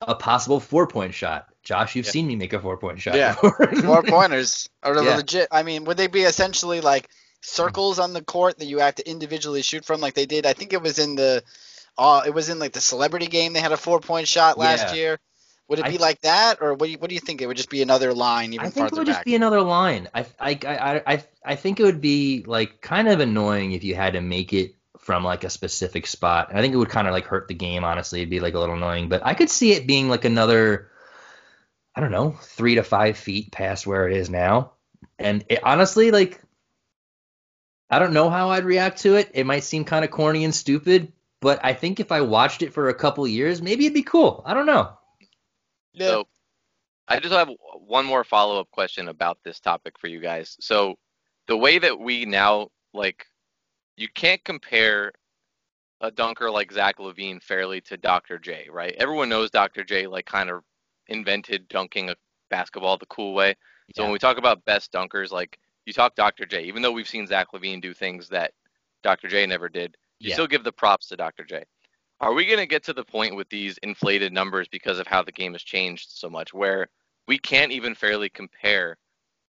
a 0.00 0.14
possible 0.14 0.60
four 0.60 0.86
point 0.86 1.14
shot. 1.14 1.48
Josh, 1.62 1.96
you've 1.96 2.06
Yeah. 2.06 2.12
seen 2.12 2.26
me 2.26 2.36
make 2.36 2.52
a 2.52 2.60
four 2.60 2.76
point 2.76 3.00
shot. 3.00 3.16
Yeah. 3.16 3.32
before. 3.32 3.74
Four 3.82 4.02
pointers 4.02 4.68
are 4.82 4.94
Yeah. 4.94 5.16
legit. 5.16 5.48
I 5.50 5.62
mean, 5.62 5.84
would 5.84 5.96
they 5.96 6.06
be 6.06 6.22
essentially 6.22 6.80
like 6.80 7.08
circles 7.40 7.98
on 7.98 8.12
the 8.12 8.22
court 8.22 8.58
that 8.58 8.66
you 8.66 8.78
have 8.78 8.94
to 8.96 9.08
individually 9.08 9.62
shoot 9.62 9.84
from, 9.84 10.00
like 10.00 10.14
they 10.14 10.26
did? 10.26 10.46
I 10.46 10.52
think 10.52 10.72
it 10.72 10.82
was 10.82 10.98
in 10.98 11.16
the, 11.16 11.42
uh, 11.98 12.22
it 12.26 12.30
was 12.34 12.48
in 12.48 12.58
like 12.58 12.72
the 12.72 12.80
celebrity 12.80 13.26
game. 13.26 13.52
They 13.52 13.60
had 13.60 13.72
a 13.72 13.76
four 13.76 14.00
point 14.00 14.28
shot 14.28 14.58
last 14.58 14.88
Yeah. 14.88 14.94
year. 14.94 15.18
Would 15.68 15.80
it 15.80 15.86
I- 15.86 15.90
be 15.90 15.98
like 15.98 16.20
that, 16.20 16.58
or 16.60 16.74
what 16.74 16.86
do 16.86 16.92
you, 16.92 16.98
what 16.98 17.08
do 17.08 17.14
you 17.14 17.20
think? 17.20 17.42
It 17.42 17.46
would 17.46 17.56
just 17.56 17.70
be 17.70 17.82
another 17.82 18.14
line 18.14 18.52
even 18.52 18.66
I 18.66 18.70
think 18.70 18.86
it 18.86 18.92
would 18.92 19.06
back. 19.06 19.16
just 19.16 19.24
be 19.24 19.34
another 19.34 19.62
line. 19.62 20.08
I, 20.14 20.26
I, 20.38 20.58
I, 20.64 21.02
I, 21.14 21.24
I 21.44 21.56
think 21.56 21.80
it 21.80 21.84
would 21.84 22.00
be 22.00 22.44
like 22.46 22.80
kind 22.80 23.08
of 23.08 23.18
annoying 23.20 23.72
if 23.72 23.82
you 23.82 23.94
had 23.96 24.12
to 24.12 24.20
make 24.20 24.52
it 24.52 24.76
from 24.98 25.24
like 25.24 25.42
a 25.44 25.50
specific 25.50 26.06
spot. 26.06 26.50
I 26.54 26.60
think 26.60 26.72
it 26.72 26.76
would 26.76 26.88
kind 26.88 27.08
of 27.08 27.12
like 27.12 27.26
hurt 27.26 27.48
the 27.48 27.54
game. 27.54 27.82
Honestly, 27.82 28.20
it'd 28.20 28.30
be 28.30 28.40
like 28.40 28.54
a 28.54 28.60
little 28.60 28.76
annoying. 28.76 29.08
But 29.08 29.26
I 29.26 29.34
could 29.34 29.50
see 29.50 29.72
it 29.72 29.86
being 29.88 30.08
like 30.08 30.24
another, 30.24 30.88
I 31.96 32.00
don't 32.00 32.12
know, 32.12 32.36
three 32.42 32.76
to 32.76 32.82
five 32.84 33.16
feet 33.16 33.50
past 33.50 33.86
where 33.88 34.08
it 34.08 34.16
is 34.16 34.30
now. 34.30 34.72
And 35.18 35.44
it, 35.48 35.60
honestly, 35.64 36.10
like, 36.12 36.40
I 37.90 37.98
don't 37.98 38.12
know 38.12 38.30
how 38.30 38.50
I'd 38.50 38.64
react 38.64 39.00
to 39.02 39.16
it. 39.16 39.30
It 39.34 39.46
might 39.46 39.64
seem 39.64 39.84
kind 39.84 40.04
of 40.04 40.10
corny 40.10 40.44
and 40.44 40.54
stupid, 40.54 41.12
but 41.46 41.60
I 41.62 41.72
think 41.74 42.00
if 42.00 42.10
I 42.10 42.20
watched 42.22 42.62
it 42.62 42.72
for 42.74 42.88
a 42.88 42.94
couple 42.94 43.24
years, 43.28 43.62
maybe 43.62 43.84
it'd 43.86 43.94
be 43.94 44.02
cool. 44.02 44.42
I 44.44 44.52
don't 44.52 44.66
know. 44.66 44.90
yeah. 45.92 46.08
So 46.08 46.28
I 47.06 47.20
just 47.20 47.32
have 47.32 47.48
one 47.86 48.04
more 48.04 48.24
follow 48.24 48.58
up 48.58 48.68
question 48.72 49.06
about 49.06 49.38
this 49.44 49.60
topic 49.60 49.96
for 49.96 50.08
you 50.08 50.18
guys. 50.18 50.56
So 50.58 50.96
the 51.46 51.56
way 51.56 51.78
that 51.78 51.96
we 52.00 52.24
now 52.24 52.70
like 52.92 53.26
you 53.96 54.08
can't 54.12 54.42
compare 54.42 55.12
a 56.00 56.10
dunker 56.10 56.50
like 56.50 56.72
Zach 56.72 56.98
LaVine 56.98 57.40
fairly 57.40 57.80
to 57.82 57.96
Dr. 57.96 58.40
J, 58.40 58.66
right? 58.68 58.96
Everyone 58.98 59.28
knows 59.28 59.48
Dr. 59.52 59.84
J 59.84 60.08
like 60.08 60.26
kind 60.26 60.50
of 60.50 60.64
invented 61.06 61.68
dunking 61.68 62.10
a 62.10 62.16
basketball 62.50 62.98
the 62.98 63.06
cool 63.06 63.34
way. 63.34 63.54
So 63.94 64.02
Yeah. 64.02 64.06
when 64.06 64.12
we 64.14 64.18
talk 64.18 64.36
about 64.36 64.64
best 64.64 64.90
dunkers, 64.90 65.30
like 65.30 65.60
you 65.84 65.92
talk 65.92 66.16
Dr. 66.16 66.44
J, 66.44 66.64
even 66.64 66.82
though 66.82 66.90
we've 66.90 67.08
seen 67.08 67.24
Zach 67.28 67.52
LaVine 67.52 67.80
do 67.80 67.94
things 67.94 68.28
that 68.30 68.52
Dr. 69.04 69.28
J 69.28 69.46
never 69.46 69.68
did, 69.68 69.96
you 70.18 70.28
Yeah. 70.30 70.34
still 70.34 70.46
give 70.46 70.64
the 70.64 70.72
props 70.72 71.08
to 71.08 71.16
Dr. 71.16 71.44
J. 71.44 71.64
Are 72.20 72.32
we 72.32 72.46
going 72.46 72.58
to 72.58 72.66
get 72.66 72.82
to 72.84 72.92
the 72.94 73.04
point 73.04 73.36
with 73.36 73.48
these 73.50 73.78
inflated 73.82 74.32
numbers 74.32 74.68
because 74.68 74.98
of 74.98 75.06
how 75.06 75.22
the 75.22 75.32
game 75.32 75.52
has 75.52 75.62
changed 75.62 76.10
so 76.10 76.30
much 76.30 76.54
where 76.54 76.88
we 77.28 77.38
can't 77.38 77.72
even 77.72 77.94
fairly 77.94 78.30
compare 78.30 78.96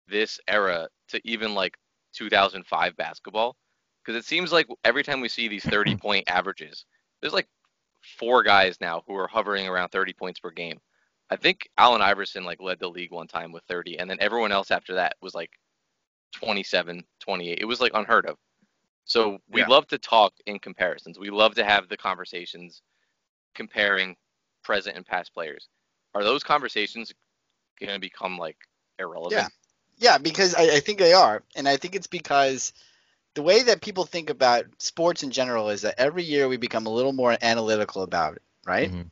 this 0.08 0.40
era 0.48 0.88
to 1.10 1.20
even 1.26 1.54
like 1.54 1.76
2005 2.14 2.96
basketball? 2.96 3.56
Because 4.04 4.18
it 4.18 4.26
seems 4.26 4.52
like 4.52 4.68
every 4.84 5.04
time 5.04 5.20
we 5.22 5.30
see 5.30 5.48
these 5.48 5.66
30 5.66 5.96
point 6.02 6.24
averages, 6.30 6.86
there's 7.22 7.34
like 7.34 7.48
four 8.18 8.44
guys 8.44 8.78
now 8.80 9.02
who 9.08 9.16
are 9.16 9.28
hovering 9.28 9.68
around 9.68 9.90
30 9.90 10.14
points 10.14 10.40
per 10.40 10.52
game. 10.52 10.80
I 11.30 11.36
think 11.36 11.68
Allen 11.78 12.02
Iverson 12.02 12.44
like 12.44 12.62
led 12.62 12.80
the 12.80 12.90
league 12.90 13.12
one 13.12 13.28
time 13.28 13.52
with 13.52 13.64
30, 13.68 14.00
and 14.00 14.10
then 14.10 14.18
everyone 14.20 14.52
else 14.52 14.72
after 14.72 14.94
that 14.96 15.16
was 15.22 15.34
like 15.34 15.52
27, 16.34 17.04
28. 17.20 17.58
It 17.60 17.66
was 17.66 17.82
like 17.82 17.94
unheard 17.94 18.26
of. 18.26 18.38
So 19.06 19.40
we 19.50 19.62
Yeah. 19.62 19.68
love 19.68 19.88
to 19.88 19.98
talk 19.98 20.34
in 20.46 20.60
comparisons. 20.60 21.20
We 21.20 21.30
love 21.30 21.56
to 21.56 21.64
have 21.64 21.90
the 21.90 21.98
conversations 21.98 22.82
comparing 23.54 24.16
present 24.64 24.96
and 24.96 25.06
past 25.06 25.34
players. 25.34 25.68
Are 26.14 26.24
those 26.24 26.44
conversations 26.44 27.14
going 27.80 27.94
to 27.94 28.00
become 28.00 28.38
like 28.38 28.58
irrelevant? 29.00 29.34
Yeah. 29.34 29.50
Yeah, 29.98 30.18
because 30.18 30.56
I, 30.56 30.64
I 30.64 30.80
think 30.80 31.00
they 31.00 31.14
are, 31.14 31.44
and 31.56 31.70
I 31.70 31.78
think 31.78 31.96
it's 31.96 32.08
because 32.08 32.74
the 33.36 33.44
way 33.44 33.64
that 33.64 33.82
people 33.82 34.06
think 34.06 34.30
about 34.30 34.66
sports 34.80 35.24
in 35.24 35.32
general 35.32 35.70
is 35.70 35.84
that 35.84 35.96
every 35.98 36.24
year 36.24 36.48
we 36.48 36.58
become 36.58 36.88
a 36.88 36.92
little 36.92 37.14
more 37.14 37.38
analytical 37.42 38.04
about 38.04 38.36
it, 38.36 38.42
right? 38.66 38.92
Mhm. 38.92 39.12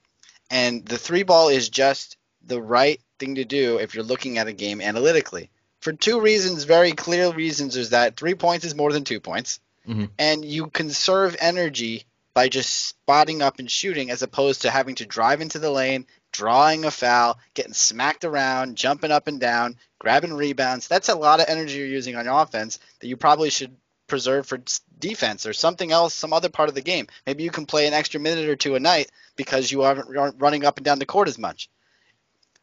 And 0.49 0.85
the 0.85 0.97
three 0.97 1.23
ball 1.23 1.49
is 1.49 1.69
just 1.69 2.17
the 2.41 2.61
right 2.61 2.99
thing 3.19 3.35
to 3.35 3.45
do 3.45 3.77
if 3.77 3.93
you're 3.93 4.03
looking 4.03 4.37
at 4.37 4.47
a 4.47 4.53
game 4.53 4.81
analytically. 4.81 5.49
For 5.79 5.93
two 5.93 6.19
reasons, 6.19 6.63
very 6.63 6.91
clear 6.91 7.31
reasons, 7.31 7.75
is 7.75 7.91
that 7.91 8.17
three 8.17 8.35
points 8.35 8.65
is 8.65 8.75
more 8.75 8.91
than 8.91 9.03
two 9.03 9.19
points, 9.19 9.59
Mhm. 9.87 10.09
and 10.19 10.45
you 10.45 10.67
conserve 10.67 11.35
energy 11.39 12.05
by 12.33 12.47
just 12.47 12.87
spotting 12.87 13.41
up 13.41 13.59
and 13.59 13.69
shooting 13.69 14.09
as 14.09 14.21
opposed 14.21 14.61
to 14.61 14.69
having 14.71 14.95
to 14.95 15.05
drive 15.05 15.41
into 15.41 15.59
the 15.59 15.69
lane, 15.69 16.07
drawing 16.31 16.85
a 16.85 16.91
foul, 16.91 17.37
getting 17.53 17.73
smacked 17.73 18.23
around, 18.23 18.77
jumping 18.77 19.11
up 19.11 19.27
and 19.27 19.39
down, 19.39 19.77
grabbing 19.99 20.33
rebounds. 20.33 20.87
That's 20.87 21.09
a 21.09 21.15
lot 21.15 21.41
of 21.41 21.49
energy 21.49 21.77
you're 21.77 21.87
using 21.87 22.15
on 22.15 22.25
your 22.25 22.41
offense 22.41 22.79
that 22.99 23.07
you 23.07 23.17
probably 23.17 23.49
should 23.49 23.75
preserve 24.07 24.45
for 24.45 24.61
defense 24.99 25.45
or 25.45 25.53
something 25.53 25.91
else, 25.91 26.13
some 26.13 26.33
other 26.33 26.49
part 26.49 26.69
of 26.69 26.75
the 26.75 26.81
game. 26.81 27.07
Maybe 27.25 27.43
you 27.43 27.51
can 27.51 27.65
play 27.65 27.87
an 27.87 27.93
extra 27.93 28.19
minute 28.19 28.47
or 28.47 28.55
two 28.55 28.75
a 28.75 28.79
night 28.79 29.09
because 29.35 29.71
you 29.71 29.83
aren't 29.83 30.39
running 30.39 30.63
up 30.63 30.77
and 30.77 30.85
down 30.85 30.99
the 30.99 31.05
court 31.05 31.27
as 31.27 31.37
much. 31.37 31.69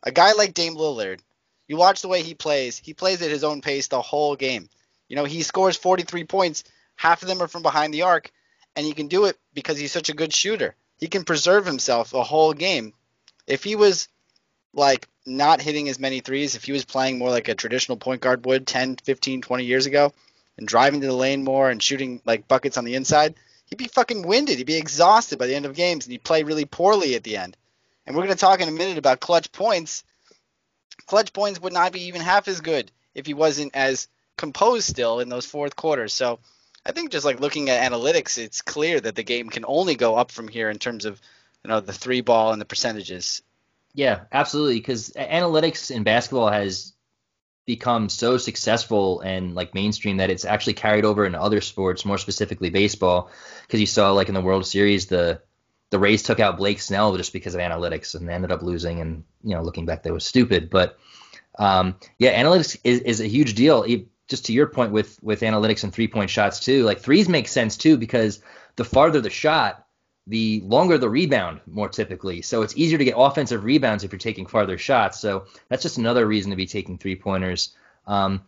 A 0.02 0.12
guy 0.12 0.32
like 0.32 0.54
Dame 0.54 0.76
Lillard, 0.76 1.20
you 1.66 1.76
watch 1.76 2.02
the 2.02 2.08
way 2.08 2.22
he 2.22 2.34
plays, 2.34 2.78
he 2.78 2.94
plays 2.94 3.20
at 3.22 3.30
his 3.30 3.44
own 3.44 3.60
pace 3.60 3.88
the 3.88 4.00
whole 4.00 4.36
game. 4.36 4.68
You 5.08 5.16
know, 5.16 5.24
he 5.24 5.42
scores 5.42 5.76
43 5.76 6.24
points, 6.24 6.64
half 6.98 7.22
of 7.22 7.28
them 7.28 7.40
are 7.40 7.48
from 7.48 7.62
behind 7.62 7.94
the 7.94 8.02
arc, 8.02 8.30
and 8.76 8.84
he 8.84 8.92
can 8.92 9.06
do 9.06 9.24
it 9.24 9.38
because 9.54 9.78
he's 9.78 9.92
such 9.92 10.10
a 10.10 10.14
good 10.14 10.34
shooter. 10.34 10.74
He 10.98 11.06
can 11.06 11.24
preserve 11.24 11.64
himself 11.64 12.12
a 12.12 12.24
whole 12.24 12.52
game. 12.52 12.92
If 13.46 13.64
he 13.64 13.76
was 13.76 14.08
like 14.74 15.08
not 15.24 15.62
hitting 15.62 15.88
as 15.88 15.98
many 15.98 16.20
threes, 16.20 16.56
if 16.56 16.64
he 16.64 16.72
was 16.72 16.84
playing 16.84 17.18
more 17.18 17.30
like 17.30 17.48
a 17.48 17.54
traditional 17.54 17.96
point 17.96 18.20
guard 18.20 18.44
would 18.44 18.66
10, 18.66 18.96
15, 18.96 19.42
20 19.42 19.64
years 19.64 19.86
ago 19.86 20.12
and 20.58 20.66
driving 20.66 21.00
to 21.00 21.06
the 21.06 21.12
lane 21.12 21.44
more 21.44 21.70
and 21.70 21.82
shooting 21.82 22.20
like 22.26 22.48
buckets 22.48 22.76
on 22.76 22.84
the 22.84 22.96
inside, 22.96 23.36
he'd 23.66 23.78
be 23.78 23.86
fucking 23.86 24.26
winded. 24.26 24.58
He'd 24.58 24.64
be 24.64 24.76
exhausted 24.76 25.38
by 25.38 25.46
the 25.46 25.54
end 25.54 25.66
of 25.66 25.76
games 25.76 26.04
and 26.04 26.12
he'd 26.12 26.24
play 26.24 26.42
really 26.42 26.64
poorly 26.64 27.14
at 27.14 27.22
the 27.22 27.36
end. 27.36 27.56
And 28.06 28.16
we're 28.16 28.24
going 28.24 28.34
to 28.34 28.40
talk 28.40 28.60
in 28.60 28.68
a 28.68 28.72
minute 28.72 28.98
about 28.98 29.20
clutch 29.20 29.52
points. 29.52 30.02
Clutch 31.06 31.32
points 31.32 31.60
would 31.60 31.72
not 31.72 31.92
be 31.92 32.06
even 32.06 32.22
half 32.22 32.48
as 32.48 32.60
good 32.60 32.90
if 33.14 33.24
he 33.26 33.34
wasn't 33.34 33.76
as 33.76 34.08
composed 34.36 34.88
still 34.88 35.20
in 35.20 35.28
those 35.28 35.46
fourth 35.46 35.76
quarters. 35.76 36.12
So 36.12 36.40
I 36.86 36.92
think 36.92 37.10
just 37.10 37.24
like 37.24 37.40
looking 37.40 37.70
at 37.70 37.90
analytics, 37.90 38.38
it's 38.38 38.62
clear 38.62 39.00
that 39.00 39.14
the 39.14 39.22
game 39.22 39.50
can 39.50 39.64
only 39.66 39.94
go 39.94 40.16
up 40.16 40.30
from 40.30 40.48
here 40.48 40.70
in 40.70 40.78
terms 40.78 41.04
of 41.04 41.20
you 41.64 41.68
know 41.68 41.80
the 41.80 41.92
three 41.92 42.20
ball 42.20 42.52
and 42.52 42.60
the 42.60 42.66
percentages. 42.66 43.42
Yeah, 43.94 44.20
absolutely. 44.32 44.78
Because 44.78 45.10
analytics 45.10 45.90
in 45.90 46.04
basketball 46.04 46.50
has 46.50 46.92
become 47.66 48.08
so 48.08 48.38
successful 48.38 49.20
and 49.20 49.54
like 49.54 49.74
mainstream 49.74 50.18
that 50.18 50.30
it's 50.30 50.44
actually 50.44 50.72
carried 50.72 51.04
over 51.04 51.26
in 51.26 51.34
other 51.34 51.60
sports, 51.60 52.04
more 52.04 52.18
specifically 52.18 52.70
baseball. 52.70 53.30
Because 53.62 53.80
you 53.80 53.86
saw 53.86 54.12
like 54.12 54.28
in 54.28 54.34
the 54.34 54.40
World 54.40 54.66
Series, 54.66 55.06
the 55.06 55.42
the 55.90 55.98
Rays 55.98 56.22
took 56.22 56.38
out 56.40 56.58
Blake 56.58 56.80
Snell 56.80 57.16
just 57.16 57.32
because 57.32 57.54
of 57.54 57.60
analytics 57.60 58.14
and 58.14 58.28
they 58.28 58.32
ended 58.32 58.52
up 58.52 58.62
losing. 58.62 59.00
And 59.00 59.24
you 59.42 59.54
know, 59.54 59.62
looking 59.62 59.86
back, 59.86 60.02
that 60.04 60.12
was 60.12 60.24
stupid. 60.24 60.70
But 60.70 60.98
um, 61.58 61.96
yeah, 62.18 62.42
analytics 62.42 62.78
is, 62.84 63.00
is 63.00 63.20
a 63.20 63.26
huge 63.26 63.54
deal. 63.54 63.84
Just 64.28 64.46
to 64.46 64.52
your 64.52 64.66
point 64.66 64.92
with 64.92 65.18
with 65.22 65.40
analytics 65.40 65.84
and 65.84 65.92
three 65.92 66.08
point 66.08 66.30
shots 66.30 66.60
too, 66.60 66.84
like 66.84 67.00
threes 67.00 67.28
make 67.28 67.48
sense 67.48 67.76
too 67.76 67.96
because 67.96 68.40
the 68.76 68.84
farther 68.84 69.20
the 69.20 69.30
shot, 69.30 69.86
the 70.26 70.60
longer 70.64 70.98
the 70.98 71.08
rebound 71.08 71.60
more 71.66 71.88
typically. 71.88 72.42
So 72.42 72.62
it's 72.62 72.76
easier 72.76 72.98
to 72.98 73.04
get 73.04 73.14
offensive 73.16 73.64
rebounds 73.64 74.04
if 74.04 74.12
you're 74.12 74.18
taking 74.18 74.46
farther 74.46 74.78
shots. 74.78 75.18
So 75.18 75.46
that's 75.68 75.82
just 75.82 75.98
another 75.98 76.26
reason 76.26 76.50
to 76.50 76.56
be 76.56 76.66
taking 76.66 76.98
three 76.98 77.16
pointers. 77.16 77.74
Um, 78.06 78.42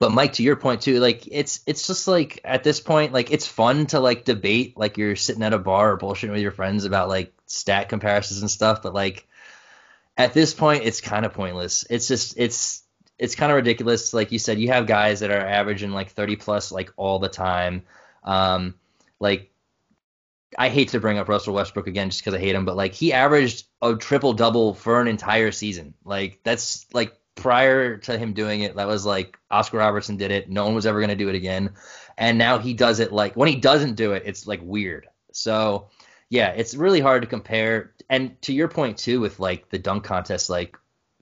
but 0.00 0.10
Mike, 0.10 0.34
to 0.34 0.42
your 0.42 0.56
point 0.56 0.82
too, 0.82 0.98
like 0.98 1.28
it's 1.30 1.60
it's 1.66 1.86
just 1.86 2.08
like 2.08 2.40
at 2.44 2.64
this 2.64 2.80
point, 2.80 3.12
like 3.12 3.30
it's 3.30 3.46
fun 3.46 3.86
to 3.86 4.00
like 4.00 4.24
debate, 4.24 4.76
like 4.76 4.98
you're 4.98 5.14
sitting 5.14 5.44
at 5.44 5.52
a 5.52 5.58
bar 5.58 5.92
or 5.92 5.98
bullshitting 5.98 6.32
with 6.32 6.42
your 6.42 6.50
friends 6.50 6.84
about 6.84 7.08
like 7.08 7.32
stat 7.46 7.88
comparisons 7.88 8.40
and 8.40 8.50
stuff. 8.50 8.82
But 8.82 8.94
like 8.94 9.28
at 10.16 10.34
this 10.34 10.54
point, 10.54 10.84
it's 10.84 11.00
kind 11.00 11.24
of 11.24 11.34
pointless. 11.34 11.86
It's 11.88 12.08
just 12.08 12.34
it's 12.36 12.82
it's 13.18 13.34
kind 13.34 13.50
of 13.50 13.56
ridiculous. 13.56 14.12
Like 14.12 14.32
you 14.32 14.38
said, 14.38 14.58
you 14.58 14.68
have 14.68 14.86
guys 14.86 15.20
that 15.20 15.30
are 15.30 15.46
averaging 15.46 15.92
like 15.92 16.10
30 16.10 16.36
plus 16.36 16.70
like 16.70 16.92
all 16.96 17.18
the 17.18 17.28
time. 17.28 17.82
Um, 18.24 18.74
like 19.20 19.50
I 20.58 20.68
hate 20.68 20.90
to 20.90 21.00
bring 21.00 21.18
up 21.18 21.28
Russell 21.28 21.54
Westbrook 21.54 21.86
again 21.86 22.10
just 22.10 22.22
because 22.22 22.34
I 22.34 22.38
hate 22.38 22.54
him, 22.54 22.64
but 22.64 22.76
like 22.76 22.92
he 22.92 23.12
averaged 23.12 23.66
a 23.82 23.94
triple 23.94 24.32
double 24.32 24.74
for 24.74 25.00
an 25.00 25.08
entire 25.08 25.50
season. 25.50 25.94
Like 26.04 26.40
that's 26.42 26.86
like 26.92 27.18
prior 27.34 27.98
to 27.98 28.18
him 28.18 28.32
doing 28.32 28.62
it, 28.62 28.76
that 28.76 28.86
was 28.86 29.06
like 29.06 29.38
Oscar 29.50 29.78
Robertson 29.78 30.16
did 30.16 30.30
it. 30.30 30.50
No 30.50 30.64
one 30.64 30.74
was 30.74 30.86
ever 30.86 31.06
to 31.06 31.14
do 31.14 31.28
it 31.28 31.34
again. 31.34 31.70
And 32.18 32.38
now 32.38 32.58
he 32.58 32.74
does 32.74 33.00
it 33.00 33.12
like 33.12 33.36
when 33.36 33.48
he 33.48 33.56
doesn't 33.56 33.94
do 33.94 34.12
it, 34.12 34.22
it's 34.26 34.46
like 34.46 34.60
weird. 34.62 35.06
So 35.32 35.88
yeah, 36.28 36.50
it's 36.50 36.74
really 36.74 37.00
hard 37.00 37.22
to 37.22 37.28
compare. 37.28 37.92
And 38.08 38.40
to 38.42 38.52
your 38.52 38.68
point 38.68 38.98
too, 38.98 39.20
with 39.20 39.38
like 39.40 39.68
the 39.70 39.78
dunk 39.78 40.04
contest, 40.04 40.50
like 40.50 40.76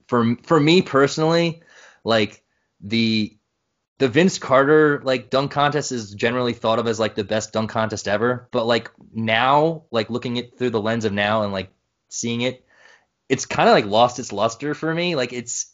for 0.07 0.35
for 0.43 0.59
me 0.59 0.81
personally, 0.81 1.61
like 2.05 2.41
the 2.79 3.37
the 3.97 4.07
Vince 4.07 4.39
Carter 4.39 5.01
like 5.03 5.29
dunk 5.29 5.51
contest 5.51 5.91
is 5.91 6.13
generally 6.13 6.53
thought 6.53 6.79
of 6.79 6.87
as 6.87 6.99
like 6.99 7.15
the 7.15 7.23
best 7.23 7.53
dunk 7.53 7.69
contest 7.69 8.07
ever. 8.07 8.47
But 8.51 8.65
like 8.65 8.91
now, 9.13 9.83
like 9.91 10.09
looking 10.09 10.37
it 10.37 10.57
through 10.57 10.71
the 10.71 10.81
lens 10.81 11.05
of 11.05 11.13
now 11.13 11.43
and 11.43 11.51
like 11.51 11.69
seeing 12.09 12.41
it, 12.41 12.65
it's 13.29 13.45
kind 13.45 13.69
of 13.69 13.73
like 13.73 13.85
lost 13.85 14.19
its 14.19 14.31
luster 14.31 14.73
for 14.73 14.93
me. 14.93 15.15
Like 15.15 15.33
it's 15.33 15.73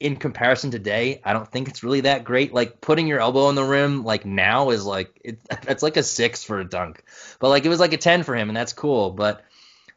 in 0.00 0.16
comparison 0.16 0.70
today, 0.70 1.20
I 1.24 1.32
don't 1.32 1.50
think 1.50 1.68
it's 1.68 1.84
really 1.84 2.02
that 2.02 2.24
great. 2.24 2.52
Like 2.52 2.80
putting 2.80 3.06
your 3.06 3.20
elbow 3.20 3.48
in 3.48 3.54
the 3.54 3.64
rim 3.64 4.04
like 4.04 4.26
now 4.26 4.70
is 4.70 4.84
like 4.84 5.18
it, 5.24 5.38
that's 5.62 5.82
like 5.82 5.96
a 5.96 6.02
six 6.02 6.44
for 6.44 6.60
a 6.60 6.64
dunk, 6.68 7.02
but 7.38 7.48
like 7.48 7.64
it 7.64 7.70
was 7.70 7.80
like 7.80 7.92
a 7.92 7.98
ten 7.98 8.22
for 8.24 8.34
him, 8.34 8.50
and 8.50 8.56
that's 8.56 8.72
cool. 8.72 9.12
But 9.12 9.44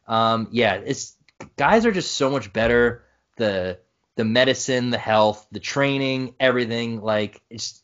um, 0.07 0.47
yeah, 0.51 0.76
it's 0.76 1.18
guys 1.57 1.86
are 1.86 1.91
just 1.91 2.13
so 2.13 2.30
much 2.30 2.53
better. 2.53 3.03
The 3.38 3.80
the 4.18 4.26
medicine, 4.26 4.89
the 4.89 4.97
health, 4.97 5.47
the 5.51 5.59
training, 5.59 6.36
everything. 6.39 7.01
Like 7.01 7.41
it's 7.49 7.82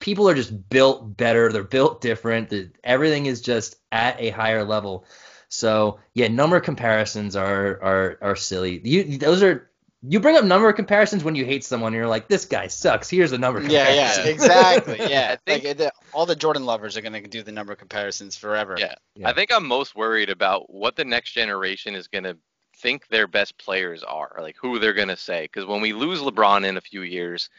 people 0.00 0.28
are 0.28 0.34
just 0.34 0.68
built 0.68 1.16
better. 1.16 1.52
They're 1.52 1.62
built 1.62 2.00
different. 2.00 2.48
The, 2.48 2.70
everything 2.82 3.26
is 3.26 3.40
just 3.40 3.76
at 3.92 4.20
a 4.20 4.30
higher 4.30 4.64
level. 4.64 5.04
So 5.48 6.00
yeah, 6.14 6.28
number 6.28 6.58
comparisons 6.60 7.36
are 7.36 7.80
are 7.82 8.18
are 8.20 8.36
silly. 8.36 8.80
You 8.82 9.18
those 9.18 9.42
are 9.42 9.70
you 10.06 10.20
bring 10.20 10.36
up 10.36 10.44
number 10.44 10.72
comparisons 10.72 11.24
when 11.24 11.34
you 11.34 11.44
hate 11.44 11.64
someone. 11.64 11.92
You're 11.92 12.06
like, 12.06 12.28
this 12.28 12.44
guy 12.44 12.68
sucks. 12.68 13.10
Here's 13.10 13.32
a 13.32 13.38
number. 13.38 13.60
Yeah, 13.60 13.92
yeah, 13.92 14.20
exactly. 14.26 14.98
Yeah, 14.98 15.36
think, 15.44 15.64
like 15.64 15.76
the, 15.76 15.92
all 16.12 16.24
the 16.24 16.36
Jordan 16.36 16.64
lovers 16.64 16.96
are 16.96 17.00
gonna 17.00 17.26
do 17.26 17.42
the 17.42 17.52
number 17.52 17.74
comparisons 17.74 18.36
forever. 18.36 18.76
Yeah. 18.78 18.94
yeah, 19.14 19.28
I 19.28 19.32
think 19.32 19.52
I'm 19.52 19.66
most 19.66 19.96
worried 19.96 20.30
about 20.30 20.72
what 20.72 20.96
the 20.96 21.04
next 21.04 21.32
generation 21.32 21.94
is 21.94 22.08
gonna 22.08 22.36
think 22.80 23.06
their 23.08 23.26
best 23.26 23.58
players 23.58 24.02
are, 24.02 24.36
like 24.40 24.56
who 24.60 24.78
they're 24.78 24.92
going 24.92 25.08
to 25.08 25.16
say. 25.16 25.44
Because 25.44 25.66
when 25.66 25.80
we 25.80 25.92
lose 25.92 26.20
LeBron 26.20 26.66
in 26.66 26.76
a 26.76 26.80
few 26.80 27.02
years, 27.02 27.50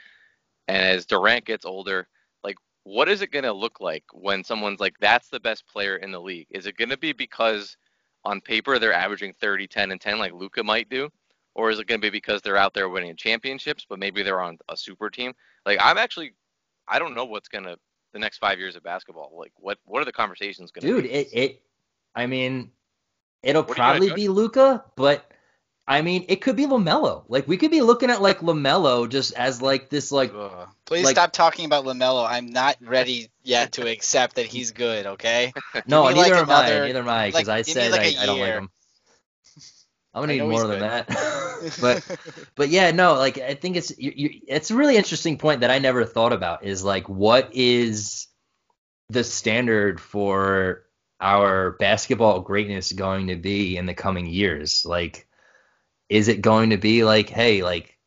and 0.68 0.78
as 0.78 1.06
Durant 1.06 1.46
gets 1.46 1.66
older, 1.66 2.08
like 2.44 2.56
what 2.84 3.10
is 3.10 3.22
it 3.22 3.32
going 3.32 3.44
to 3.44 3.54
look 3.54 3.80
like 3.80 4.04
when 4.14 4.44
someone's 4.44 4.80
like, 4.80 4.96
that's 5.00 5.30
the 5.30 5.40
best 5.40 5.68
player 5.68 5.98
in 5.98 6.12
the 6.12 6.22
league? 6.22 6.48
Is 6.50 6.66
it 6.66 6.78
going 6.78 6.90
to 6.90 6.98
be 6.98 7.14
because 7.14 7.78
on 8.26 8.42
paper 8.42 8.80
they're 8.80 8.94
averaging 8.94 9.34
30, 9.34 9.68
10, 9.68 9.92
and 9.92 10.02
10 10.02 10.20
like 10.20 10.34
Luka 10.34 10.64
might 10.64 10.90
do? 10.90 11.10
Or 11.56 11.70
is 11.70 11.80
it 11.80 11.88
going 11.88 12.00
to 12.00 12.06
be 12.06 12.12
because 12.12 12.42
they're 12.42 12.58
out 12.58 12.74
there 12.74 12.90
winning 12.90 13.16
championships, 13.16 13.86
but 13.90 14.00
maybe 14.00 14.24
they're 14.24 14.42
on 14.42 14.58
a 14.70 14.78
super 14.78 15.10
team? 15.10 15.34
Like 15.66 15.80
I'm 15.82 15.98
actually, 15.98 16.34
I 16.88 17.00
don't 17.00 17.16
know 17.16 17.26
what's 17.26 17.50
going 17.50 17.66
to 17.66 17.78
the 18.14 18.20
next 18.20 18.38
five 18.38 18.60
years 18.60 18.76
of 18.76 18.84
basketball. 18.84 19.32
Like 19.38 19.52
what 19.58 19.78
what 19.86 20.02
are 20.02 20.06
the 20.06 20.12
conversations 20.12 20.72
going 20.72 20.88
to 20.88 21.02
be? 21.02 21.08
Dude, 21.08 21.12
it 21.12 21.30
it, 21.34 21.62
I 22.16 22.26
mean, 22.26 22.72
It'll 23.42 23.64
what 23.64 23.76
probably 23.76 24.12
be 24.14 24.28
Luka, 24.28 24.84
but 24.96 25.30
I 25.90 26.04
mean, 26.04 26.26
it 26.28 26.42
could 26.42 26.56
be 26.56 26.68
LaMelo. 26.68 27.24
Like 27.28 27.48
we 27.48 27.58
could 27.58 27.72
be 27.72 27.82
looking 27.82 28.12
at 28.12 28.22
like 28.22 28.42
LaMelo 28.42 29.10
just 29.10 29.34
as 29.34 29.60
like 29.60 29.90
this 29.90 30.12
like. 30.12 30.32
Ugh. 30.36 30.68
Please 30.86 31.04
like, 31.04 31.16
stop 31.16 31.32
talking 31.32 31.66
about 31.66 31.84
LaMelo. 31.84 32.30
I'm 32.30 32.52
not 32.52 32.78
ready 32.80 33.30
yet 33.44 33.72
to 33.74 33.90
accept 33.90 34.36
that 34.36 34.46
he's 34.46 34.72
good. 34.72 35.08
Okay. 35.08 35.52
no, 35.88 36.08
neither 36.10 36.22
like 36.22 36.32
am 36.34 36.44
another, 36.44 36.84
I. 36.84 36.88
Neither 36.88 37.00
am 37.00 37.10
I. 37.10 37.28
Because 37.30 37.48
like, 37.48 37.58
I 37.58 37.62
said 37.64 37.92
like 37.92 38.02
I, 38.02 38.22
I, 38.22 38.26
don't 38.28 38.40
like 38.40 38.54
him. 38.54 38.70
I'm 40.14 40.22
gonna 40.22 40.34
need 40.34 40.44
more 40.44 40.68
than 40.68 40.82
that. 40.82 41.08
but 41.82 42.18
but 42.54 42.70
yeah, 42.70 42.92
no, 42.92 43.16
like 43.16 43.40
I 43.40 43.56
think 43.56 43.76
it's 43.76 43.98
you, 43.98 44.14
you, 44.16 44.42
it's 44.48 44.70
a 44.70 44.76
really 44.76 44.96
interesting 44.96 45.40
point 45.40 45.62
that 45.62 45.72
I 45.72 45.80
never 45.80 46.06
thought 46.06 46.34
about 46.34 46.64
is 46.66 46.84
like 46.84 47.10
what 47.10 47.50
is 47.54 48.28
the 49.10 49.24
standard 49.24 50.00
for 50.00 50.84
our 51.20 51.72
basketball 51.72 52.42
greatness 52.42 52.92
going 52.92 53.28
to 53.28 53.36
be 53.36 53.78
in 53.78 53.86
the 53.86 53.94
coming 53.94 54.26
years? 54.26 54.86
Like, 54.86 55.28
is 56.10 56.28
it 56.28 56.42
going 56.42 56.72
to 56.72 56.78
be 56.78 57.04
like, 57.04 57.30
hey, 57.30 57.64
like 57.64 57.98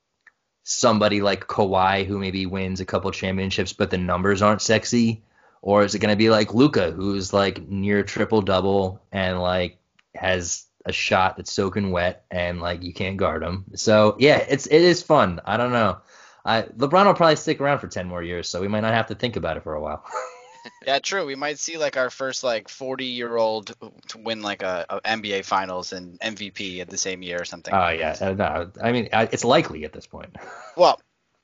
somebody 0.65 1.21
like 1.21 1.47
Kawhi 1.47 2.07
who 2.07 2.19
maybe 2.19 2.47
wins 2.47 2.81
a 2.81 2.85
couple 2.85 3.11
championships, 3.11 3.73
but 3.73 3.91
the 3.91 3.99
numbers 3.99 4.43
aren't 4.43 4.63
sexy? 4.63 5.25
Or 5.61 5.85
is 5.85 5.95
it 5.95 6.01
going 6.01 6.13
to 6.13 6.17
be 6.17 6.31
like 6.31 6.55
Luka, 6.55 6.91
who's 6.91 7.33
like 7.33 7.69
near 7.69 8.03
triple 8.03 8.43
double 8.43 9.01
and 9.13 9.41
like 9.41 9.79
has 10.15 10.67
a 10.85 10.93
shot 10.93 11.37
that's 11.37 11.53
soaking 11.53 11.93
wet 11.93 12.25
and 12.31 12.61
like 12.61 12.83
you 12.83 12.93
can't 12.93 13.17
guard 13.17 13.43
him? 13.43 13.67
So 13.75 14.17
yeah, 14.19 14.39
it's 14.49 14.67
it 14.67 14.83
is 14.83 15.03
fun. 15.03 15.41
I 15.45 15.57
don't 15.57 15.73
know. 15.73 15.99
I, 16.45 16.63
LeBron 16.63 17.07
will 17.07 17.15
probably 17.15 17.37
stick 17.37 17.61
around 17.61 17.79
for 17.79 17.87
ten 17.87 18.09
more 18.09 18.23
years, 18.23 18.49
so 18.49 18.61
we 18.61 18.67
might 18.67 18.81
not 18.81 18.95
have 18.95 19.07
to 19.09 19.15
think 19.15 19.37
about 19.37 19.57
it 19.57 19.63
for 19.63 19.75
a 19.75 19.81
while. 19.81 20.05
yeah, 20.87 20.99
true. 20.99 21.27
We 21.27 21.35
might 21.35 21.59
see 21.59 21.79
like 21.79 21.97
our 21.97 22.11
first 22.11 22.45
like 22.45 22.69
40 22.69 23.05
year 23.07 23.37
old 23.37 23.75
to 24.09 24.19
win 24.19 24.43
like 24.43 24.63
a, 24.63 24.87
a, 24.89 25.01
NBA 25.01 25.45
Finals 25.45 25.93
and 25.93 26.19
MVP 26.21 26.81
at 26.81 26.89
the 26.89 26.99
same 26.99 27.23
year 27.23 27.41
or 27.41 27.45
something. 27.45 27.73
Oh 27.73 27.79
uh, 27.79 27.91
yeah, 27.91 28.17
uh, 28.21 28.33
no, 28.33 28.71
I 28.83 28.93
mean 28.93 29.09
it's 29.13 29.45
likely 29.45 29.85
at 29.85 29.93
this 29.93 30.07
point. 30.07 30.37
Well, 30.75 30.99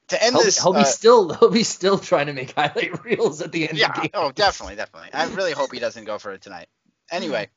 to 0.09 0.25
end 0.25 0.37
he'll, 0.37 0.43
this, 0.43 0.63
he'll 0.63 0.73
uh, 0.73 0.79
be 0.79 0.85
still 0.85 1.35
he'll 1.39 1.51
be 1.51 1.65
still 1.65 1.99
trying 1.99 2.27
to 2.27 2.33
make 2.33 2.53
highlight 2.53 3.05
reels 3.05 3.43
at 3.43 3.53
the 3.53 3.69
end. 3.69 3.77
Yeah, 3.77 3.89
of 3.89 3.95
the 3.95 4.01
game. 4.03 4.11
oh 4.15 4.33
definitely, 4.33 4.77
definitely. 4.77 5.11
I 5.13 5.27
really 5.35 5.53
hope 5.53 5.71
he 5.73 5.79
doesn't 5.79 6.05
go 6.05 6.19
for 6.19 6.33
it 6.33 6.41
tonight. 6.41 6.69
Anyway, 7.11 7.49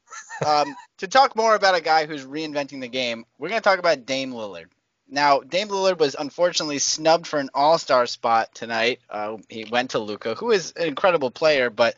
um, 0.45 0.75
to 0.97 1.07
talk 1.07 1.35
more 1.35 1.55
about 1.55 1.75
a 1.75 1.81
guy 1.81 2.05
who's 2.05 2.25
reinventing 2.25 2.81
the 2.81 2.87
game, 2.87 3.25
we're 3.37 3.49
going 3.49 3.59
to 3.59 3.63
talk 3.63 3.79
about 3.79 4.05
Dame 4.05 4.31
Lillard. 4.31 4.67
Now, 5.13 5.41
Dame 5.41 5.67
Lillard 5.67 5.99
was 5.99 6.15
unfortunately 6.17 6.79
snubbed 6.79 7.27
for 7.27 7.37
an 7.37 7.49
All 7.53 7.77
Star 7.77 8.07
spot 8.07 8.55
tonight. 8.55 9.01
Uh, 9.09 9.37
he 9.49 9.65
went 9.65 9.91
to 9.91 9.99
Luka, 9.99 10.35
who 10.35 10.51
is 10.51 10.71
an 10.77 10.87
incredible 10.87 11.29
player, 11.29 11.69
but 11.69 11.95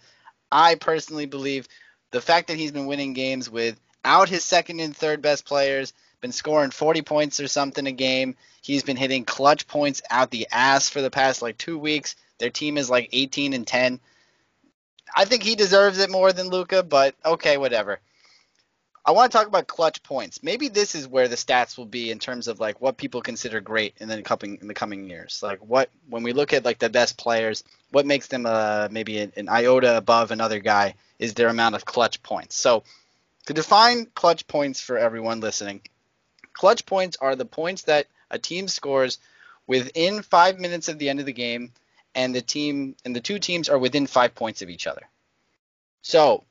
I 0.51 0.73
personally 0.75 1.27
believe 1.27 1.67
the 2.09 2.21
fact 2.21 2.47
that 2.47 2.57
he's 2.57 2.71
been 2.71 2.87
winning 2.87 3.13
games 3.13 3.51
without 3.51 4.29
his 4.29 4.43
second 4.43 4.79
and 4.79 4.97
third 4.97 5.21
best 5.21 5.45
players, 5.45 5.93
been 6.21 6.31
scoring 6.31 6.71
40 6.71 7.03
points 7.03 7.39
or 7.39 7.47
something 7.47 7.85
a 7.85 7.91
game. 7.91 8.35
He's 8.63 8.83
been 8.83 8.97
hitting 8.97 9.25
clutch 9.25 9.67
points 9.67 10.01
out 10.09 10.31
the 10.31 10.47
ass 10.51 10.89
for 10.89 11.01
the 11.01 11.11
past 11.11 11.43
like 11.43 11.57
two 11.59 11.77
weeks. 11.77 12.15
Their 12.39 12.49
team 12.49 12.77
is 12.79 12.89
like 12.89 13.09
18 13.11 13.53
and 13.53 13.67
10. 13.67 13.99
I 15.15 15.25
think 15.25 15.43
he 15.43 15.55
deserves 15.55 15.99
it 15.99 16.09
more 16.09 16.33
than 16.33 16.47
Luka, 16.49 16.81
but 16.81 17.13
okay, 17.23 17.57
whatever. 17.57 17.99
I 19.05 19.11
want 19.11 19.31
to 19.31 19.37
talk 19.37 19.47
about 19.47 19.67
clutch 19.67 20.01
points. 20.01 20.41
Maybe 20.43 20.69
this 20.69 20.95
is 20.95 21.07
where 21.09 21.27
the 21.27 21.35
stats 21.35 21.77
will 21.77 21.85
be 21.85 22.09
in 22.09 22.19
terms 22.19 22.47
of 22.47 22.61
like 22.61 22.79
what 22.79 22.95
people 22.95 23.21
consider 23.21 23.59
great 23.59 23.95
in 23.99 24.07
the 24.07 24.21
coming 24.21 24.59
in 24.61 24.67
the 24.67 24.73
coming 24.73 25.09
years. 25.09 25.41
Like 25.43 25.59
what 25.59 25.89
when 26.09 26.23
we 26.23 26.31
look 26.31 26.53
at 26.53 26.63
like 26.63 26.79
the 26.79 26.89
best 26.89 27.17
players, 27.17 27.65
what 27.91 28.05
makes 28.05 28.27
them 28.27 28.45
uh 28.45 28.87
maybe 28.91 29.19
an, 29.19 29.33
an 29.35 29.49
iota 29.49 29.97
above 29.97 30.31
another 30.31 30.59
guy 30.59 30.95
is 31.19 31.33
their 31.33 31.49
amount 31.49 31.75
of 31.75 31.83
clutch 31.83 32.23
points. 32.23 32.55
So 32.55 32.83
to 33.47 33.53
define 33.53 34.05
clutch 34.15 34.47
points 34.47 34.79
for 34.79 34.97
everyone 34.97 35.41
listening, 35.41 35.81
clutch 36.53 36.85
points 36.85 37.17
are 37.19 37.35
the 37.35 37.45
points 37.45 37.83
that 37.83 38.07
a 38.31 38.39
team 38.39 38.69
scores 38.69 39.17
within 39.67 40.21
five 40.21 40.59
minutes 40.59 40.87
of 40.87 40.97
the 40.97 41.09
end 41.09 41.19
of 41.19 41.25
the 41.25 41.33
game, 41.33 41.73
and 42.15 42.33
the 42.33 42.41
team 42.41 42.95
and 43.03 43.13
the 43.13 43.21
two 43.21 43.39
teams 43.39 43.67
are 43.67 43.77
within 43.77 44.07
five 44.07 44.33
points 44.33 44.61
of 44.61 44.69
each 44.69 44.87
other. 44.87 45.09
So 46.03 46.45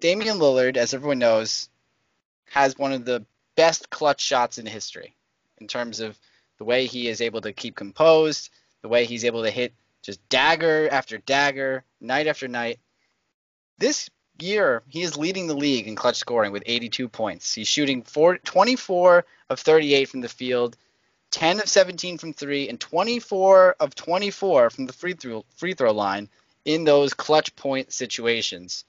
Damian 0.00 0.38
Lillard, 0.38 0.76
as 0.76 0.94
everyone 0.94 1.18
knows, 1.18 1.68
has 2.50 2.78
one 2.78 2.92
of 2.92 3.04
the 3.04 3.24
best 3.56 3.90
clutch 3.90 4.20
shots 4.20 4.58
in 4.58 4.66
history 4.66 5.14
in 5.58 5.66
terms 5.66 5.98
of 5.98 6.16
the 6.58 6.64
way 6.64 6.86
he 6.86 7.08
is 7.08 7.20
able 7.20 7.40
to 7.40 7.52
keep 7.52 7.74
composed, 7.74 8.50
the 8.82 8.88
way 8.88 9.04
he's 9.04 9.24
able 9.24 9.42
to 9.42 9.50
hit 9.50 9.72
just 10.02 10.26
dagger 10.28 10.88
after 10.90 11.18
dagger, 11.18 11.84
night 12.00 12.28
after 12.28 12.46
night. 12.46 12.78
This 13.78 14.08
year, 14.40 14.84
he 14.88 15.02
is 15.02 15.16
leading 15.16 15.48
the 15.48 15.56
league 15.56 15.88
in 15.88 15.96
clutch 15.96 16.16
scoring 16.16 16.52
with 16.52 16.62
82 16.64 17.08
points. 17.08 17.52
He's 17.52 17.66
shooting 17.66 18.02
four, 18.02 18.38
24 18.38 19.24
of 19.50 19.58
38 19.58 20.08
from 20.08 20.20
the 20.20 20.28
field, 20.28 20.76
10 21.32 21.58
of 21.58 21.68
17 21.68 22.18
from 22.18 22.32
three, 22.32 22.68
and 22.68 22.80
24 22.80 23.76
of 23.80 23.96
24 23.96 24.70
from 24.70 24.86
the 24.86 24.92
free 24.92 25.14
throw 25.14 25.44
free 25.56 25.74
throw 25.74 25.92
line 25.92 26.28
in 26.64 26.84
those 26.84 27.14
clutch 27.14 27.54
point 27.56 27.92
situations. 27.92 28.84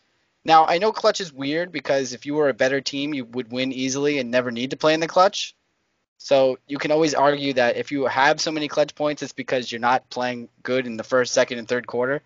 Now, 0.45 0.65
I 0.65 0.77
know 0.77 0.91
clutch 0.91 1.21
is 1.21 1.33
weird 1.33 1.71
because 1.71 2.13
if 2.13 2.25
you 2.25 2.35
were 2.35 2.49
a 2.49 2.53
better 2.53 2.81
team, 2.81 3.13
you 3.13 3.25
would 3.25 3.51
win 3.51 3.71
easily 3.71 4.19
and 4.19 4.31
never 4.31 4.51
need 4.51 4.71
to 4.71 4.77
play 4.77 4.93
in 4.93 4.99
the 4.99 5.07
clutch. 5.07 5.55
So 6.17 6.59
you 6.67 6.77
can 6.77 6.91
always 6.91 7.13
argue 7.13 7.53
that 7.53 7.77
if 7.77 7.91
you 7.91 8.05
have 8.05 8.41
so 8.41 8.51
many 8.51 8.67
clutch 8.67 8.93
points, 8.93 9.23
it's 9.23 9.33
because 9.33 9.71
you're 9.71 9.79
not 9.79 10.09
playing 10.09 10.49
good 10.63 10.85
in 10.85 10.97
the 10.97 11.03
first, 11.03 11.33
second, 11.33 11.59
and 11.59 11.67
third 11.67 11.87
quarter. 11.87 12.21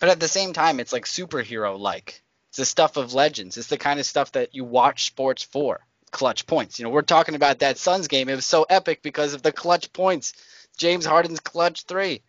But 0.00 0.08
at 0.08 0.20
the 0.20 0.28
same 0.28 0.52
time, 0.52 0.80
it's 0.80 0.92
like 0.92 1.04
superhero 1.04 1.78
like. 1.78 2.22
It's 2.50 2.58
the 2.58 2.64
stuff 2.64 2.96
of 2.96 3.14
legends. 3.14 3.56
It's 3.56 3.68
the 3.68 3.78
kind 3.78 3.98
of 3.98 4.06
stuff 4.06 4.32
that 4.32 4.54
you 4.54 4.64
watch 4.64 5.06
sports 5.06 5.42
for. 5.42 5.80
Clutch 6.12 6.46
points. 6.46 6.78
You 6.78 6.84
know, 6.84 6.90
we're 6.90 7.02
talking 7.02 7.34
about 7.34 7.58
that 7.60 7.78
Suns 7.78 8.06
game. 8.06 8.28
It 8.28 8.36
was 8.36 8.46
so 8.46 8.64
epic 8.68 9.02
because 9.02 9.34
of 9.34 9.42
the 9.42 9.50
clutch 9.50 9.92
points. 9.92 10.32
James 10.76 11.04
Harden's 11.04 11.40
clutch 11.40 11.82
three. 11.84 12.22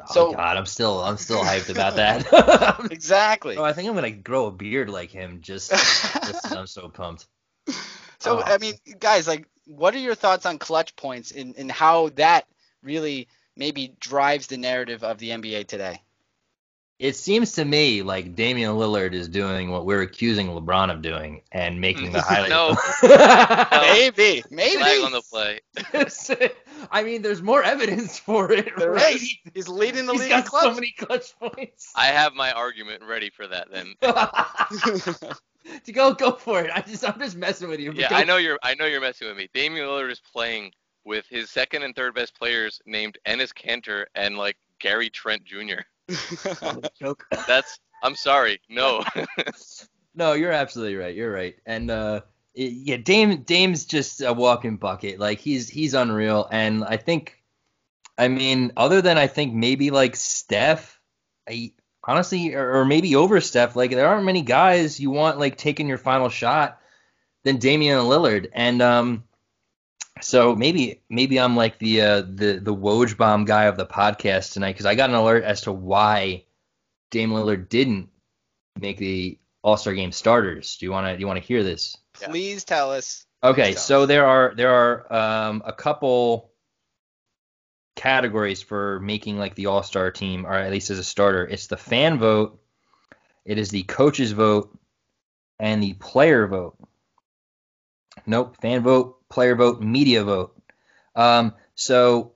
Oh 0.00 0.04
So- 0.12 0.32
God, 0.32 0.56
I'm 0.56 0.66
still 0.66 1.00
I'm 1.02 1.16
still 1.16 1.42
hyped 1.42 1.70
about 1.70 1.96
that. 1.96 2.88
Exactly. 2.90 3.56
oh, 3.56 3.64
I 3.64 3.72
think 3.72 3.88
I'm 3.88 3.94
gonna 3.94 4.10
grow 4.10 4.46
a 4.46 4.50
beard 4.50 4.88
like 4.90 5.10
him. 5.10 5.40
Just, 5.40 5.70
just 5.70 6.52
I'm 6.56 6.66
so 6.66 6.88
pumped. 6.88 7.26
So 8.18 8.38
Oh. 8.38 8.42
I 8.44 8.58
mean, 8.58 8.74
guys, 8.98 9.26
like, 9.28 9.46
what 9.66 9.94
are 9.94 9.98
your 9.98 10.14
thoughts 10.14 10.46
on 10.46 10.58
clutch 10.58 10.96
points 10.96 11.30
and, 11.32 11.54
and 11.56 11.70
how 11.70 12.08
that 12.10 12.46
really 12.82 13.28
maybe 13.56 13.94
drives 14.00 14.46
the 14.48 14.56
narrative 14.56 15.02
of 15.04 15.18
the 15.18 15.30
NBA 15.30 15.66
today? 15.66 16.02
It 16.98 17.14
seems 17.14 17.52
to 17.52 17.64
me 17.64 18.02
like 18.02 18.34
Damian 18.34 18.72
Lillard 18.72 19.12
is 19.12 19.28
doing 19.28 19.70
what 19.70 19.84
we're 19.84 20.00
accusing 20.00 20.46
LeBron 20.48 20.90
of 20.90 21.02
doing 21.02 21.42
and 21.52 21.78
making 21.78 22.12
the 22.12 22.22
highlight. 22.22 22.48
No. 22.48 22.74
No. 23.02 23.66
Maybe, 23.92 24.42
maybe. 24.50 24.78
Flag 24.78 25.04
on 25.04 25.12
the 25.12 25.20
play. 25.20 25.60
I 26.90 27.02
mean, 27.02 27.22
there's 27.22 27.42
more 27.42 27.62
evidence 27.62 28.18
for 28.26 28.52
it. 28.52 28.70
There 28.76 28.92
right? 28.92 29.16
is. 29.16 29.34
He's 29.54 29.68
leading 29.68 30.06
the 30.06 30.12
He's 30.12 30.22
league 30.22 30.32
in 30.32 30.38
got 30.38 30.46
clutch. 30.46 30.64
so 30.64 30.74
many 30.74 30.94
clutch 30.96 31.38
points. 31.38 31.92
I 31.94 32.06
have 32.06 32.34
my 32.34 32.52
argument 32.52 33.02
ready 33.02 33.30
for 33.30 33.46
that 33.46 33.68
then. 33.70 33.94
to 35.84 35.92
go, 35.92 36.14
go 36.14 36.32
for 36.32 36.60
it. 36.62 36.70
I 36.74 36.80
just, 36.80 37.08
I'm 37.08 37.18
just 37.18 37.36
messing 37.36 37.68
with 37.68 37.80
you. 37.80 37.92
Yeah, 37.92 38.08
I 38.10 38.24
know 38.24 38.36
you're 38.36 38.58
I 38.62 38.74
know 38.74 38.86
you're 38.86 39.00
messing 39.00 39.28
with 39.28 39.36
me. 39.36 39.48
Damian 39.54 39.86
Lillard 39.86 40.10
is 40.10 40.20
playing 40.20 40.72
with 41.04 41.26
his 41.28 41.50
second 41.50 41.82
and 41.82 41.94
third 41.94 42.14
best 42.14 42.36
players 42.36 42.80
named 42.86 43.18
Enes 43.26 43.52
Kanter 43.52 44.06
and 44.14 44.36
like 44.36 44.56
Gary 44.78 45.10
Trent 45.10 45.44
Jr. 45.44 45.82
Joke. 47.00 47.24
That's 47.46 47.78
I'm 48.02 48.14
sorry. 48.14 48.60
No. 48.68 49.02
No, 50.14 50.32
you're 50.32 50.52
absolutely 50.52 50.96
right. 50.96 51.14
You're 51.14 51.32
right. 51.32 51.56
And 51.66 51.90
uh, 51.90 52.22
yeah, 52.56 52.96
Dame 52.96 53.42
Dame's 53.42 53.84
just 53.84 54.22
a 54.22 54.32
walking 54.32 54.76
bucket. 54.76 55.20
Like 55.20 55.40
he's 55.40 55.68
he's 55.68 55.94
unreal. 55.94 56.48
And 56.50 56.84
I 56.84 56.96
think, 56.96 57.42
I 58.16 58.28
mean, 58.28 58.72
other 58.76 59.02
than 59.02 59.18
I 59.18 59.26
think 59.26 59.54
maybe 59.54 59.90
like 59.90 60.16
Steph, 60.16 60.98
I 61.48 61.72
honestly, 62.02 62.54
or, 62.54 62.78
or 62.78 62.84
maybe 62.84 63.14
over 63.14 63.40
Steph, 63.40 63.76
like 63.76 63.90
there 63.90 64.08
aren't 64.08 64.24
many 64.24 64.42
guys 64.42 64.98
you 64.98 65.10
want 65.10 65.38
like 65.38 65.58
taking 65.58 65.86
your 65.86 65.98
final 65.98 66.30
shot 66.30 66.80
than 67.44 67.58
Damian 67.58 68.00
Lillard. 68.00 68.48
And 68.54 68.80
um, 68.80 69.24
so 70.22 70.56
maybe 70.56 71.02
maybe 71.10 71.38
I'm 71.38 71.56
like 71.56 71.78
the 71.78 72.00
uh, 72.00 72.20
the 72.22 72.58
the 72.62 72.74
Woj 72.74 73.18
bomb 73.18 73.44
guy 73.44 73.64
of 73.64 73.76
the 73.76 73.86
podcast 73.86 74.54
tonight 74.54 74.72
because 74.72 74.86
I 74.86 74.94
got 74.94 75.10
an 75.10 75.16
alert 75.16 75.44
as 75.44 75.62
to 75.62 75.72
why 75.72 76.44
Dame 77.10 77.32
Lillard 77.32 77.68
didn't 77.68 78.08
make 78.80 78.96
the 78.96 79.38
All 79.66 79.76
Star 79.76 79.94
Game 79.94 80.12
starters. 80.12 80.76
Do 80.76 80.86
you 80.86 80.92
want 80.92 81.08
to 81.08 81.16
do 81.16 81.20
you 81.20 81.26
want 81.26 81.40
to 81.40 81.46
hear 81.46 81.64
this? 81.64 81.96
Yeah. 82.20 82.28
Please 82.28 82.64
tell 82.64 82.92
us. 82.92 83.26
Okay, 83.42 83.72
Please 83.72 83.80
so 83.80 84.06
there 84.06 84.24
are 84.24 84.54
there 84.56 84.70
are 84.70 85.12
um, 85.12 85.60
a 85.66 85.72
couple 85.72 86.52
categories 87.96 88.62
for 88.62 89.00
making 89.00 89.38
like 89.38 89.56
the 89.56 89.66
All 89.66 89.82
Star 89.82 90.12
team, 90.12 90.46
or 90.46 90.54
at 90.54 90.70
least 90.70 90.90
as 90.90 91.00
a 91.00 91.04
starter. 91.04 91.44
It's 91.44 91.66
the 91.66 91.76
fan 91.76 92.20
vote, 92.20 92.62
it 93.44 93.58
is 93.58 93.70
the 93.70 93.82
coaches 93.82 94.30
vote, 94.30 94.78
and 95.58 95.82
the 95.82 95.94
player 95.94 96.46
vote. 96.46 96.76
Nope, 98.24 98.56
fan 98.60 98.84
vote, 98.84 99.28
player 99.28 99.56
vote, 99.56 99.80
media 99.82 100.22
vote. 100.22 100.56
Um, 101.16 101.54
so 101.74 102.34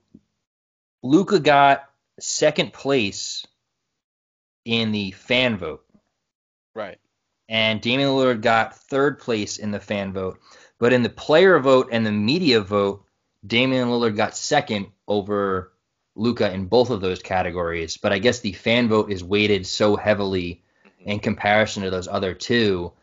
Luka 1.01 1.39
got 1.39 1.89
second 2.19 2.73
place 2.73 3.47
in 4.65 4.91
the 4.91 5.11
fan 5.11 5.57
vote 5.57 5.85
Right. 6.73 6.99
And 7.51 7.81
Damian 7.81 8.09
Lillard 8.11 8.41
got 8.41 8.77
third 8.77 9.19
place 9.19 9.57
in 9.57 9.71
the 9.71 9.79
fan 9.79 10.13
vote. 10.13 10.39
But 10.79 10.93
in 10.93 11.03
the 11.03 11.09
player 11.09 11.59
vote 11.59 11.89
and 11.91 12.05
the 12.05 12.11
media 12.11 12.61
vote, 12.61 13.03
Damian 13.45 13.89
Lillard 13.89 14.15
got 14.15 14.37
second 14.37 14.87
over 15.05 15.73
Luka 16.15 16.49
in 16.53 16.67
both 16.67 16.89
of 16.89 17.01
those 17.01 17.21
categories. 17.21 17.97
But 17.97 18.13
I 18.13 18.19
guess 18.19 18.39
the 18.39 18.53
fan 18.53 18.87
vote 18.87 19.11
is 19.11 19.21
weighted 19.21 19.67
so 19.67 19.97
heavily 19.97 20.63
in 20.99 21.19
comparison 21.19 21.83
to 21.83 21.89
those 21.89 22.07
other 22.07 22.33
two 22.33 22.93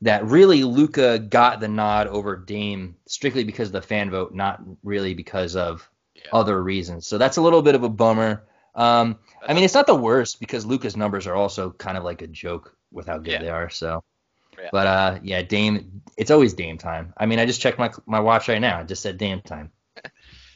that 0.00 0.24
really 0.24 0.64
Luka 0.64 1.18
got 1.18 1.60
the 1.60 1.68
nod 1.68 2.06
over 2.06 2.34
Dame 2.34 2.96
strictly 3.06 3.44
because 3.44 3.68
of 3.68 3.72
the 3.72 3.82
fan 3.82 4.10
vote, 4.10 4.32
not 4.34 4.62
really 4.82 5.12
because 5.12 5.54
of 5.54 5.86
Yeah. 6.14 6.22
other 6.32 6.62
reasons. 6.62 7.06
So 7.06 7.18
that's 7.18 7.36
a 7.36 7.42
little 7.42 7.60
bit 7.60 7.74
of 7.74 7.82
a 7.82 7.90
bummer. 7.90 8.44
Um, 8.74 9.18
I 9.46 9.52
mean, 9.52 9.64
it's 9.64 9.74
not 9.74 9.86
the 9.86 9.94
worst 9.94 10.40
because 10.40 10.64
Luka's 10.64 10.96
numbers 10.96 11.26
are 11.26 11.34
also 11.34 11.72
kind 11.72 11.98
of 11.98 12.04
like 12.04 12.22
a 12.22 12.26
joke 12.26 12.77
with 12.92 13.06
how 13.06 13.18
good 13.18 13.32
Yeah. 13.32 13.42
they 13.42 13.48
are. 13.50 13.68
So, 13.70 14.02
Yeah. 14.58 14.68
but 14.72 14.86
uh, 14.86 15.18
yeah, 15.22 15.42
Dame. 15.42 16.02
It's 16.16 16.30
always 16.30 16.54
Dame 16.54 16.78
time. 16.78 17.12
I 17.16 17.26
mean, 17.26 17.38
I 17.38 17.46
just 17.46 17.60
checked 17.60 17.78
my 17.78 17.90
my 18.06 18.20
watch 18.20 18.48
right 18.48 18.60
now. 18.60 18.80
It 18.80 18.88
just 18.88 19.02
said 19.02 19.18
Dame 19.18 19.40
time. 19.42 19.70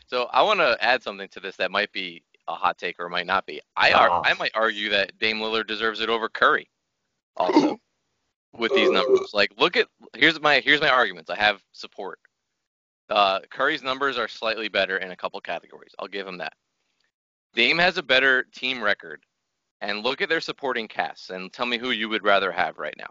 So 0.08 0.24
I 0.24 0.42
want 0.42 0.60
to 0.60 0.76
add 0.84 1.02
something 1.02 1.26
to 1.30 1.40
this 1.40 1.56
that 1.56 1.70
might 1.70 1.90
be 1.90 2.22
a 2.46 2.52
hot 2.52 2.76
take 2.76 3.00
or 3.00 3.08
might 3.08 3.24
not 3.24 3.46
be. 3.46 3.62
I 3.76 3.92
ar- 3.92 4.10
Oh. 4.10 4.22
I 4.22 4.34
might 4.34 4.50
argue 4.54 4.90
that 4.90 5.16
Dame 5.18 5.38
Lillard 5.38 5.66
deserves 5.66 6.00
it 6.00 6.10
over 6.10 6.28
Curry, 6.28 6.68
also 7.34 7.80
with 8.52 8.74
these 8.74 8.90
numbers. 8.90 9.30
Like, 9.32 9.52
look 9.56 9.74
at 9.78 9.86
here's 10.14 10.38
my 10.38 10.60
here's 10.60 10.82
my 10.82 10.90
arguments. 10.90 11.30
I 11.30 11.36
have 11.36 11.62
support. 11.72 12.18
Uh, 13.08 13.40
Curry's 13.50 13.82
numbers 13.82 14.18
are 14.18 14.28
slightly 14.28 14.68
better 14.68 14.98
in 14.98 15.12
a 15.12 15.16
couple 15.16 15.40
categories. 15.40 15.94
I'll 15.98 16.08
give 16.08 16.26
him 16.26 16.36
that. 16.38 16.52
Dame 17.54 17.78
has 17.78 17.96
a 17.96 18.02
better 18.02 18.42
team 18.42 18.82
record, 18.84 19.22
and 19.82 20.02
look 20.02 20.22
at 20.22 20.28
their 20.30 20.40
supporting 20.40 20.88
casts 20.88 21.28
and 21.30 21.52
tell 21.52 21.66
me 21.66 21.76
who 21.76 21.90
you 21.90 22.08
would 22.08 22.22
rather 22.24 22.50
have 22.52 22.78
right 22.78 22.94
now. 22.96 23.10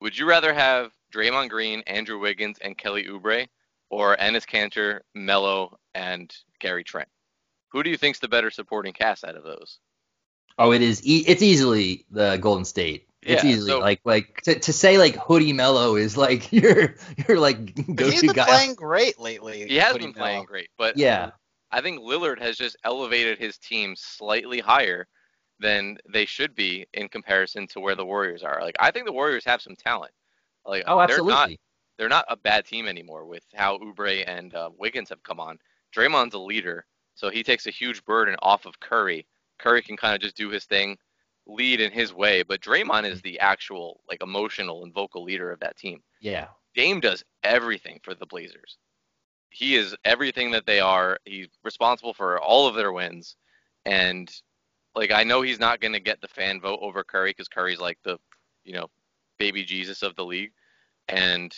Would 0.00 0.18
you 0.18 0.26
rather 0.26 0.52
have 0.52 0.90
Draymond 1.14 1.50
Green, 1.50 1.82
Andrew 1.86 2.18
Wiggins, 2.18 2.58
and 2.60 2.76
Kelly 2.76 3.04
Oubre, 3.04 3.46
or 3.90 4.16
Enes 4.16 4.44
Kanter, 4.46 5.00
Melo, 5.14 5.78
and 5.94 6.34
Gary 6.58 6.82
Trent? 6.84 7.08
Who 7.72 7.82
do 7.82 7.90
you 7.90 7.96
think's 7.96 8.18
the 8.18 8.28
better 8.28 8.50
supporting 8.50 8.92
cast 8.92 9.24
out 9.24 9.36
of 9.36 9.44
those? 9.44 9.78
Oh, 10.58 10.72
it 10.72 10.80
is. 10.82 11.06
E- 11.06 11.24
it's 11.26 11.42
easily 11.42 12.06
the 12.10 12.36
Golden 12.38 12.64
State. 12.64 13.06
It's 13.22 13.44
Yeah, 13.44 13.50
easily 13.50 13.70
so- 13.72 13.78
like 13.80 14.00
like 14.04 14.40
to, 14.44 14.58
to 14.58 14.72
say 14.72 14.96
like 14.98 15.16
Hoodie 15.16 15.52
Melo 15.52 15.96
is 15.96 16.16
like 16.16 16.50
your 16.52 16.94
your 17.28 17.38
like 17.38 17.74
But 17.86 17.96
go 17.96 18.10
he's 18.10 18.20
to 18.20 18.26
been 18.28 18.36
guy. 18.36 18.46
playing 18.46 18.74
great 18.74 19.18
lately. 19.20 19.66
He 19.68 19.76
has 19.76 19.92
Woody 19.92 20.06
been 20.06 20.14
playing 20.14 20.38
Mel. 20.38 20.44
great, 20.46 20.68
but 20.78 20.96
Yeah. 20.96 21.30
I 21.70 21.80
think 21.80 22.00
Lillard 22.00 22.40
has 22.40 22.56
just 22.56 22.76
elevated 22.84 23.38
his 23.38 23.58
team 23.58 23.94
slightly 23.96 24.60
higher 24.60 25.08
than 25.58 25.98
they 26.08 26.26
should 26.26 26.54
be 26.54 26.86
in 26.94 27.08
comparison 27.08 27.66
to 27.68 27.80
where 27.80 27.94
the 27.94 28.04
Warriors 28.04 28.42
are. 28.42 28.60
Like 28.60 28.76
I 28.78 28.90
think 28.90 29.06
the 29.06 29.12
Warriors 29.12 29.44
have 29.44 29.62
some 29.62 29.76
talent. 29.76 30.12
Like 30.66 30.84
Oh, 30.86 30.98
they're 31.06 31.22
not 31.22 31.50
absolutely. 31.50 31.60
they're 31.98 32.08
not 32.08 32.24
a 32.28 32.36
bad 32.36 32.66
team 32.66 32.86
anymore 32.86 33.24
with 33.26 33.44
how 33.54 33.78
Oubre 33.78 34.24
and 34.26 34.54
uh, 34.54 34.70
Wiggins 34.78 35.08
have 35.08 35.22
come 35.22 35.40
on. 35.40 35.58
Draymond's 35.94 36.34
a 36.34 36.38
leader, 36.38 36.84
so 37.14 37.30
he 37.30 37.42
takes 37.42 37.66
a 37.66 37.70
huge 37.70 38.04
burden 38.04 38.36
off 38.42 38.66
of 38.66 38.78
Curry. 38.80 39.26
Curry 39.58 39.82
can 39.82 39.96
kind 39.96 40.14
of 40.14 40.20
just 40.20 40.36
do 40.36 40.50
his 40.50 40.66
thing, 40.66 40.98
lead 41.46 41.80
in 41.80 41.90
his 41.92 42.12
way, 42.12 42.42
but 42.42 42.60
Draymond 42.60 43.06
is 43.10 43.22
the 43.22 43.38
actual 43.40 44.00
like 44.08 44.22
emotional 44.22 44.82
and 44.84 44.92
vocal 44.92 45.24
leader 45.24 45.50
of 45.50 45.60
that 45.60 45.76
team. 45.78 46.02
Yeah. 46.20 46.48
Dame 46.74 47.00
does 47.00 47.24
everything 47.42 48.00
for 48.02 48.14
the 48.14 48.26
Blazers. 48.26 48.76
He 49.48 49.76
is 49.76 49.96
everything 50.04 50.50
that 50.50 50.66
they 50.66 50.80
are. 50.80 51.18
He's 51.24 51.48
responsible 51.64 52.12
for 52.12 52.38
all 52.38 52.66
of 52.68 52.74
their 52.74 52.92
wins, 52.92 53.36
and 53.86 54.30
like 54.96 55.12
I 55.12 55.22
know 55.22 55.42
he's 55.42 55.60
not 55.60 55.80
going 55.80 55.92
to 55.92 56.00
get 56.00 56.20
the 56.20 56.28
fan 56.28 56.60
vote 56.60 56.80
over 56.82 57.04
Curry 57.04 57.30
because 57.30 57.48
Curry's 57.48 57.78
like 57.78 57.98
the, 58.02 58.18
you 58.64 58.72
know, 58.72 58.88
baby 59.38 59.62
Jesus 59.62 60.02
of 60.02 60.16
the 60.16 60.24
league, 60.24 60.52
and 61.08 61.54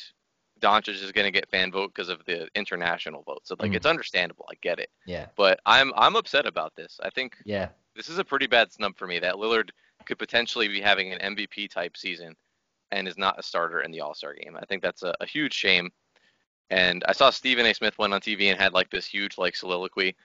Doncic 0.60 1.02
is 1.02 1.12
going 1.12 1.24
to 1.24 1.30
get 1.30 1.48
fan 1.48 1.70
vote 1.70 1.92
because 1.94 2.08
of 2.08 2.24
the 2.26 2.48
international 2.56 3.22
vote. 3.22 3.42
So 3.44 3.54
like 3.58 3.70
Mm. 3.70 3.76
it's 3.76 3.86
understandable. 3.86 4.46
I 4.50 4.54
get 4.60 4.80
it, 4.80 4.90
Yeah. 5.06 5.26
but 5.36 5.60
I'm 5.64 5.92
I'm 5.96 6.16
upset 6.16 6.46
about 6.46 6.74
this. 6.74 6.98
I 7.02 7.10
think 7.10 7.36
Yeah. 7.44 7.68
this 7.94 8.08
is 8.08 8.18
a 8.18 8.24
pretty 8.24 8.48
bad 8.48 8.72
snub 8.72 8.96
for 8.96 9.06
me 9.06 9.20
that 9.20 9.36
Lillard 9.36 9.70
could 10.04 10.18
potentially 10.18 10.68
be 10.68 10.80
having 10.80 11.12
an 11.12 11.20
MVP 11.36 11.68
type 11.68 11.96
season 11.96 12.34
and 12.90 13.06
is 13.06 13.18
not 13.18 13.38
a 13.38 13.42
starter 13.42 13.82
in 13.82 13.90
the 13.92 14.00
All 14.00 14.14
Star 14.14 14.34
game. 14.34 14.56
I 14.56 14.64
think 14.64 14.82
that's 14.82 15.02
a, 15.04 15.14
a 15.20 15.26
huge 15.26 15.54
shame. 15.54 15.90
And 16.70 17.04
I 17.06 17.12
saw 17.12 17.30
Stephen 17.30 17.66
A. 17.66 17.72
Smith 17.74 17.96
went 17.98 18.12
on 18.12 18.20
TV 18.20 18.50
and 18.50 18.60
had 18.60 18.72
like 18.72 18.90
this 18.90 19.06
huge 19.06 19.38
like 19.38 19.54
soliloquy 19.54 20.16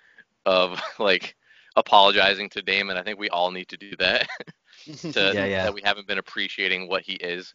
of 0.45 0.81
like 0.99 1.35
apologizing 1.75 2.49
to 2.51 2.61
Dame, 2.61 2.89
and 2.89 2.99
I 2.99 3.03
think 3.03 3.19
we 3.19 3.29
all 3.29 3.51
need 3.51 3.69
to 3.69 3.77
do 3.77 3.95
that. 3.97 4.27
to, 5.13 5.31
Yeah, 5.33 5.45
yeah. 5.45 5.63
That 5.63 5.73
we 5.73 5.81
haven't 5.81 6.07
been 6.07 6.17
appreciating 6.17 6.87
what 6.87 7.03
he 7.03 7.13
is 7.13 7.53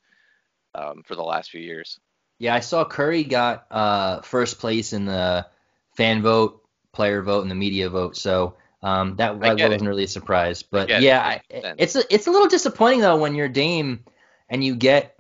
um, 0.75 1.03
for 1.05 1.15
the 1.15 1.23
last 1.23 1.51
few 1.51 1.61
years. 1.61 1.99
Yeah, 2.39 2.55
I 2.55 2.61
saw 2.61 2.85
Curry 2.85 3.25
got 3.25 3.67
uh, 3.71 4.21
first 4.23 4.59
place 4.61 4.93
in 4.93 5.07
the 5.07 5.47
fan 5.97 6.23
vote, 6.23 6.63
player 6.93 7.23
vote, 7.23 7.43
and 7.43 7.51
the 7.51 7.57
media 7.57 7.89
vote. 7.91 8.17
So 8.17 8.55
um, 8.83 9.17
that, 9.17 9.41
that 9.41 9.59
wasn't 9.59 9.89
really 9.89 10.05
a 10.05 10.09
surprise. 10.09 10.63
But 10.63 10.89
it. 10.91 11.03
yeah, 11.03 11.41
It 11.51 11.65
I, 11.65 11.75
it's 11.79 11.97
a, 11.97 12.15
it's 12.15 12.27
a 12.27 12.31
little 12.31 12.49
disappointing 12.49 13.01
though 13.01 13.19
when 13.19 13.35
you're 13.35 13.49
Dame 13.49 14.05
and 14.49 14.63
you 14.63 14.77
get 14.77 15.17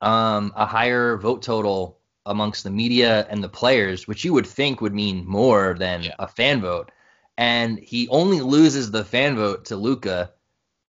um, 0.00 0.52
a 0.56 0.66
higher 0.66 1.16
vote 1.16 1.42
total 1.42 1.98
amongst 2.26 2.64
the 2.64 2.70
media 2.70 3.26
and 3.30 3.42
the 3.42 3.48
players, 3.48 4.08
which 4.08 4.24
you 4.24 4.32
would 4.32 4.46
think 4.46 4.80
would 4.80 4.94
mean 4.94 5.24
more 5.26 5.74
than 5.78 6.02
Yeah. 6.04 6.14
a 6.18 6.26
fan 6.26 6.60
vote, 6.60 6.90
and 7.36 7.78
he 7.78 8.08
only 8.08 8.40
loses 8.40 8.90
the 8.90 9.04
fan 9.04 9.36
vote 9.36 9.66
to 9.66 9.76
Luka 9.76 10.30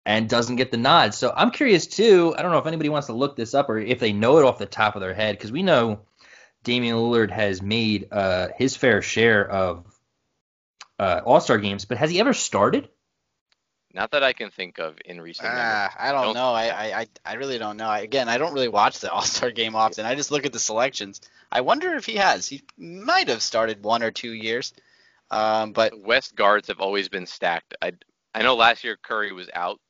and 0.06 0.28
doesn't 0.28 0.56
get 0.56 0.70
the 0.70 0.76
nod. 0.76 1.14
So 1.14 1.32
I'm 1.34 1.50
curious 1.50 1.86
too. 1.86 2.34
I 2.36 2.42
don't 2.42 2.52
know 2.52 2.58
if 2.58 2.66
anybody 2.66 2.88
wants 2.90 3.06
to 3.06 3.14
look 3.14 3.36
this 3.36 3.54
up 3.54 3.68
or 3.70 3.78
if 3.78 3.98
they 4.00 4.12
know 4.12 4.38
it 4.38 4.44
off 4.44 4.58
the 4.58 4.66
top 4.66 4.94
of 4.96 5.00
their 5.00 5.14
head 5.14 5.36
because 5.36 5.50
we 5.52 5.62
know 5.62 6.00
Damian 6.62 6.96
Lillard 6.96 7.30
has 7.30 7.62
made 7.62 8.08
uh, 8.12 8.48
his 8.56 8.76
fair 8.76 9.00
share 9.02 9.48
of 9.50 9.84
uh, 10.98 11.20
All 11.24 11.40
Star 11.40 11.58
games, 11.58 11.84
but 11.86 11.98
has 11.98 12.10
he 12.10 12.20
ever 12.20 12.34
started? 12.34 12.88
Not 13.92 14.10
that 14.10 14.24
I 14.24 14.32
can 14.32 14.50
think 14.50 14.78
of 14.78 14.96
in 15.04 15.20
recent 15.20 15.46
memory. 15.48 15.62
Ah, 15.64 15.94
I 15.98 16.10
don't 16.12 16.22
Don't- 16.22 16.34
know. 16.34 16.52
I, 16.52 16.64
I, 16.66 17.00
I- 17.00 17.06
I 17.24 17.34
really 17.34 17.58
don't 17.58 17.76
know. 17.76 17.86
I, 17.86 18.00
again, 18.00 18.28
I 18.28 18.38
don't 18.38 18.52
really 18.52 18.68
watch 18.68 18.98
the 19.00 19.10
All 19.12 19.22
Star 19.22 19.50
game 19.50 19.74
often. 19.76 20.04
I 20.04 20.14
just 20.16 20.30
look 20.30 20.44
at 20.46 20.52
the 20.52 20.58
selections. 20.58 21.20
I 21.50 21.60
wonder 21.62 21.94
if 21.94 22.04
he 22.04 22.16
has. 22.16 22.46
He 22.48 22.62
might 22.76 23.28
have 23.28 23.40
started 23.42 23.82
one 23.84 24.02
or 24.02 24.10
two 24.10 24.32
years. 24.32 24.72
Um, 25.30 25.72
but 25.72 25.98
West 25.98 26.34
guards 26.34 26.68
have 26.68 26.80
always 26.80 27.08
been 27.08 27.26
stacked. 27.26 27.74
I 27.80 27.92
I 28.34 28.42
know 28.42 28.56
last 28.56 28.84
year 28.84 28.98
Curry 29.02 29.32
was 29.32 29.48
out, 29.54 29.80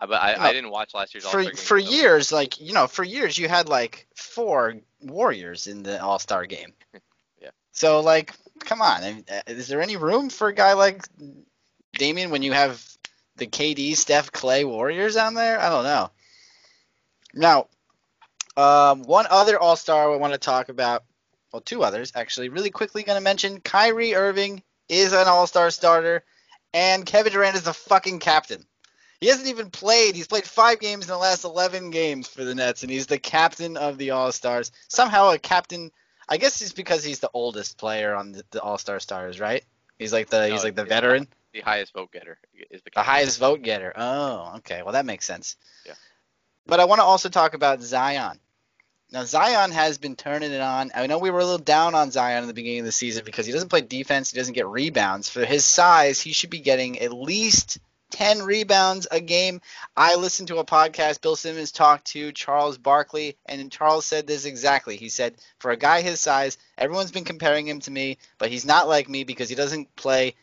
uh, 0.00 0.06
but 0.06 0.22
I. 0.22 0.48
I 0.48 0.52
didn't 0.52 0.70
watch 0.70 0.94
last 0.94 1.14
year's 1.14 1.24
for 1.24 1.38
All-Star 1.38 1.44
game. 1.44 1.56
for 1.56 1.80
so- 1.80 1.90
years, 1.90 2.32
like 2.32 2.60
you 2.60 2.72
know, 2.72 2.86
for 2.86 3.04
years 3.04 3.36
you 3.38 3.48
had 3.48 3.68
like 3.68 4.06
four 4.14 4.74
Warriors 5.00 5.66
in 5.66 5.82
the 5.82 6.02
All 6.02 6.18
Star 6.18 6.46
game. 6.46 6.72
Yeah. 7.40 7.50
So 7.72 7.98
like, 8.00 8.32
come 8.60 8.80
on, 8.80 9.02
uh, 9.02 9.40
is 9.48 9.66
there 9.66 9.82
any 9.82 9.96
room 9.96 10.30
for 10.30 10.46
a 10.46 10.54
guy 10.54 10.74
like 10.74 11.02
Damian 11.94 12.30
when 12.30 12.42
you 12.42 12.52
have 12.52 12.80
the 13.34 13.48
KD, 13.48 13.96
Steph, 13.96 14.30
Clay 14.30 14.64
Warriors 14.64 15.16
on 15.16 15.34
there? 15.34 15.60
I 15.60 15.68
don't 15.68 15.82
know. 15.82 16.10
Now, 17.34 17.66
um, 18.56 19.02
one 19.02 19.26
other 19.28 19.58
All 19.58 19.74
Star 19.74 20.12
I 20.12 20.16
want 20.16 20.34
to 20.34 20.38
talk 20.38 20.68
about. 20.68 21.02
Well, 21.52 21.60
two 21.60 21.82
others 21.82 22.12
actually. 22.14 22.48
Really 22.48 22.70
quickly, 22.70 23.02
going 23.02 23.18
to 23.18 23.24
mention 23.24 23.60
Kyrie 23.60 24.14
Irving 24.14 24.62
is 24.88 25.12
an 25.12 25.28
All 25.28 25.46
Star 25.46 25.70
starter, 25.70 26.24
and 26.72 27.06
Kevin 27.06 27.32
Durant 27.32 27.56
is 27.56 27.62
the 27.62 27.74
fucking 27.74 28.20
captain. 28.20 28.64
He 29.20 29.28
hasn't 29.28 29.48
even 29.48 29.70
played. 29.70 30.16
He's 30.16 30.26
played 30.26 30.44
five 30.44 30.80
games 30.80 31.04
in 31.04 31.10
the 31.10 31.18
last 31.18 31.44
11 31.44 31.90
games 31.90 32.26
for 32.26 32.42
the 32.42 32.56
Nets, 32.56 32.82
and 32.82 32.90
he's 32.90 33.06
the 33.06 33.18
captain 33.18 33.76
of 33.76 33.96
the 33.96 34.10
All 34.10 34.32
Stars. 34.32 34.72
Somehow, 34.88 35.30
a 35.30 35.38
captain. 35.38 35.92
I 36.28 36.38
guess 36.38 36.60
it's 36.60 36.72
because 36.72 37.04
he's 37.04 37.20
the 37.20 37.30
oldest 37.32 37.78
player 37.78 38.14
on 38.14 38.32
the, 38.32 38.44
the 38.50 38.60
All 38.60 38.78
Star 38.78 38.98
stars, 38.98 39.38
right? 39.38 39.64
He's 39.98 40.12
like 40.12 40.30
the 40.30 40.48
he's 40.48 40.64
like 40.64 40.74
the 40.74 40.84
veteran, 40.84 41.28
the 41.52 41.60
highest 41.60 41.92
vote 41.92 42.10
getter 42.12 42.38
is 42.70 42.82
the 42.82 42.90
the 42.94 43.02
highest 43.02 43.38
vote 43.38 43.62
getter. 43.62 43.92
Oh, 43.94 44.54
okay. 44.56 44.82
Well, 44.82 44.94
that 44.94 45.06
makes 45.06 45.24
sense. 45.24 45.56
Yeah. 45.86 45.94
But 46.66 46.80
I 46.80 46.86
want 46.86 47.00
to 47.00 47.04
also 47.04 47.28
talk 47.28 47.54
about 47.54 47.82
Zion. 47.82 48.38
Now 49.12 49.24
Zion 49.24 49.72
has 49.72 49.98
been 49.98 50.16
turning 50.16 50.52
it 50.52 50.62
on. 50.62 50.90
I 50.94 51.06
know 51.06 51.18
we 51.18 51.30
were 51.30 51.40
a 51.40 51.44
little 51.44 51.58
down 51.58 51.94
on 51.94 52.10
Zion 52.10 52.44
in 52.44 52.48
the 52.48 52.54
beginning 52.54 52.78
of 52.78 52.86
the 52.86 52.92
season 52.92 53.26
because 53.26 53.44
he 53.44 53.52
doesn't 53.52 53.68
play 53.68 53.82
defense, 53.82 54.30
he 54.30 54.38
doesn't 54.38 54.54
get 54.54 54.66
rebounds. 54.66 55.28
For 55.28 55.44
his 55.44 55.66
size, 55.66 56.18
he 56.18 56.32
should 56.32 56.48
be 56.48 56.60
getting 56.60 56.98
at 56.98 57.12
least 57.12 57.78
10 58.12 58.42
rebounds 58.42 59.06
a 59.10 59.20
game. 59.20 59.60
I 59.94 60.14
listened 60.14 60.48
to 60.48 60.58
a 60.58 60.64
podcast 60.64 61.20
Bill 61.20 61.36
Simmons 61.36 61.72
talked 61.72 62.06
to 62.12 62.32
Charles 62.32 62.78
Barkley 62.78 63.36
and 63.44 63.70
Charles 63.70 64.06
said 64.06 64.26
this 64.26 64.46
exactly. 64.46 64.96
He 64.96 65.10
said, 65.10 65.34
"For 65.58 65.70
a 65.70 65.76
guy 65.76 66.00
his 66.00 66.18
size, 66.18 66.56
everyone's 66.78 67.12
been 67.12 67.24
comparing 67.24 67.68
him 67.68 67.80
to 67.80 67.90
me, 67.90 68.16
but 68.38 68.50
he's 68.50 68.64
not 68.64 68.88
like 68.88 69.10
me 69.10 69.24
because 69.24 69.50
he 69.50 69.54
doesn't 69.54 69.94
play 69.94 70.36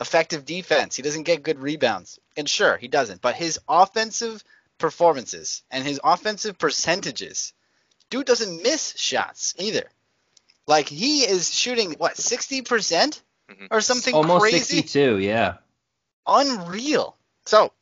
effective 0.00 0.44
defense. 0.44 0.96
He 0.96 1.02
doesn't 1.02 1.22
get 1.22 1.44
good 1.44 1.60
rebounds." 1.60 2.18
And 2.36 2.50
sure, 2.50 2.76
he 2.76 2.88
doesn't, 2.88 3.20
but 3.20 3.36
his 3.36 3.60
offensive 3.68 4.42
performances 4.78 5.62
and 5.70 5.84
his 5.84 6.00
offensive 6.02 6.58
percentages 6.58 7.52
dude 8.10 8.26
doesn't 8.26 8.62
miss 8.62 8.94
shots 8.98 9.54
either. 9.58 9.88
Like 10.66 10.88
he 10.88 11.22
is 11.22 11.52
shooting 11.54 11.92
what 11.98 12.16
sixty 12.16 12.62
percent 12.62 13.22
Mhm. 13.50 13.66
or 13.72 13.80
something 13.80 14.14
Almost 14.14 14.42
crazy, 14.42 14.76
62, 14.82 15.18
yeah. 15.18 15.56
unreal. 16.26 17.16
So 17.46 17.72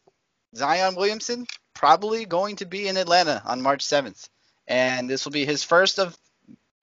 Zion 0.55 0.95
Williamson 0.95 1.47
probably 1.75 2.25
going 2.25 2.57
to 2.57 2.65
be 2.67 2.89
in 2.89 2.97
Atlanta 2.97 3.43
on 3.45 3.61
March 3.61 3.83
seventh, 3.83 4.29
and 4.67 5.09
this 5.11 5.25
will 5.25 5.33
be 5.33 5.45
his 5.45 5.63
first 5.63 5.99
of, 5.99 6.17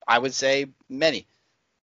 I 0.06 0.18
would 0.18 0.34
say, 0.34 0.66
many. 0.88 1.26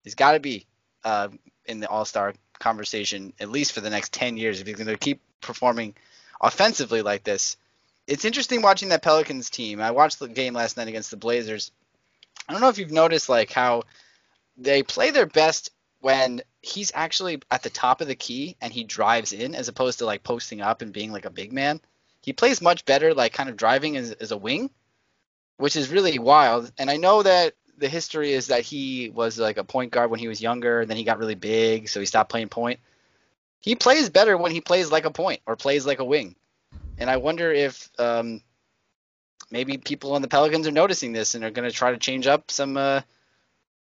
He's 0.04 0.16
got 0.16 0.34
to 0.34 0.40
be 0.40 0.66
uh, 1.04 1.30
in 1.66 1.80
the 1.80 1.90
All 1.90 2.06
Star 2.06 2.34
conversation 2.60 3.34
at 3.42 3.50
least 3.50 3.74
for 3.74 3.82
the 3.82 3.90
next 3.90 4.14
ten 4.14 4.38
years 4.38 4.62
if 4.62 4.68
he's 4.68 4.78
going 4.78 4.88
to 4.88 4.98
keep 4.98 5.20
performing 5.42 5.96
offensively 6.42 7.02
like 7.02 7.24
this. 7.24 7.58
It's 8.08 8.26
interesting 8.26 8.62
watching 8.62 8.90
that 8.90 9.02
Pelicans 9.02 9.50
team. 9.50 9.82
I 9.82 9.92
watched 9.92 10.20
the 10.20 10.28
game 10.28 10.54
last 10.54 10.78
night 10.78 10.88
against 10.88 11.12
the 11.12 11.18
Blazers. 11.18 11.72
I 12.48 12.52
don't 12.52 12.62
know 12.62 12.70
if 12.70 12.78
you've 12.78 12.92
noticed 12.92 13.30
like 13.30 13.52
how 13.52 13.84
they 14.58 14.84
play 14.84 15.12
their 15.12 15.26
best 15.26 15.72
when 16.02 16.42
he's 16.62 16.92
actually 16.94 17.42
at 17.50 17.64
the 17.64 17.70
top 17.70 18.02
of 18.02 18.08
the 18.08 18.16
key 18.16 18.56
and 18.62 18.72
he 18.72 18.84
drives 18.84 19.34
in 19.34 19.56
as 19.56 19.68
opposed 19.68 20.00
to 20.00 20.06
like 20.06 20.24
posting 20.24 20.62
up 20.62 20.82
and 20.82 20.94
being 20.94 21.12
like 21.12 21.26
a 21.26 21.32
big 21.32 21.52
man. 21.52 21.82
He 22.22 22.34
plays 22.34 22.62
much 22.62 22.86
better 22.86 23.14
like 23.14 23.34
kind 23.34 23.50
of 23.50 23.58
driving 23.58 23.98
as, 23.98 24.12
as 24.12 24.32
a 24.32 24.38
wing, 24.38 24.70
which 25.58 25.76
is 25.76 25.90
really 25.90 26.20
wild. 26.20 26.72
And 26.78 26.92
I 26.92 26.98
know 26.98 27.24
that 27.24 27.54
the 27.78 27.88
history 27.90 28.34
is 28.34 28.48
that 28.48 28.62
he 28.62 29.10
was 29.10 29.38
like 29.38 29.58
a 29.58 29.64
point 29.64 29.92
guard 29.92 30.10
when 30.10 30.20
he 30.20 30.28
was 30.28 30.42
younger, 30.42 30.82
and 30.82 30.90
then 30.90 30.98
he 30.98 31.04
got 31.04 31.20
really 31.20 31.36
big, 31.36 31.90
so 31.90 32.00
he 32.00 32.06
stopped 32.06 32.30
playing 32.30 32.50
point. 32.50 32.80
He 33.62 33.76
plays 33.76 34.10
better 34.10 34.38
when 34.38 34.52
he 34.52 34.62
plays 34.62 34.92
like 34.92 35.06
a 35.06 35.12
point 35.12 35.42
or 35.46 35.56
plays 35.56 35.86
like 35.86 36.00
a 36.00 36.06
wing. 36.06 36.36
And 36.98 37.10
I 37.10 37.18
wonder 37.18 37.52
if 37.52 37.90
um, 38.00 38.42
maybe 39.52 39.78
people 39.78 40.14
on 40.14 40.22
the 40.22 40.28
Pelicans 40.28 40.68
are 40.68 40.72
noticing 40.72 41.12
this 41.12 41.36
and 41.36 41.44
are 41.44 41.52
going 41.52 41.70
to 41.70 41.76
try 41.76 41.92
to 41.92 41.98
change 41.98 42.28
up 42.28 42.52
some 42.52 42.78
uh, 42.78 43.02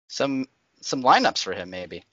some 0.08 0.46
some 0.80 1.02
lineups 1.02 1.42
for 1.42 1.52
him 1.52 1.70
maybe. 1.70 2.04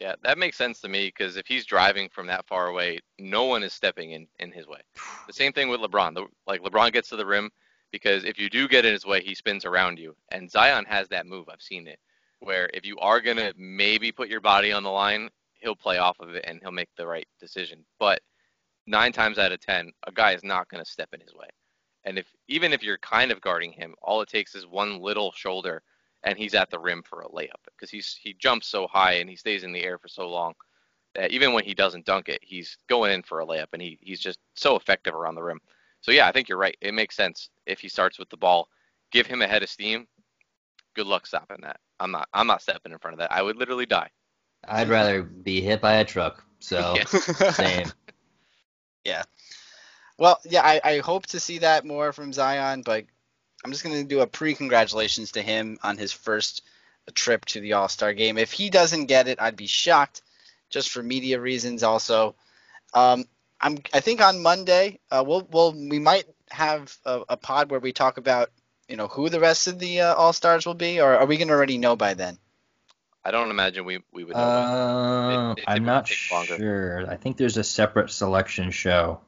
Yeah, 0.00 0.14
that 0.24 0.38
makes 0.38 0.58
sense 0.58 0.80
to 0.82 0.88
me 0.88 1.06
because 1.06 1.36
if 1.36 1.46
he's 1.46 1.64
driving 1.64 2.10
from 2.10 2.26
that 2.26 2.46
far 2.46 2.66
away, 2.66 2.98
no 3.18 3.44
one 3.44 3.62
is 3.62 3.72
stepping 3.72 4.12
in 4.12 4.26
in 4.38 4.52
his 4.52 4.66
way. 4.66 4.80
The 5.26 5.32
same 5.32 5.52
thing 5.52 5.68
with 5.68 5.80
LeBron. 5.80 6.14
The, 6.14 6.26
like 6.46 6.60
LeBron 6.60 6.92
gets 6.92 7.08
to 7.10 7.16
the 7.16 7.26
rim 7.26 7.50
because 7.90 8.24
if 8.24 8.38
you 8.38 8.50
do 8.50 8.68
get 8.68 8.84
in 8.84 8.92
his 8.92 9.06
way, 9.06 9.22
he 9.22 9.34
spins 9.34 9.64
around 9.64 9.98
you. 9.98 10.14
And 10.30 10.50
Zion 10.50 10.84
has 10.84 11.08
that 11.08 11.26
move. 11.26 11.48
I've 11.48 11.62
seen 11.62 11.86
it 11.86 11.98
where 12.40 12.68
if 12.74 12.84
you 12.84 12.98
are 12.98 13.20
gonna 13.20 13.52
maybe 13.56 14.12
put 14.12 14.28
your 14.28 14.40
body 14.40 14.72
on 14.72 14.82
the 14.82 14.90
line, 14.90 15.30
he'll 15.54 15.76
play 15.76 15.98
off 15.98 16.20
of 16.20 16.30
it 16.30 16.44
and 16.46 16.60
he'll 16.60 16.72
make 16.72 16.90
the 16.96 17.06
right 17.06 17.26
decision. 17.40 17.84
But 17.98 18.20
nine 18.86 19.12
times 19.12 19.38
out 19.38 19.52
of 19.52 19.60
ten, 19.60 19.92
a 20.06 20.12
guy 20.12 20.32
is 20.32 20.44
not 20.44 20.68
gonna 20.68 20.84
step 20.84 21.08
in 21.12 21.20
his 21.20 21.34
way. 21.34 21.48
And 22.04 22.18
if 22.18 22.26
even 22.48 22.72
if 22.72 22.82
you're 22.82 22.98
kind 22.98 23.30
of 23.32 23.40
guarding 23.40 23.72
him, 23.72 23.94
all 24.00 24.20
it 24.22 24.28
takes 24.28 24.54
is 24.54 24.66
one 24.66 25.00
little 25.00 25.32
shoulder 25.32 25.82
and 26.22 26.38
he's 26.38 26.54
at 26.54 26.70
the 26.70 26.78
rim 26.78 27.02
for 27.02 27.20
a 27.22 27.28
layup 27.28 27.62
because 27.66 27.90
he's 27.90 28.18
he 28.20 28.34
jumps 28.34 28.68
so 28.68 28.86
high 28.86 29.14
and 29.14 29.28
he 29.28 29.36
stays 29.36 29.64
in 29.64 29.72
the 29.72 29.82
air 29.82 29.98
for 29.98 30.08
so 30.08 30.28
long 30.28 30.54
that 31.14 31.30
even 31.30 31.52
when 31.52 31.64
he 31.64 31.74
doesn't 31.74 32.04
dunk 32.04 32.28
it, 32.28 32.38
he's 32.42 32.76
going 32.88 33.12
in 33.12 33.22
for 33.22 33.40
a 33.40 33.46
layup 33.46 33.66
and 33.72 33.82
he 33.82 33.98
he's 34.00 34.20
just 34.20 34.38
so 34.54 34.76
effective 34.76 35.14
around 35.14 35.34
the 35.34 35.42
rim. 35.42 35.60
So 36.00 36.12
yeah, 36.12 36.28
I 36.28 36.32
think 36.32 36.48
you're 36.48 36.58
right. 36.58 36.76
It 36.80 36.94
makes 36.94 37.16
sense 37.16 37.50
if 37.66 37.80
he 37.80 37.88
starts 37.88 38.18
with 38.18 38.28
the 38.30 38.36
ball, 38.36 38.68
give 39.10 39.26
him 39.26 39.42
a 39.42 39.48
head 39.48 39.62
of 39.62 39.68
steam. 39.68 40.06
Good 40.94 41.06
luck 41.06 41.26
stopping 41.26 41.58
that. 41.62 41.80
I'm 41.98 42.10
not 42.10 42.28
I'm 42.32 42.46
not 42.46 42.62
stepping 42.62 42.92
in 42.92 42.98
front 42.98 43.14
of 43.14 43.18
that. 43.18 43.32
I 43.32 43.42
would 43.42 43.56
literally 43.56 43.86
die. 43.86 44.10
I'd 44.68 44.88
rather 44.88 45.22
be 45.22 45.60
hit 45.60 45.80
by 45.80 45.94
a 45.94 46.04
truck. 46.04 46.44
So 46.60 46.78
Yeah. 46.96 47.04
same. 47.52 47.92
Well, 50.18 50.40
yeah, 50.44 50.62
I, 50.62 50.80
I 50.82 50.98
hope 50.98 51.26
to 51.26 51.40
see 51.40 51.58
that 51.58 51.84
more 51.84 52.12
from 52.12 52.32
Zion, 52.32 52.82
but 52.82 53.04
I'm 53.64 53.72
just 53.72 53.84
going 53.84 53.96
to 53.96 54.04
do 54.04 54.20
a 54.20 54.26
pre 54.26 54.54
congratulations 54.54 55.32
to 55.32 55.42
him 55.42 55.78
on 55.82 55.96
his 55.98 56.12
first 56.12 56.62
trip 57.14 57.44
to 57.46 57.60
the 57.60 57.74
All 57.74 57.88
Star 57.88 58.12
game. 58.14 58.38
If 58.38 58.52
he 58.52 58.70
doesn't 58.70 59.06
get 59.06 59.28
it, 59.28 59.40
I'd 59.40 59.56
be 59.56 59.66
shocked, 59.66 60.22
just 60.70 60.90
for 60.90 61.02
media 61.02 61.40
reasons. 61.40 61.82
Also, 61.82 62.34
um, 62.94 63.24
I'm 63.60 63.78
I 63.92 64.00
think 64.00 64.20
on 64.20 64.42
Monday 64.42 65.00
uh, 65.10 65.24
we'll 65.26 65.46
we'll 65.50 65.72
we 65.72 65.98
might 65.98 66.24
have 66.50 66.96
a, 67.04 67.22
a 67.30 67.36
pod 67.36 67.70
where 67.70 67.80
we 67.80 67.92
talk 67.92 68.18
about 68.18 68.50
you 68.88 68.96
know 68.96 69.08
who 69.08 69.28
the 69.28 69.40
rest 69.40 69.66
of 69.66 69.78
the 69.78 70.00
uh, 70.00 70.14
All 70.14 70.32
Stars 70.32 70.66
will 70.66 70.74
be, 70.74 71.00
or 71.00 71.16
are 71.16 71.26
we 71.26 71.36
going 71.36 71.48
to 71.48 71.54
already 71.54 71.78
know 71.78 71.96
by 71.96 72.14
then? 72.14 72.38
I 73.26 73.32
don't 73.32 73.50
imagine 73.50 73.84
we 73.84 73.98
we 74.12 74.22
would 74.22 74.36
know. 74.36 74.40
Uh, 74.40 75.52
It- 75.56 75.62
it 75.62 75.64
I'm 75.66 75.78
typically 75.78 75.80
not 75.80 76.06
takes 76.06 76.56
sure. 76.56 77.10
I 77.10 77.16
think 77.16 77.36
there's 77.36 77.56
a 77.56 77.64
separate 77.64 78.10
selection 78.10 78.70
show. 78.70 79.20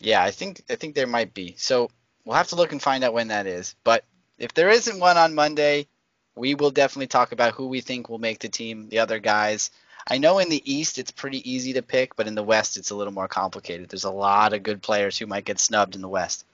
Yeah, 0.00 0.22
I 0.22 0.30
think 0.30 0.62
I 0.70 0.76
think 0.76 0.94
there 0.94 1.06
might 1.06 1.34
be. 1.34 1.54
So 1.58 1.90
we'll 2.24 2.36
have 2.38 2.48
to 2.48 2.56
look 2.56 2.72
and 2.72 2.80
find 2.80 3.04
out 3.04 3.12
when 3.12 3.28
that 3.28 3.46
is. 3.46 3.74
But 3.84 4.06
if 4.38 4.54
there 4.54 4.70
isn't 4.70 4.98
one 4.98 5.18
on 5.18 5.34
Monday, 5.34 5.86
we 6.34 6.54
will 6.54 6.70
definitely 6.70 7.08
talk 7.08 7.32
about 7.32 7.52
who 7.52 7.66
we 7.66 7.82
think 7.82 8.08
will 8.08 8.18
make 8.18 8.38
the 8.38 8.48
team, 8.48 8.88
the 8.88 9.00
other 9.00 9.18
guys. 9.18 9.70
I 10.08 10.16
know 10.16 10.38
in 10.38 10.48
the 10.48 10.62
East 10.64 10.96
it's 10.96 11.10
pretty 11.10 11.48
easy 11.48 11.74
to 11.74 11.82
pick, 11.82 12.16
but 12.16 12.26
in 12.26 12.34
the 12.34 12.42
West 12.42 12.78
it's 12.78 12.90
a 12.90 12.94
little 12.96 13.12
more 13.12 13.28
complicated. 13.28 13.90
There's 13.90 14.04
a 14.04 14.10
lot 14.10 14.54
of 14.54 14.62
good 14.62 14.80
players 14.80 15.18
who 15.18 15.26
might 15.26 15.44
get 15.44 15.60
snubbed 15.60 15.94
in 15.94 16.00
the 16.00 16.08
West. 16.08 16.46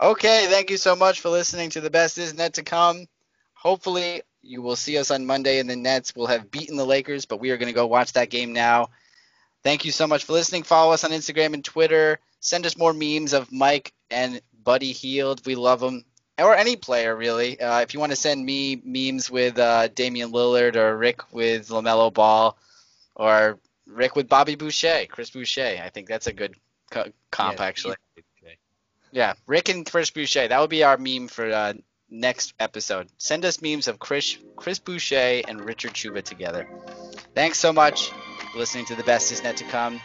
Okay, 0.00 0.46
thank 0.48 0.70
you 0.70 0.78
so 0.78 0.96
much 0.96 1.20
for 1.20 1.28
listening 1.28 1.68
to 1.70 1.82
the 1.82 1.90
best 1.90 2.16
is 2.16 2.32
net 2.32 2.54
to 2.54 2.62
come. 2.62 3.08
Hopefully 3.52 4.22
you 4.42 4.62
will 4.62 4.76
see 4.76 4.98
us 4.98 5.10
on 5.10 5.26
Monday 5.26 5.58
and 5.58 5.68
the 5.68 5.76
Nets 5.76 6.14
will 6.14 6.26
have 6.26 6.50
beaten 6.50 6.76
the 6.76 6.86
Lakers, 6.86 7.26
but 7.26 7.40
we 7.40 7.50
are 7.50 7.56
going 7.56 7.68
to 7.68 7.74
go 7.74 7.86
watch 7.86 8.12
that 8.12 8.30
game 8.30 8.52
now. 8.52 8.90
Thank 9.64 9.84
you 9.84 9.92
so 9.92 10.06
much 10.06 10.24
for 10.24 10.32
listening. 10.32 10.62
Follow 10.62 10.92
us 10.92 11.04
on 11.04 11.10
Instagram 11.10 11.54
and 11.54 11.64
Twitter. 11.64 12.20
Send 12.40 12.64
us 12.66 12.76
more 12.76 12.92
memes 12.92 13.32
of 13.32 13.50
Mike 13.52 13.92
and 14.10 14.40
Buddy 14.62 14.92
Hield. 14.92 15.44
We 15.44 15.54
love 15.54 15.80
them. 15.80 16.04
Or 16.38 16.54
any 16.54 16.76
player, 16.76 17.16
really. 17.16 17.60
Uh, 17.60 17.80
if 17.80 17.92
you 17.92 18.00
want 18.00 18.12
to 18.12 18.16
send 18.16 18.46
me 18.46 18.80
memes 18.84 19.28
with 19.28 19.58
uh, 19.58 19.88
Damian 19.88 20.30
Lillard 20.30 20.76
or 20.76 20.96
Rick 20.96 21.32
with 21.32 21.68
LaMelo 21.68 22.14
Ball 22.14 22.56
or 23.16 23.58
Rick 23.88 24.14
with 24.14 24.28
Bobby 24.28 24.54
Boucher, 24.54 25.06
Chris 25.08 25.30
Boucher. 25.30 25.80
I 25.82 25.88
think 25.88 26.06
that's 26.06 26.28
a 26.28 26.32
good 26.32 26.54
co- 26.90 27.10
comp, 27.32 27.58
Yeah, 27.58 27.64
actually. 27.64 27.96
Yeah, 29.10 29.34
Rick 29.46 29.70
and 29.70 29.90
Chris 29.90 30.10
Boucher. 30.10 30.48
That 30.48 30.60
would 30.60 30.70
be 30.70 30.84
our 30.84 30.98
meme 30.98 31.28
for 31.28 31.50
uh, 31.50 31.72
next 32.10 32.54
episode. 32.58 33.08
Send 33.18 33.44
us 33.44 33.62
memes 33.62 33.88
of 33.88 33.98
Chris, 33.98 34.38
Chris 34.56 34.78
Boucher 34.78 35.42
and 35.46 35.64
Richard 35.64 35.92
Ciuba 35.94 36.22
together. 36.22 36.68
Thanks 37.34 37.58
so 37.58 37.72
much 37.72 38.10
for 38.52 38.58
listening 38.58 38.86
to 38.86 38.94
The 38.94 39.04
Best 39.04 39.32
Is 39.32 39.42
Net 39.42 39.56
to 39.58 39.64
Come. 39.64 40.00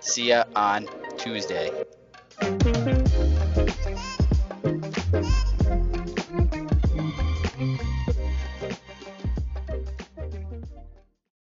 See 0.00 0.28
ya 0.28 0.44
on 0.54 0.88
Tuesday. 1.16 1.70